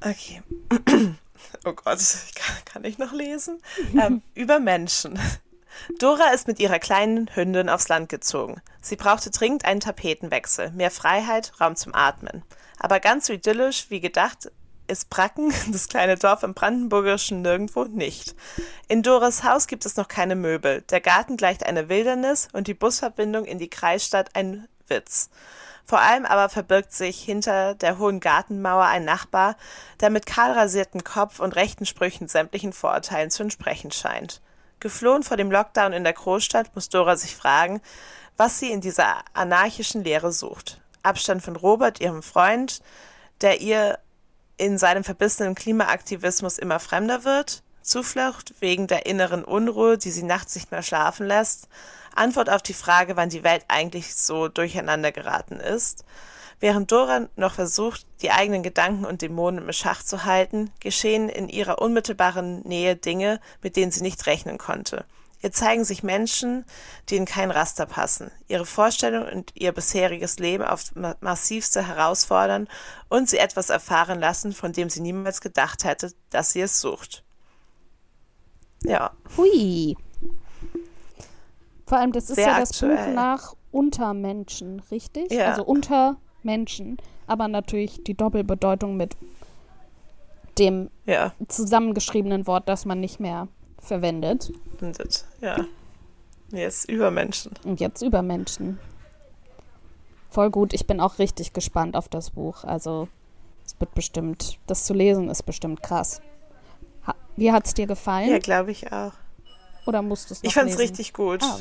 Okay. 0.00 0.42
Oh 1.64 1.72
Gott, 1.72 1.98
kann, 2.34 2.56
kann 2.64 2.84
ich 2.84 2.98
noch 2.98 3.12
lesen? 3.12 3.60
Ähm, 4.00 4.22
über 4.34 4.60
Menschen. 4.60 5.18
Dora 5.98 6.28
ist 6.32 6.46
mit 6.46 6.58
ihrer 6.58 6.78
kleinen 6.78 7.30
Hündin 7.34 7.68
aufs 7.68 7.88
Land 7.88 8.08
gezogen. 8.08 8.60
Sie 8.80 8.96
brauchte 8.96 9.30
dringend 9.30 9.64
einen 9.64 9.80
Tapetenwechsel, 9.80 10.70
mehr 10.72 10.90
Freiheit, 10.90 11.52
Raum 11.60 11.76
zum 11.76 11.94
Atmen. 11.94 12.42
Aber 12.78 13.00
ganz 13.00 13.26
so 13.26 13.32
idyllisch 13.32 13.86
wie 13.90 14.00
gedacht 14.00 14.50
ist 14.90 15.08
Bracken, 15.08 15.52
das 15.72 15.88
kleine 15.88 16.16
Dorf 16.16 16.42
im 16.42 16.54
brandenburgischen 16.54 17.42
Nirgendwo, 17.42 17.84
nicht. 17.84 18.34
In 18.88 19.02
Doras 19.02 19.44
Haus 19.44 19.66
gibt 19.66 19.86
es 19.86 19.96
noch 19.96 20.08
keine 20.08 20.34
Möbel. 20.34 20.82
Der 20.90 21.00
Garten 21.00 21.36
gleicht 21.36 21.64
einer 21.64 21.88
Wildernis 21.88 22.48
und 22.52 22.66
die 22.66 22.74
Busverbindung 22.74 23.44
in 23.44 23.58
die 23.58 23.70
Kreisstadt 23.70 24.34
ein 24.34 24.68
Witz. 24.88 25.30
Vor 25.90 26.00
allem 26.00 26.24
aber 26.24 26.48
verbirgt 26.48 26.92
sich 26.92 27.20
hinter 27.20 27.74
der 27.74 27.98
hohen 27.98 28.20
Gartenmauer 28.20 28.84
ein 28.84 29.04
Nachbar, 29.04 29.56
der 29.98 30.08
mit 30.08 30.24
kahl 30.24 30.52
rasiertem 30.52 31.02
Kopf 31.02 31.40
und 31.40 31.56
rechten 31.56 31.84
Sprüchen 31.84 32.28
sämtlichen 32.28 32.72
Vorurteilen 32.72 33.28
zu 33.28 33.42
entsprechen 33.42 33.90
scheint. 33.90 34.40
Geflohen 34.78 35.24
vor 35.24 35.36
dem 35.36 35.50
Lockdown 35.50 35.92
in 35.92 36.04
der 36.04 36.12
Großstadt 36.12 36.76
muss 36.76 36.90
Dora 36.90 37.16
sich 37.16 37.34
fragen, 37.34 37.80
was 38.36 38.60
sie 38.60 38.70
in 38.70 38.80
dieser 38.80 39.16
anarchischen 39.32 40.04
Lehre 40.04 40.30
sucht. 40.30 40.80
Abstand 41.02 41.42
von 41.42 41.56
Robert, 41.56 42.00
ihrem 42.00 42.22
Freund, 42.22 42.82
der 43.40 43.60
ihr 43.60 43.98
in 44.58 44.78
seinem 44.78 45.02
verbissenen 45.02 45.56
Klimaaktivismus 45.56 46.58
immer 46.58 46.78
fremder 46.78 47.24
wird, 47.24 47.64
Zuflucht 47.90 48.54
wegen 48.60 48.86
der 48.86 49.06
inneren 49.06 49.44
Unruhe, 49.44 49.98
die 49.98 50.12
sie 50.12 50.22
nachts 50.22 50.54
nicht 50.54 50.70
mehr 50.70 50.82
schlafen 50.82 51.26
lässt, 51.26 51.68
Antwort 52.14 52.48
auf 52.48 52.62
die 52.62 52.72
Frage, 52.72 53.16
wann 53.16 53.30
die 53.30 53.42
Welt 53.42 53.64
eigentlich 53.66 54.14
so 54.14 54.46
durcheinander 54.46 55.10
geraten 55.10 55.58
ist. 55.58 56.04
Während 56.60 56.92
Dora 56.92 57.28
noch 57.34 57.54
versucht, 57.54 58.06
die 58.22 58.30
eigenen 58.30 58.62
Gedanken 58.62 59.04
und 59.04 59.22
Dämonen 59.22 59.64
im 59.66 59.72
Schach 59.72 60.04
zu 60.04 60.24
halten, 60.24 60.70
geschehen 60.78 61.28
in 61.28 61.48
ihrer 61.48 61.80
unmittelbaren 61.80 62.60
Nähe 62.60 62.94
Dinge, 62.94 63.40
mit 63.60 63.74
denen 63.74 63.90
sie 63.90 64.02
nicht 64.02 64.24
rechnen 64.26 64.58
konnte. 64.58 65.04
Ihr 65.42 65.50
zeigen 65.50 65.84
sich 65.84 66.04
Menschen, 66.04 66.66
die 67.08 67.16
in 67.16 67.24
kein 67.24 67.50
Raster 67.50 67.86
passen, 67.86 68.30
ihre 68.46 68.66
Vorstellung 68.66 69.26
und 69.26 69.52
ihr 69.54 69.72
bisheriges 69.72 70.38
Leben 70.38 70.62
aufs 70.64 70.94
ma- 70.94 71.16
massivste 71.20 71.86
herausfordern 71.88 72.68
und 73.08 73.28
sie 73.28 73.38
etwas 73.38 73.70
erfahren 73.70 74.20
lassen, 74.20 74.52
von 74.52 74.72
dem 74.72 74.90
sie 74.90 75.00
niemals 75.00 75.40
gedacht 75.40 75.82
hätte, 75.82 76.12
dass 76.28 76.52
sie 76.52 76.60
es 76.60 76.80
sucht. 76.80 77.24
Ja, 78.84 79.10
Hui. 79.36 79.96
Vor 81.86 81.98
allem, 81.98 82.12
das 82.12 82.30
ist 82.30 82.36
Sehr 82.36 82.46
ja 82.46 82.60
das 82.60 82.72
Buch 82.80 82.88
aktuell. 82.88 83.14
nach 83.14 83.54
Untermenschen, 83.72 84.80
richtig? 84.90 85.32
Ja. 85.32 85.50
Also 85.50 85.64
unter 85.64 86.16
Menschen. 86.42 86.98
Aber 87.26 87.48
natürlich 87.48 88.02
die 88.04 88.14
Doppelbedeutung 88.14 88.96
mit 88.96 89.16
dem 90.58 90.90
ja, 91.06 91.32
zusammengeschriebenen 91.48 92.46
Wort, 92.46 92.68
das 92.68 92.84
man 92.84 93.00
nicht 93.00 93.20
mehr 93.20 93.48
verwendet. 93.78 94.52
und 94.80 94.98
das, 94.98 95.26
ja. 95.40 95.64
Jetzt 96.52 96.88
über 96.88 97.10
Menschen. 97.10 97.52
Und 97.64 97.80
jetzt 97.80 98.02
über 98.02 98.22
Menschen. 98.22 98.78
Voll 100.28 100.50
gut. 100.50 100.72
Ich 100.72 100.86
bin 100.86 101.00
auch 101.00 101.18
richtig 101.18 101.52
gespannt 101.52 101.96
auf 101.96 102.08
das 102.08 102.30
Buch. 102.30 102.64
Also, 102.64 103.08
es 103.64 103.78
wird 103.80 103.94
bestimmt, 103.94 104.58
das 104.66 104.84
zu 104.84 104.94
lesen 104.94 105.28
ist 105.28 105.44
bestimmt 105.44 105.82
krass. 105.82 106.20
Wie 107.40 107.52
hat 107.52 107.66
es 107.66 107.72
dir 107.72 107.86
gefallen? 107.86 108.28
Ja, 108.28 108.38
glaube 108.38 108.70
ich 108.70 108.92
auch. 108.92 109.12
Oder 109.86 110.02
musst 110.02 110.28
du 110.28 110.34
es 110.34 110.40
Ich 110.42 110.52
fand's 110.52 110.72
lesen? 110.72 110.80
richtig 110.82 111.14
gut. 111.14 111.42
Ah. 111.42 111.58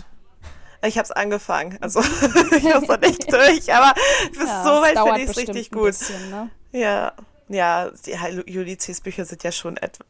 Ich 0.86 0.98
habe 0.98 1.06
es 1.06 1.12
angefangen, 1.12 1.78
also 1.80 2.02
ich 2.52 2.74
hab's 2.74 2.88
noch 2.90 3.00
nicht 3.00 3.32
durch, 3.32 3.74
aber 3.74 3.94
bis 4.32 4.40
Ja, 4.46 4.64
so 4.66 4.84
es 4.84 4.96
weit 4.96 4.98
finde 5.00 5.22
ich 5.24 5.30
es 5.30 5.38
richtig 5.38 5.72
gut. 5.72 5.84
Bisschen, 5.86 6.30
ne? 6.30 6.50
Ja, 6.74 7.14
ja, 7.48 7.90
die 8.06 8.58
Ulysses 8.60 9.00
Bücher 9.00 9.24
sind 9.24 9.42
ja 9.44 9.54
schon 9.54 9.78
etwa, 9.78 10.04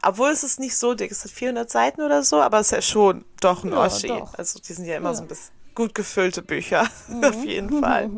obwohl 0.00 0.30
es 0.30 0.44
ist 0.44 0.60
nicht 0.60 0.76
so 0.76 0.94
dick, 0.94 1.10
es 1.10 1.24
hat 1.24 1.32
400 1.32 1.68
Seiten 1.68 2.02
oder 2.02 2.22
so, 2.22 2.40
aber 2.40 2.60
es 2.60 2.68
ist 2.68 2.72
ja 2.72 2.82
schon 2.82 3.24
doch 3.40 3.64
ein 3.64 3.72
Ja, 3.72 3.78
Oschi. 3.84 4.06
doch. 4.06 4.32
Also 4.34 4.60
die 4.60 4.72
sind 4.72 4.84
ja 4.84 4.96
immer 4.96 5.10
Ja. 5.10 5.14
so 5.16 5.22
ein 5.22 5.28
bisschen 5.28 5.52
gut 5.74 5.92
gefüllte 5.96 6.42
Bücher, 6.42 6.88
auf 7.24 7.44
jeden 7.44 7.80
Fall. 7.82 8.10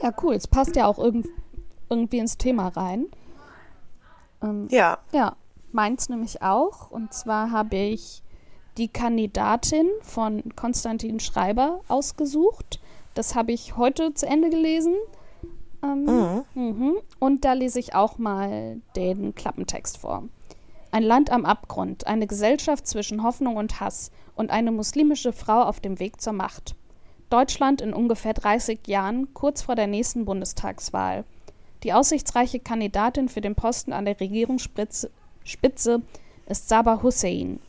Ja, 0.00 0.12
cool. 0.22 0.34
Es 0.34 0.46
passt 0.46 0.76
ja 0.76 0.86
auch 0.86 0.98
irgend 0.98 1.26
irgendwie 1.88 2.18
ins 2.18 2.38
Thema 2.38 2.68
rein. 2.68 3.06
Ähm, 4.42 4.68
Ja, 4.70 4.98
ja, 5.12 5.36
meins 5.74 6.08
nämlich 6.08 6.42
auch. 6.42 6.90
Und 6.90 7.12
zwar 7.12 7.50
habe 7.50 7.76
ich 7.76 8.22
die 8.76 8.88
Kandidatin 8.88 9.88
von 10.00 10.42
Konstantin 10.56 11.20
Schreiber 11.20 11.80
ausgesucht. 11.88 12.80
Das 13.14 13.34
habe 13.34 13.52
ich 13.52 13.76
heute 13.76 14.14
zu 14.14 14.26
Ende 14.26 14.50
gelesen. 14.50 14.94
Ähm, 15.82 16.44
mhm. 16.54 16.96
Und 17.18 17.44
da 17.44 17.54
lese 17.54 17.78
ich 17.78 17.94
auch 17.94 18.18
mal 18.18 18.80
den 18.96 19.34
Klappentext 19.34 19.98
vor. 19.98 20.24
Ein 20.92 21.02
Land 21.02 21.30
am 21.30 21.44
Abgrund, 21.44 22.06
eine 22.06 22.26
Gesellschaft 22.26 22.86
zwischen 22.86 23.22
Hoffnung 23.22 23.56
und 23.56 23.80
Hass 23.80 24.10
und 24.34 24.50
eine 24.50 24.72
muslimische 24.72 25.32
Frau 25.32 25.62
auf 25.62 25.80
dem 25.80 25.98
Weg 26.00 26.20
zur 26.20 26.32
Macht. 26.32 26.74
Deutschland 27.30 27.80
in 27.80 27.94
ungefähr 27.94 28.34
30 28.34 28.88
Jahren, 28.88 29.32
kurz 29.32 29.62
vor 29.62 29.76
der 29.76 29.86
nächsten 29.86 30.24
Bundestagswahl. 30.24 31.24
Die 31.84 31.92
aussichtsreiche 31.92 32.58
Kandidatin 32.58 33.28
für 33.28 33.40
den 33.40 33.54
Posten 33.54 33.92
an 33.92 34.04
der 34.04 34.18
Regierungsspitze 34.18 35.10
Spitze 35.50 36.02
ist 36.46 36.68
Sabah 36.68 37.02
Hussein. 37.02 37.60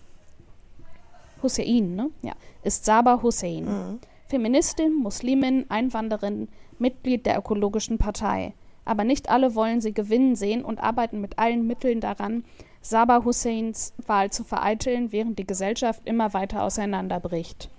Hussein, 1.42 1.96
ne? 1.96 2.10
Ja, 2.22 2.34
ist 2.64 2.86
Saba 2.86 3.22
Hussein. 3.22 3.66
Mhm. 3.66 4.00
Feministin, 4.28 4.94
Muslimin, 4.94 5.66
Einwanderin, 5.70 6.48
Mitglied 6.80 7.26
der 7.26 7.38
Ökologischen 7.40 7.98
Partei. 7.98 8.54
Aber 8.86 9.04
nicht 9.04 9.30
alle 9.30 9.56
wollen 9.56 9.82
sie 9.82 9.94
gewinnen 9.94 10.36
sehen 10.36 10.64
und 10.64 10.80
arbeiten 10.80 11.22
mit 11.22 11.38
allen 11.38 11.68
Mitteln 11.68 12.00
daran, 12.00 12.44
Saba 12.82 13.24
Husseins 13.24 13.94
Wahl 14.06 14.32
zu 14.32 14.44
vereiteln, 14.44 15.12
während 15.12 15.38
die 15.38 15.46
Gesellschaft 15.46 16.02
immer 16.06 16.34
weiter 16.34 16.64
auseinanderbricht. 16.64 17.70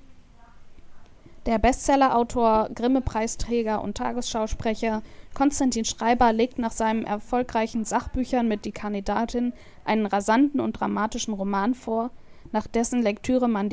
Der 1.47 1.59
Bestsellerautor, 1.59 2.71
Grimme-Preisträger 2.73 3.83
und 3.83 3.97
Tagesschausprecher 3.97 5.03
Konstantin 5.35 5.85
Schreiber 5.85 6.33
legt 6.33 6.59
nach 6.59 6.71
seinen 6.71 7.05
erfolgreichen 7.05 7.85
Sachbüchern 7.85 8.47
mit 8.47 8.65
Die 8.65 8.71
Kandidatin 8.71 9.53
einen 9.85 10.07
rasanten 10.07 10.61
und 10.61 10.75
dramatischen 10.75 11.35
Roman 11.35 11.75
vor, 11.75 12.11
nach 12.53 12.69
dessen 12.69 13.03
Lektüre 13.03 13.49
man 13.49 13.71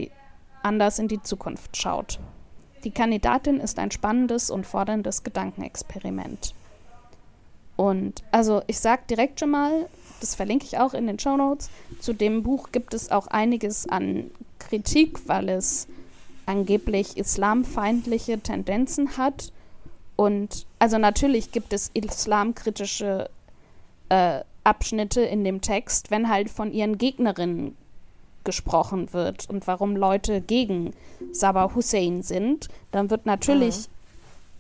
anders 0.64 0.98
in 0.98 1.08
die 1.08 1.22
Zukunft 1.22 1.78
schaut. 1.78 2.20
Die 2.84 2.92
Kandidatin 2.92 3.60
ist 3.60 3.78
ein 3.78 3.92
spannendes 3.92 4.50
und 4.50 4.66
forderndes 4.66 5.24
Gedankenexperiment. 5.24 6.56
Und 7.76 8.24
also 8.32 8.64
ich 8.68 8.80
sage 8.80 9.04
direkt 9.10 9.40
schon 9.40 9.52
mal, 9.52 9.88
das 10.22 10.34
verlinke 10.34 10.66
ich 10.66 10.80
auch 10.80 10.94
in 10.94 11.06
den 11.08 11.20
Show 11.20 11.38
Notes. 11.38 11.70
Zu 12.00 12.14
dem 12.14 12.42
Buch 12.42 12.72
gibt 12.72 12.94
es 12.94 13.12
auch 13.12 13.28
einiges 13.28 13.88
an 13.88 14.32
Kritik, 14.58 15.28
weil 15.28 15.50
es 15.50 15.88
angeblich 16.50 17.16
islamfeindliche 17.16 18.40
Tendenzen 18.40 19.18
hat. 19.18 19.54
Und 20.16 20.66
also 20.80 20.98
natürlich 20.98 21.52
gibt 21.52 21.72
es 21.72 21.92
islamkritische 21.94 23.30
äh, 24.10 24.42
Abschnitte 24.64 25.22
in 25.22 25.44
dem 25.44 25.62
Text, 25.62 26.12
wenn 26.12 26.28
halt 26.28 26.50
von 26.50 26.74
ihren 26.74 26.98
Gegnerinnen 26.98 27.78
gesprochen 28.44 29.14
wird 29.14 29.48
und 29.50 29.68
warum 29.68 29.96
Leute 29.96 30.42
gegen 30.42 30.94
Sabah 31.32 31.76
Hussein 31.76 32.24
sind, 32.24 32.68
dann 32.92 33.10
wird 33.12 33.26
natürlich 33.26 33.88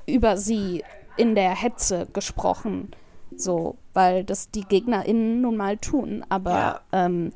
mhm. 0.05 0.13
über 0.13 0.37
sie 0.37 0.83
in 1.17 1.33
der 1.33 1.55
Hetze 1.55 2.07
gesprochen. 2.13 2.91
So, 3.35 3.75
weil 3.93 4.23
das 4.23 4.51
die 4.51 4.63
GegnerInnen 4.63 5.41
nun 5.41 5.57
mal 5.57 5.77
tun. 5.77 6.25
Aber 6.29 6.51
ja. 6.51 6.81
ähm, 6.91 7.31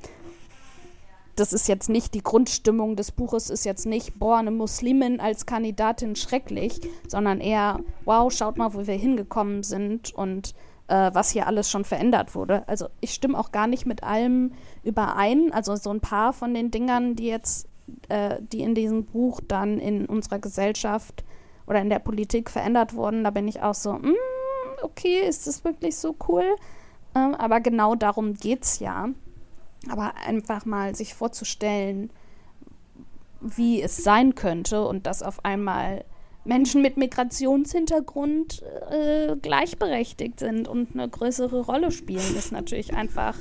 das 1.35 1.53
ist 1.53 1.67
jetzt 1.67 1.89
nicht, 1.89 2.13
die 2.13 2.23
Grundstimmung 2.23 2.95
des 2.95 3.11
Buches 3.11 3.49
ist 3.49 3.65
jetzt 3.65 3.85
nicht, 3.85 4.19
boah, 4.19 4.37
eine 4.37 4.51
Muslimin 4.51 5.19
als 5.19 5.45
Kandidatin 5.45 6.15
schrecklich, 6.15 6.79
sondern 7.07 7.39
eher, 7.41 7.79
wow, 8.05 8.31
schaut 8.31 8.57
mal, 8.57 8.73
wo 8.73 8.85
wir 8.85 8.95
hingekommen 8.95 9.63
sind 9.63 10.13
und 10.13 10.53
äh, 10.87 11.11
was 11.13 11.31
hier 11.31 11.47
alles 11.47 11.69
schon 11.69 11.85
verändert 11.85 12.35
wurde. 12.35 12.67
Also 12.67 12.87
ich 13.01 13.13
stimme 13.13 13.39
auch 13.39 13.51
gar 13.51 13.67
nicht 13.67 13.85
mit 13.85 14.03
allem 14.03 14.51
überein. 14.83 15.51
Also 15.51 15.75
so 15.75 15.89
ein 15.89 16.01
paar 16.01 16.33
von 16.33 16.53
den 16.53 16.71
Dingern, 16.71 17.15
die 17.15 17.27
jetzt, 17.27 17.67
äh, 18.09 18.37
die 18.41 18.61
in 18.61 18.75
diesem 18.75 19.05
Buch 19.05 19.41
dann 19.47 19.79
in 19.79 20.05
unserer 20.05 20.39
Gesellschaft 20.39 21.23
oder 21.65 21.81
in 21.81 21.89
der 21.89 21.99
Politik 21.99 22.49
verändert 22.49 22.93
wurden, 22.93 23.23
da 23.23 23.31
bin 23.31 23.47
ich 23.47 23.61
auch 23.61 23.75
so, 23.75 23.93
mm, 23.93 24.13
okay, 24.83 25.21
ist 25.27 25.47
das 25.47 25.63
wirklich 25.63 25.97
so 25.97 26.15
cool? 26.27 26.43
Ähm, 27.15 27.35
aber 27.35 27.59
genau 27.59 27.95
darum 27.95 28.33
geht 28.33 28.63
es 28.63 28.79
ja. 28.79 29.09
Aber 29.89 30.15
einfach 30.15 30.65
mal 30.65 30.95
sich 30.95 31.13
vorzustellen, 31.13 32.09
wie 33.41 33.81
es 33.81 33.97
sein 33.97 34.35
könnte 34.35 34.85
und 34.85 35.05
dass 35.05 35.21
auf 35.21 35.43
einmal 35.43 36.05
Menschen 36.45 36.81
mit 36.81 36.97
Migrationshintergrund 36.97 38.63
äh, 38.89 39.35
gleichberechtigt 39.41 40.39
sind 40.39 40.67
und 40.67 40.93
eine 40.93 41.07
größere 41.07 41.61
Rolle 41.61 41.91
spielen, 41.91 42.35
ist 42.35 42.51
natürlich 42.51 42.93
einfach 42.93 43.37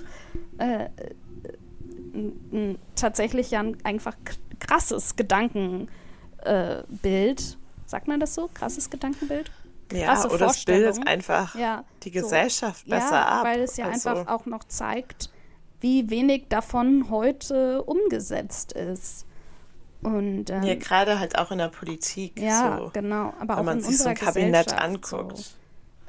äh, 0.58 0.88
tatsächlich 2.94 3.50
ja 3.50 3.60
ein 3.60 3.76
einfach 3.84 4.16
krasses 4.60 5.16
Gedankenbild. 5.16 5.88
Äh, 6.44 7.34
Sagt 7.86 8.08
man 8.08 8.20
das 8.20 8.34
so? 8.34 8.48
Krasses 8.54 8.88
Gedankenbild? 8.90 9.50
Ja, 9.92 10.24
oder 10.30 10.46
es 10.46 10.64
bildet 10.64 11.06
einfach 11.06 11.54
ja, 11.54 11.84
die 12.02 12.10
Gesellschaft 12.10 12.86
so. 12.86 12.90
besser 12.90 13.12
ja, 13.12 13.40
ab. 13.40 13.44
Weil 13.44 13.60
es 13.60 13.76
ja 13.76 13.86
also. 13.86 14.08
einfach 14.08 14.32
auch 14.32 14.46
noch 14.46 14.64
zeigt, 14.64 15.30
wie 15.82 16.10
wenig 16.10 16.46
davon 16.48 17.10
heute 17.10 17.82
umgesetzt 17.82 18.72
ist. 18.72 19.26
Und, 20.02 20.50
ähm, 20.50 20.62
ja, 20.62 20.74
gerade 20.74 21.18
halt 21.18 21.38
auch 21.38 21.52
in 21.52 21.58
der 21.58 21.68
Politik. 21.68 22.40
Ja, 22.40 22.78
so, 22.78 22.90
genau. 22.92 23.34
Aber 23.38 23.58
auch 23.58 23.62
in 23.62 23.84
unserer 23.84 24.16
so 24.16 24.24
Kabinett 24.24 24.72
anguckt. 24.72 25.38
So, 25.38 25.54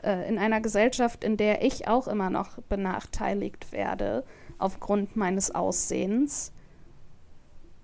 äh, 0.03 0.27
in 0.27 0.39
einer 0.39 0.61
Gesellschaft, 0.61 1.23
in 1.23 1.37
der 1.37 1.63
ich 1.63 1.87
auch 1.87 2.07
immer 2.07 2.29
noch 2.29 2.57
benachteiligt 2.69 3.71
werde 3.71 4.23
aufgrund 4.57 5.15
meines 5.15 5.53
Aussehens. 5.53 6.51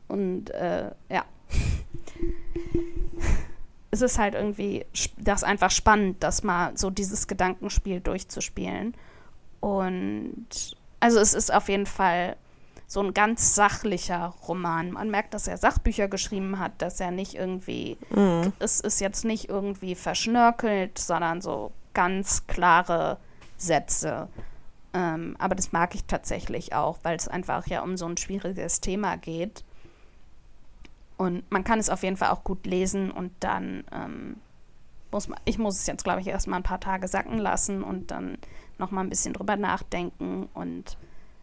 Und 0.07 0.49
äh, 0.51 0.91
ja. 1.09 1.25
es 3.91 4.01
ist 4.01 4.17
halt 4.17 4.35
irgendwie 4.35 4.85
das 5.17 5.43
einfach 5.43 5.71
spannend, 5.71 6.23
das 6.23 6.43
mal 6.43 6.71
so 6.75 6.89
dieses 6.89 7.27
Gedankenspiel 7.27 7.99
durchzuspielen. 7.99 8.95
Und 9.59 10.77
also 10.99 11.19
es 11.19 11.33
ist 11.33 11.53
auf 11.53 11.69
jeden 11.69 11.85
Fall 11.85 12.35
so 12.87 13.01
ein 13.01 13.13
ganz 13.13 13.53
sachlicher 13.53 14.33
Roman. 14.47 14.91
Man 14.91 15.11
merkt, 15.11 15.33
dass 15.33 15.47
er 15.47 15.57
Sachbücher 15.57 16.07
geschrieben 16.07 16.57
hat, 16.57 16.81
dass 16.81 16.99
er 16.99 17.11
nicht 17.11 17.35
irgendwie, 17.35 17.97
mhm. 18.09 18.51
es 18.57 18.79
ist 18.79 18.99
jetzt 18.99 19.25
nicht 19.25 19.47
irgendwie 19.47 19.93
verschnörkelt, 19.93 20.97
sondern 20.97 21.39
so 21.41 21.71
ganz 21.93 22.47
klare 22.47 23.17
Sätze. 23.57 24.27
Ähm, 24.93 25.35
aber 25.37 25.53
das 25.53 25.71
mag 25.71 25.93
ich 25.93 26.05
tatsächlich 26.05 26.73
auch, 26.73 26.97
weil 27.03 27.15
es 27.15 27.27
einfach 27.27 27.67
ja 27.67 27.83
um 27.83 27.95
so 27.95 28.07
ein 28.07 28.17
schwieriges 28.17 28.81
Thema 28.81 29.17
geht. 29.17 29.63
Und 31.17 31.51
man 31.51 31.63
kann 31.63 31.79
es 31.79 31.89
auf 31.89 32.01
jeden 32.01 32.17
Fall 32.17 32.29
auch 32.29 32.43
gut 32.43 32.65
lesen 32.65 33.11
und 33.11 33.31
dann 33.41 33.83
ähm, 33.91 34.37
muss 35.11 35.27
man, 35.27 35.39
ich 35.45 35.59
muss 35.59 35.79
es 35.79 35.85
jetzt, 35.85 36.03
glaube 36.03 36.21
ich, 36.21 36.27
erstmal 36.27 36.59
ein 36.59 36.63
paar 36.63 36.79
Tage 36.79 37.07
sacken 37.07 37.37
lassen 37.37 37.83
und 37.83 38.09
dann 38.09 38.37
nochmal 38.79 39.03
ein 39.03 39.09
bisschen 39.09 39.33
drüber 39.33 39.55
nachdenken. 39.55 40.49
Und 40.53 40.97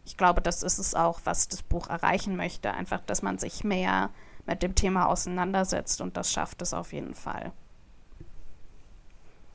ich 0.05 0.17
glaube, 0.17 0.41
das 0.41 0.63
ist 0.63 0.79
es 0.79 0.95
auch, 0.95 1.21
was 1.25 1.49
das 1.49 1.63
Buch 1.63 1.89
erreichen 1.89 2.37
möchte. 2.37 2.73
Einfach, 2.73 3.01
dass 3.01 3.23
man 3.23 3.39
sich 3.39 3.65
mehr 3.65 4.11
mit 4.47 4.63
dem 4.63 4.75
Thema 4.75 5.07
auseinandersetzt 5.07 6.01
und 6.01 6.17
das 6.17 6.33
schafft 6.33 6.63
es 6.63 6.73
auf 6.73 6.93
jeden 6.93 7.15
Fall. 7.15 7.53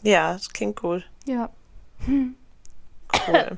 Ja, 0.04 0.34
das 0.34 0.50
klingt 0.50 0.84
cool. 0.84 1.04
Ja. 1.26 1.50
Hm. 2.06 2.36
Cool. 3.28 3.58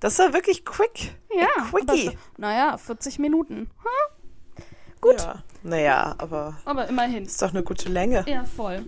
Das 0.00 0.18
war 0.18 0.32
wirklich 0.32 0.64
quick. 0.64 1.16
Ja. 1.34 1.64
Quickie. 1.70 2.16
Naja, 2.36 2.76
40 2.76 3.18
Minuten. 3.18 3.70
Hm? 3.82 4.64
Gut. 5.00 5.20
Ja, 5.20 5.42
naja, 5.62 6.14
aber. 6.18 6.56
Aber 6.64 6.88
immerhin. 6.88 7.24
Ist 7.24 7.42
doch 7.42 7.50
eine 7.50 7.62
gute 7.62 7.88
Länge. 7.88 8.24
Ja, 8.28 8.44
voll. 8.44 8.84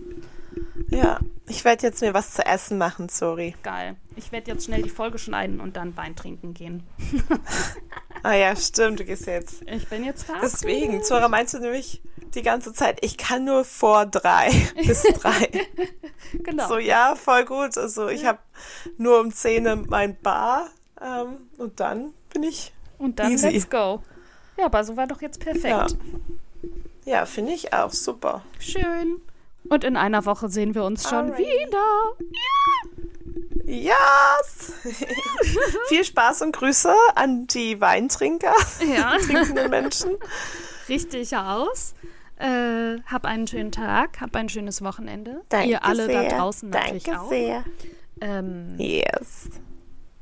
Ja, 0.89 1.19
ich 1.47 1.63
werde 1.65 1.83
jetzt 1.83 2.01
mir 2.01 2.13
was 2.13 2.33
zu 2.33 2.45
essen 2.45 2.77
machen, 2.77 3.09
sorry. 3.09 3.55
Geil. 3.63 3.95
Ich 4.15 4.31
werde 4.31 4.51
jetzt 4.51 4.65
schnell 4.65 4.81
die 4.81 4.89
Folge 4.89 5.17
schneiden 5.17 5.59
und 5.59 5.77
dann 5.77 5.95
Wein 5.97 6.15
trinken 6.15 6.53
gehen. 6.53 6.83
ah 8.23 8.33
ja, 8.33 8.55
stimmt, 8.55 8.99
du 8.99 9.05
gehst 9.05 9.27
jetzt. 9.27 9.61
Ich 9.67 9.87
bin 9.87 10.03
jetzt 10.03 10.23
fast. 10.23 10.43
Deswegen, 10.43 11.03
Zora, 11.03 11.29
meinst 11.29 11.53
du 11.53 11.59
nämlich 11.59 12.01
die 12.33 12.41
ganze 12.41 12.73
Zeit, 12.73 12.99
ich 13.03 13.17
kann 13.17 13.45
nur 13.45 13.63
vor 13.63 14.05
drei 14.05 14.49
bis 14.75 15.03
drei. 15.03 15.67
genau. 16.33 16.67
So, 16.67 16.77
ja, 16.77 17.15
voll 17.15 17.45
gut. 17.45 17.77
Also 17.77 18.07
ich 18.09 18.25
habe 18.25 18.39
nur 18.97 19.19
um 19.19 19.31
zehn 19.33 19.85
mein 19.89 20.19
Bar 20.19 20.69
ähm, 21.01 21.37
und 21.57 21.79
dann 21.79 22.13
bin 22.33 22.43
ich 22.43 22.73
Und 22.97 23.19
dann 23.19 23.31
easy. 23.31 23.49
let's 23.49 23.69
go. 23.69 24.03
Ja, 24.57 24.65
aber 24.65 24.83
so 24.83 24.97
war 24.97 25.07
doch 25.07 25.21
jetzt 25.21 25.39
perfekt. 25.39 25.65
Ja, 25.65 25.87
ja 27.05 27.25
finde 27.25 27.53
ich 27.53 27.73
auch 27.73 27.91
super. 27.91 28.43
Schön. 28.59 29.21
Und 29.69 29.83
in 29.83 29.97
einer 29.97 30.25
Woche 30.25 30.49
sehen 30.49 30.75
wir 30.75 30.83
uns 30.83 31.07
schon 31.09 31.31
Alright. 31.31 31.39
wieder. 31.39 32.15
Ja. 32.19 32.97
Yes! 33.65 34.73
Viel 35.89 36.05
Spaß 36.05 36.41
und 36.43 36.55
Grüße 36.55 36.93
an 37.15 37.47
die 37.47 37.81
Weintrinker, 37.81 38.53
ja. 38.95 39.17
trinkenden 39.21 39.69
Menschen. 39.69 40.11
Richtig 40.87 41.35
aus. 41.35 41.93
Äh, 42.37 43.01
hab 43.07 43.25
einen 43.25 43.45
schönen 43.45 43.73
Tag, 43.73 44.21
hab 44.21 44.35
ein 44.37 44.47
schönes 44.47 44.81
Wochenende. 44.83 45.41
Danke 45.49 45.69
Ihr 45.69 45.83
alle 45.83 46.05
sehr. 46.05 46.29
da 46.29 46.37
draußen 46.37 46.69
natürlich 46.69 47.03
Danke 47.03 47.21
auch. 47.21 47.29
Sehr. 47.29 47.65
Ähm, 48.21 48.75
yes. 48.77 49.49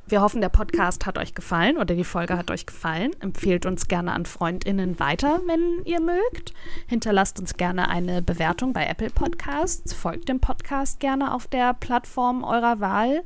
Wir 0.08 0.22
hoffen, 0.22 0.40
der 0.40 0.50
Podcast 0.50 1.08
hat 1.08 1.18
euch 1.18 1.34
gefallen 1.34 1.78
oder 1.78 1.96
die 1.96 2.04
Folge 2.04 2.38
hat 2.38 2.52
euch 2.52 2.68
gefallen. 2.68 3.10
Empfehlt 3.22 3.66
uns 3.66 3.88
gerne 3.88 4.14
an 4.14 4.28
FreundInnen 4.28 5.00
weiter, 5.00 5.42
wenn 5.48 5.84
ihr 5.84 6.00
mögt. 6.00 6.54
Hinterlasst 6.86 7.40
uns 7.40 7.58
gerne 7.58 7.90
eine 7.90 8.22
Bewertung 8.22 8.72
bei 8.72 8.86
Apple 8.86 9.10
Podcasts. 9.10 9.94
Folgt 9.94 10.30
dem 10.30 10.40
Podcast 10.40 11.00
gerne 11.00 11.34
auf 11.34 11.48
der 11.48 11.74
Plattform 11.74 12.44
eurer 12.44 12.80
Wahl. 12.80 13.24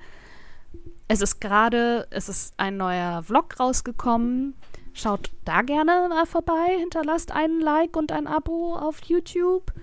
Es 1.10 1.22
ist 1.22 1.42
gerade, 1.42 2.08
es 2.12 2.30
ist 2.30 2.54
ein 2.56 2.78
neuer 2.78 3.24
Vlog 3.24 3.60
rausgekommen. 3.60 4.56
Schaut 4.94 5.32
da 5.44 5.64
gerne 5.64 6.08
mal 6.08 6.26
vorbei. 6.26 6.78
Hinterlasst 6.80 7.34
einen 7.34 7.60
Like 7.60 7.98
und 7.98 8.14
ein 8.14 8.26
Abo 8.26 8.76
auf 8.76 9.02
YouTube. 9.04 9.74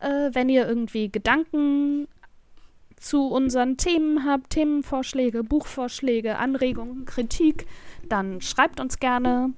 Äh, 0.00 0.30
wenn 0.32 0.48
ihr 0.48 0.66
irgendwie 0.66 1.12
Gedanken 1.12 2.08
zu 3.04 3.28
unseren 3.28 3.76
Themen 3.76 4.24
habt, 4.24 4.50
Themenvorschläge, 4.50 5.44
Buchvorschläge, 5.44 6.38
Anregungen, 6.38 7.04
Kritik, 7.04 7.66
dann 8.08 8.40
schreibt 8.40 8.80
uns 8.80 8.98
gerne. 8.98 9.52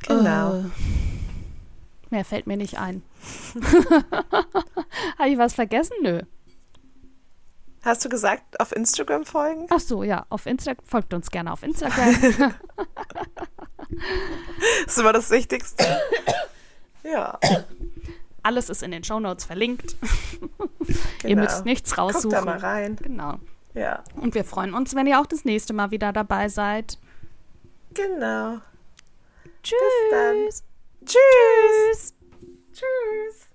Genau. 0.00 0.56
Äh, 0.56 0.64
mehr 2.10 2.24
fällt 2.24 2.48
mir 2.48 2.56
nicht 2.56 2.78
ein. 2.78 3.02
Habe 5.18 5.28
ich 5.28 5.38
was 5.38 5.54
vergessen? 5.54 5.94
Nö. 6.02 6.22
Hast 7.84 8.04
du 8.04 8.08
gesagt, 8.08 8.58
auf 8.60 8.74
Instagram 8.74 9.24
folgen? 9.24 9.68
Ach 9.70 9.78
so, 9.78 10.02
ja, 10.02 10.26
auf 10.28 10.46
Instagram 10.46 10.84
folgt 10.84 11.14
uns 11.14 11.30
gerne 11.30 11.52
auf 11.52 11.62
Instagram. 11.62 12.16
das 14.86 14.86
ist 14.86 14.98
immer 14.98 15.12
das 15.12 15.30
Wichtigste. 15.30 15.84
ja. 17.04 17.38
Alles 18.42 18.70
ist 18.70 18.82
in 18.82 18.90
den 18.90 19.04
Shownotes 19.04 19.44
verlinkt. 19.44 19.96
Genau. 20.84 20.98
Ihr 21.28 21.36
müsst 21.36 21.64
nichts 21.64 21.96
raussuchen. 21.98 22.30
Guckt 22.30 22.34
da 22.34 22.44
mal 22.44 22.58
rein. 22.58 22.96
Genau. 22.96 23.38
Ja. 23.74 24.02
Und 24.16 24.34
wir 24.34 24.44
freuen 24.44 24.74
uns, 24.74 24.94
wenn 24.94 25.06
ihr 25.06 25.18
auch 25.20 25.26
das 25.26 25.44
nächste 25.44 25.72
Mal 25.72 25.90
wieder 25.90 26.12
dabei 26.12 26.48
seid. 26.48 26.98
Genau. 27.94 28.58
Tschüss. 29.62 29.78
Bis 29.78 30.10
dann. 30.10 31.06
Tschüss. 31.06 32.14
Tschüss. 32.72 33.51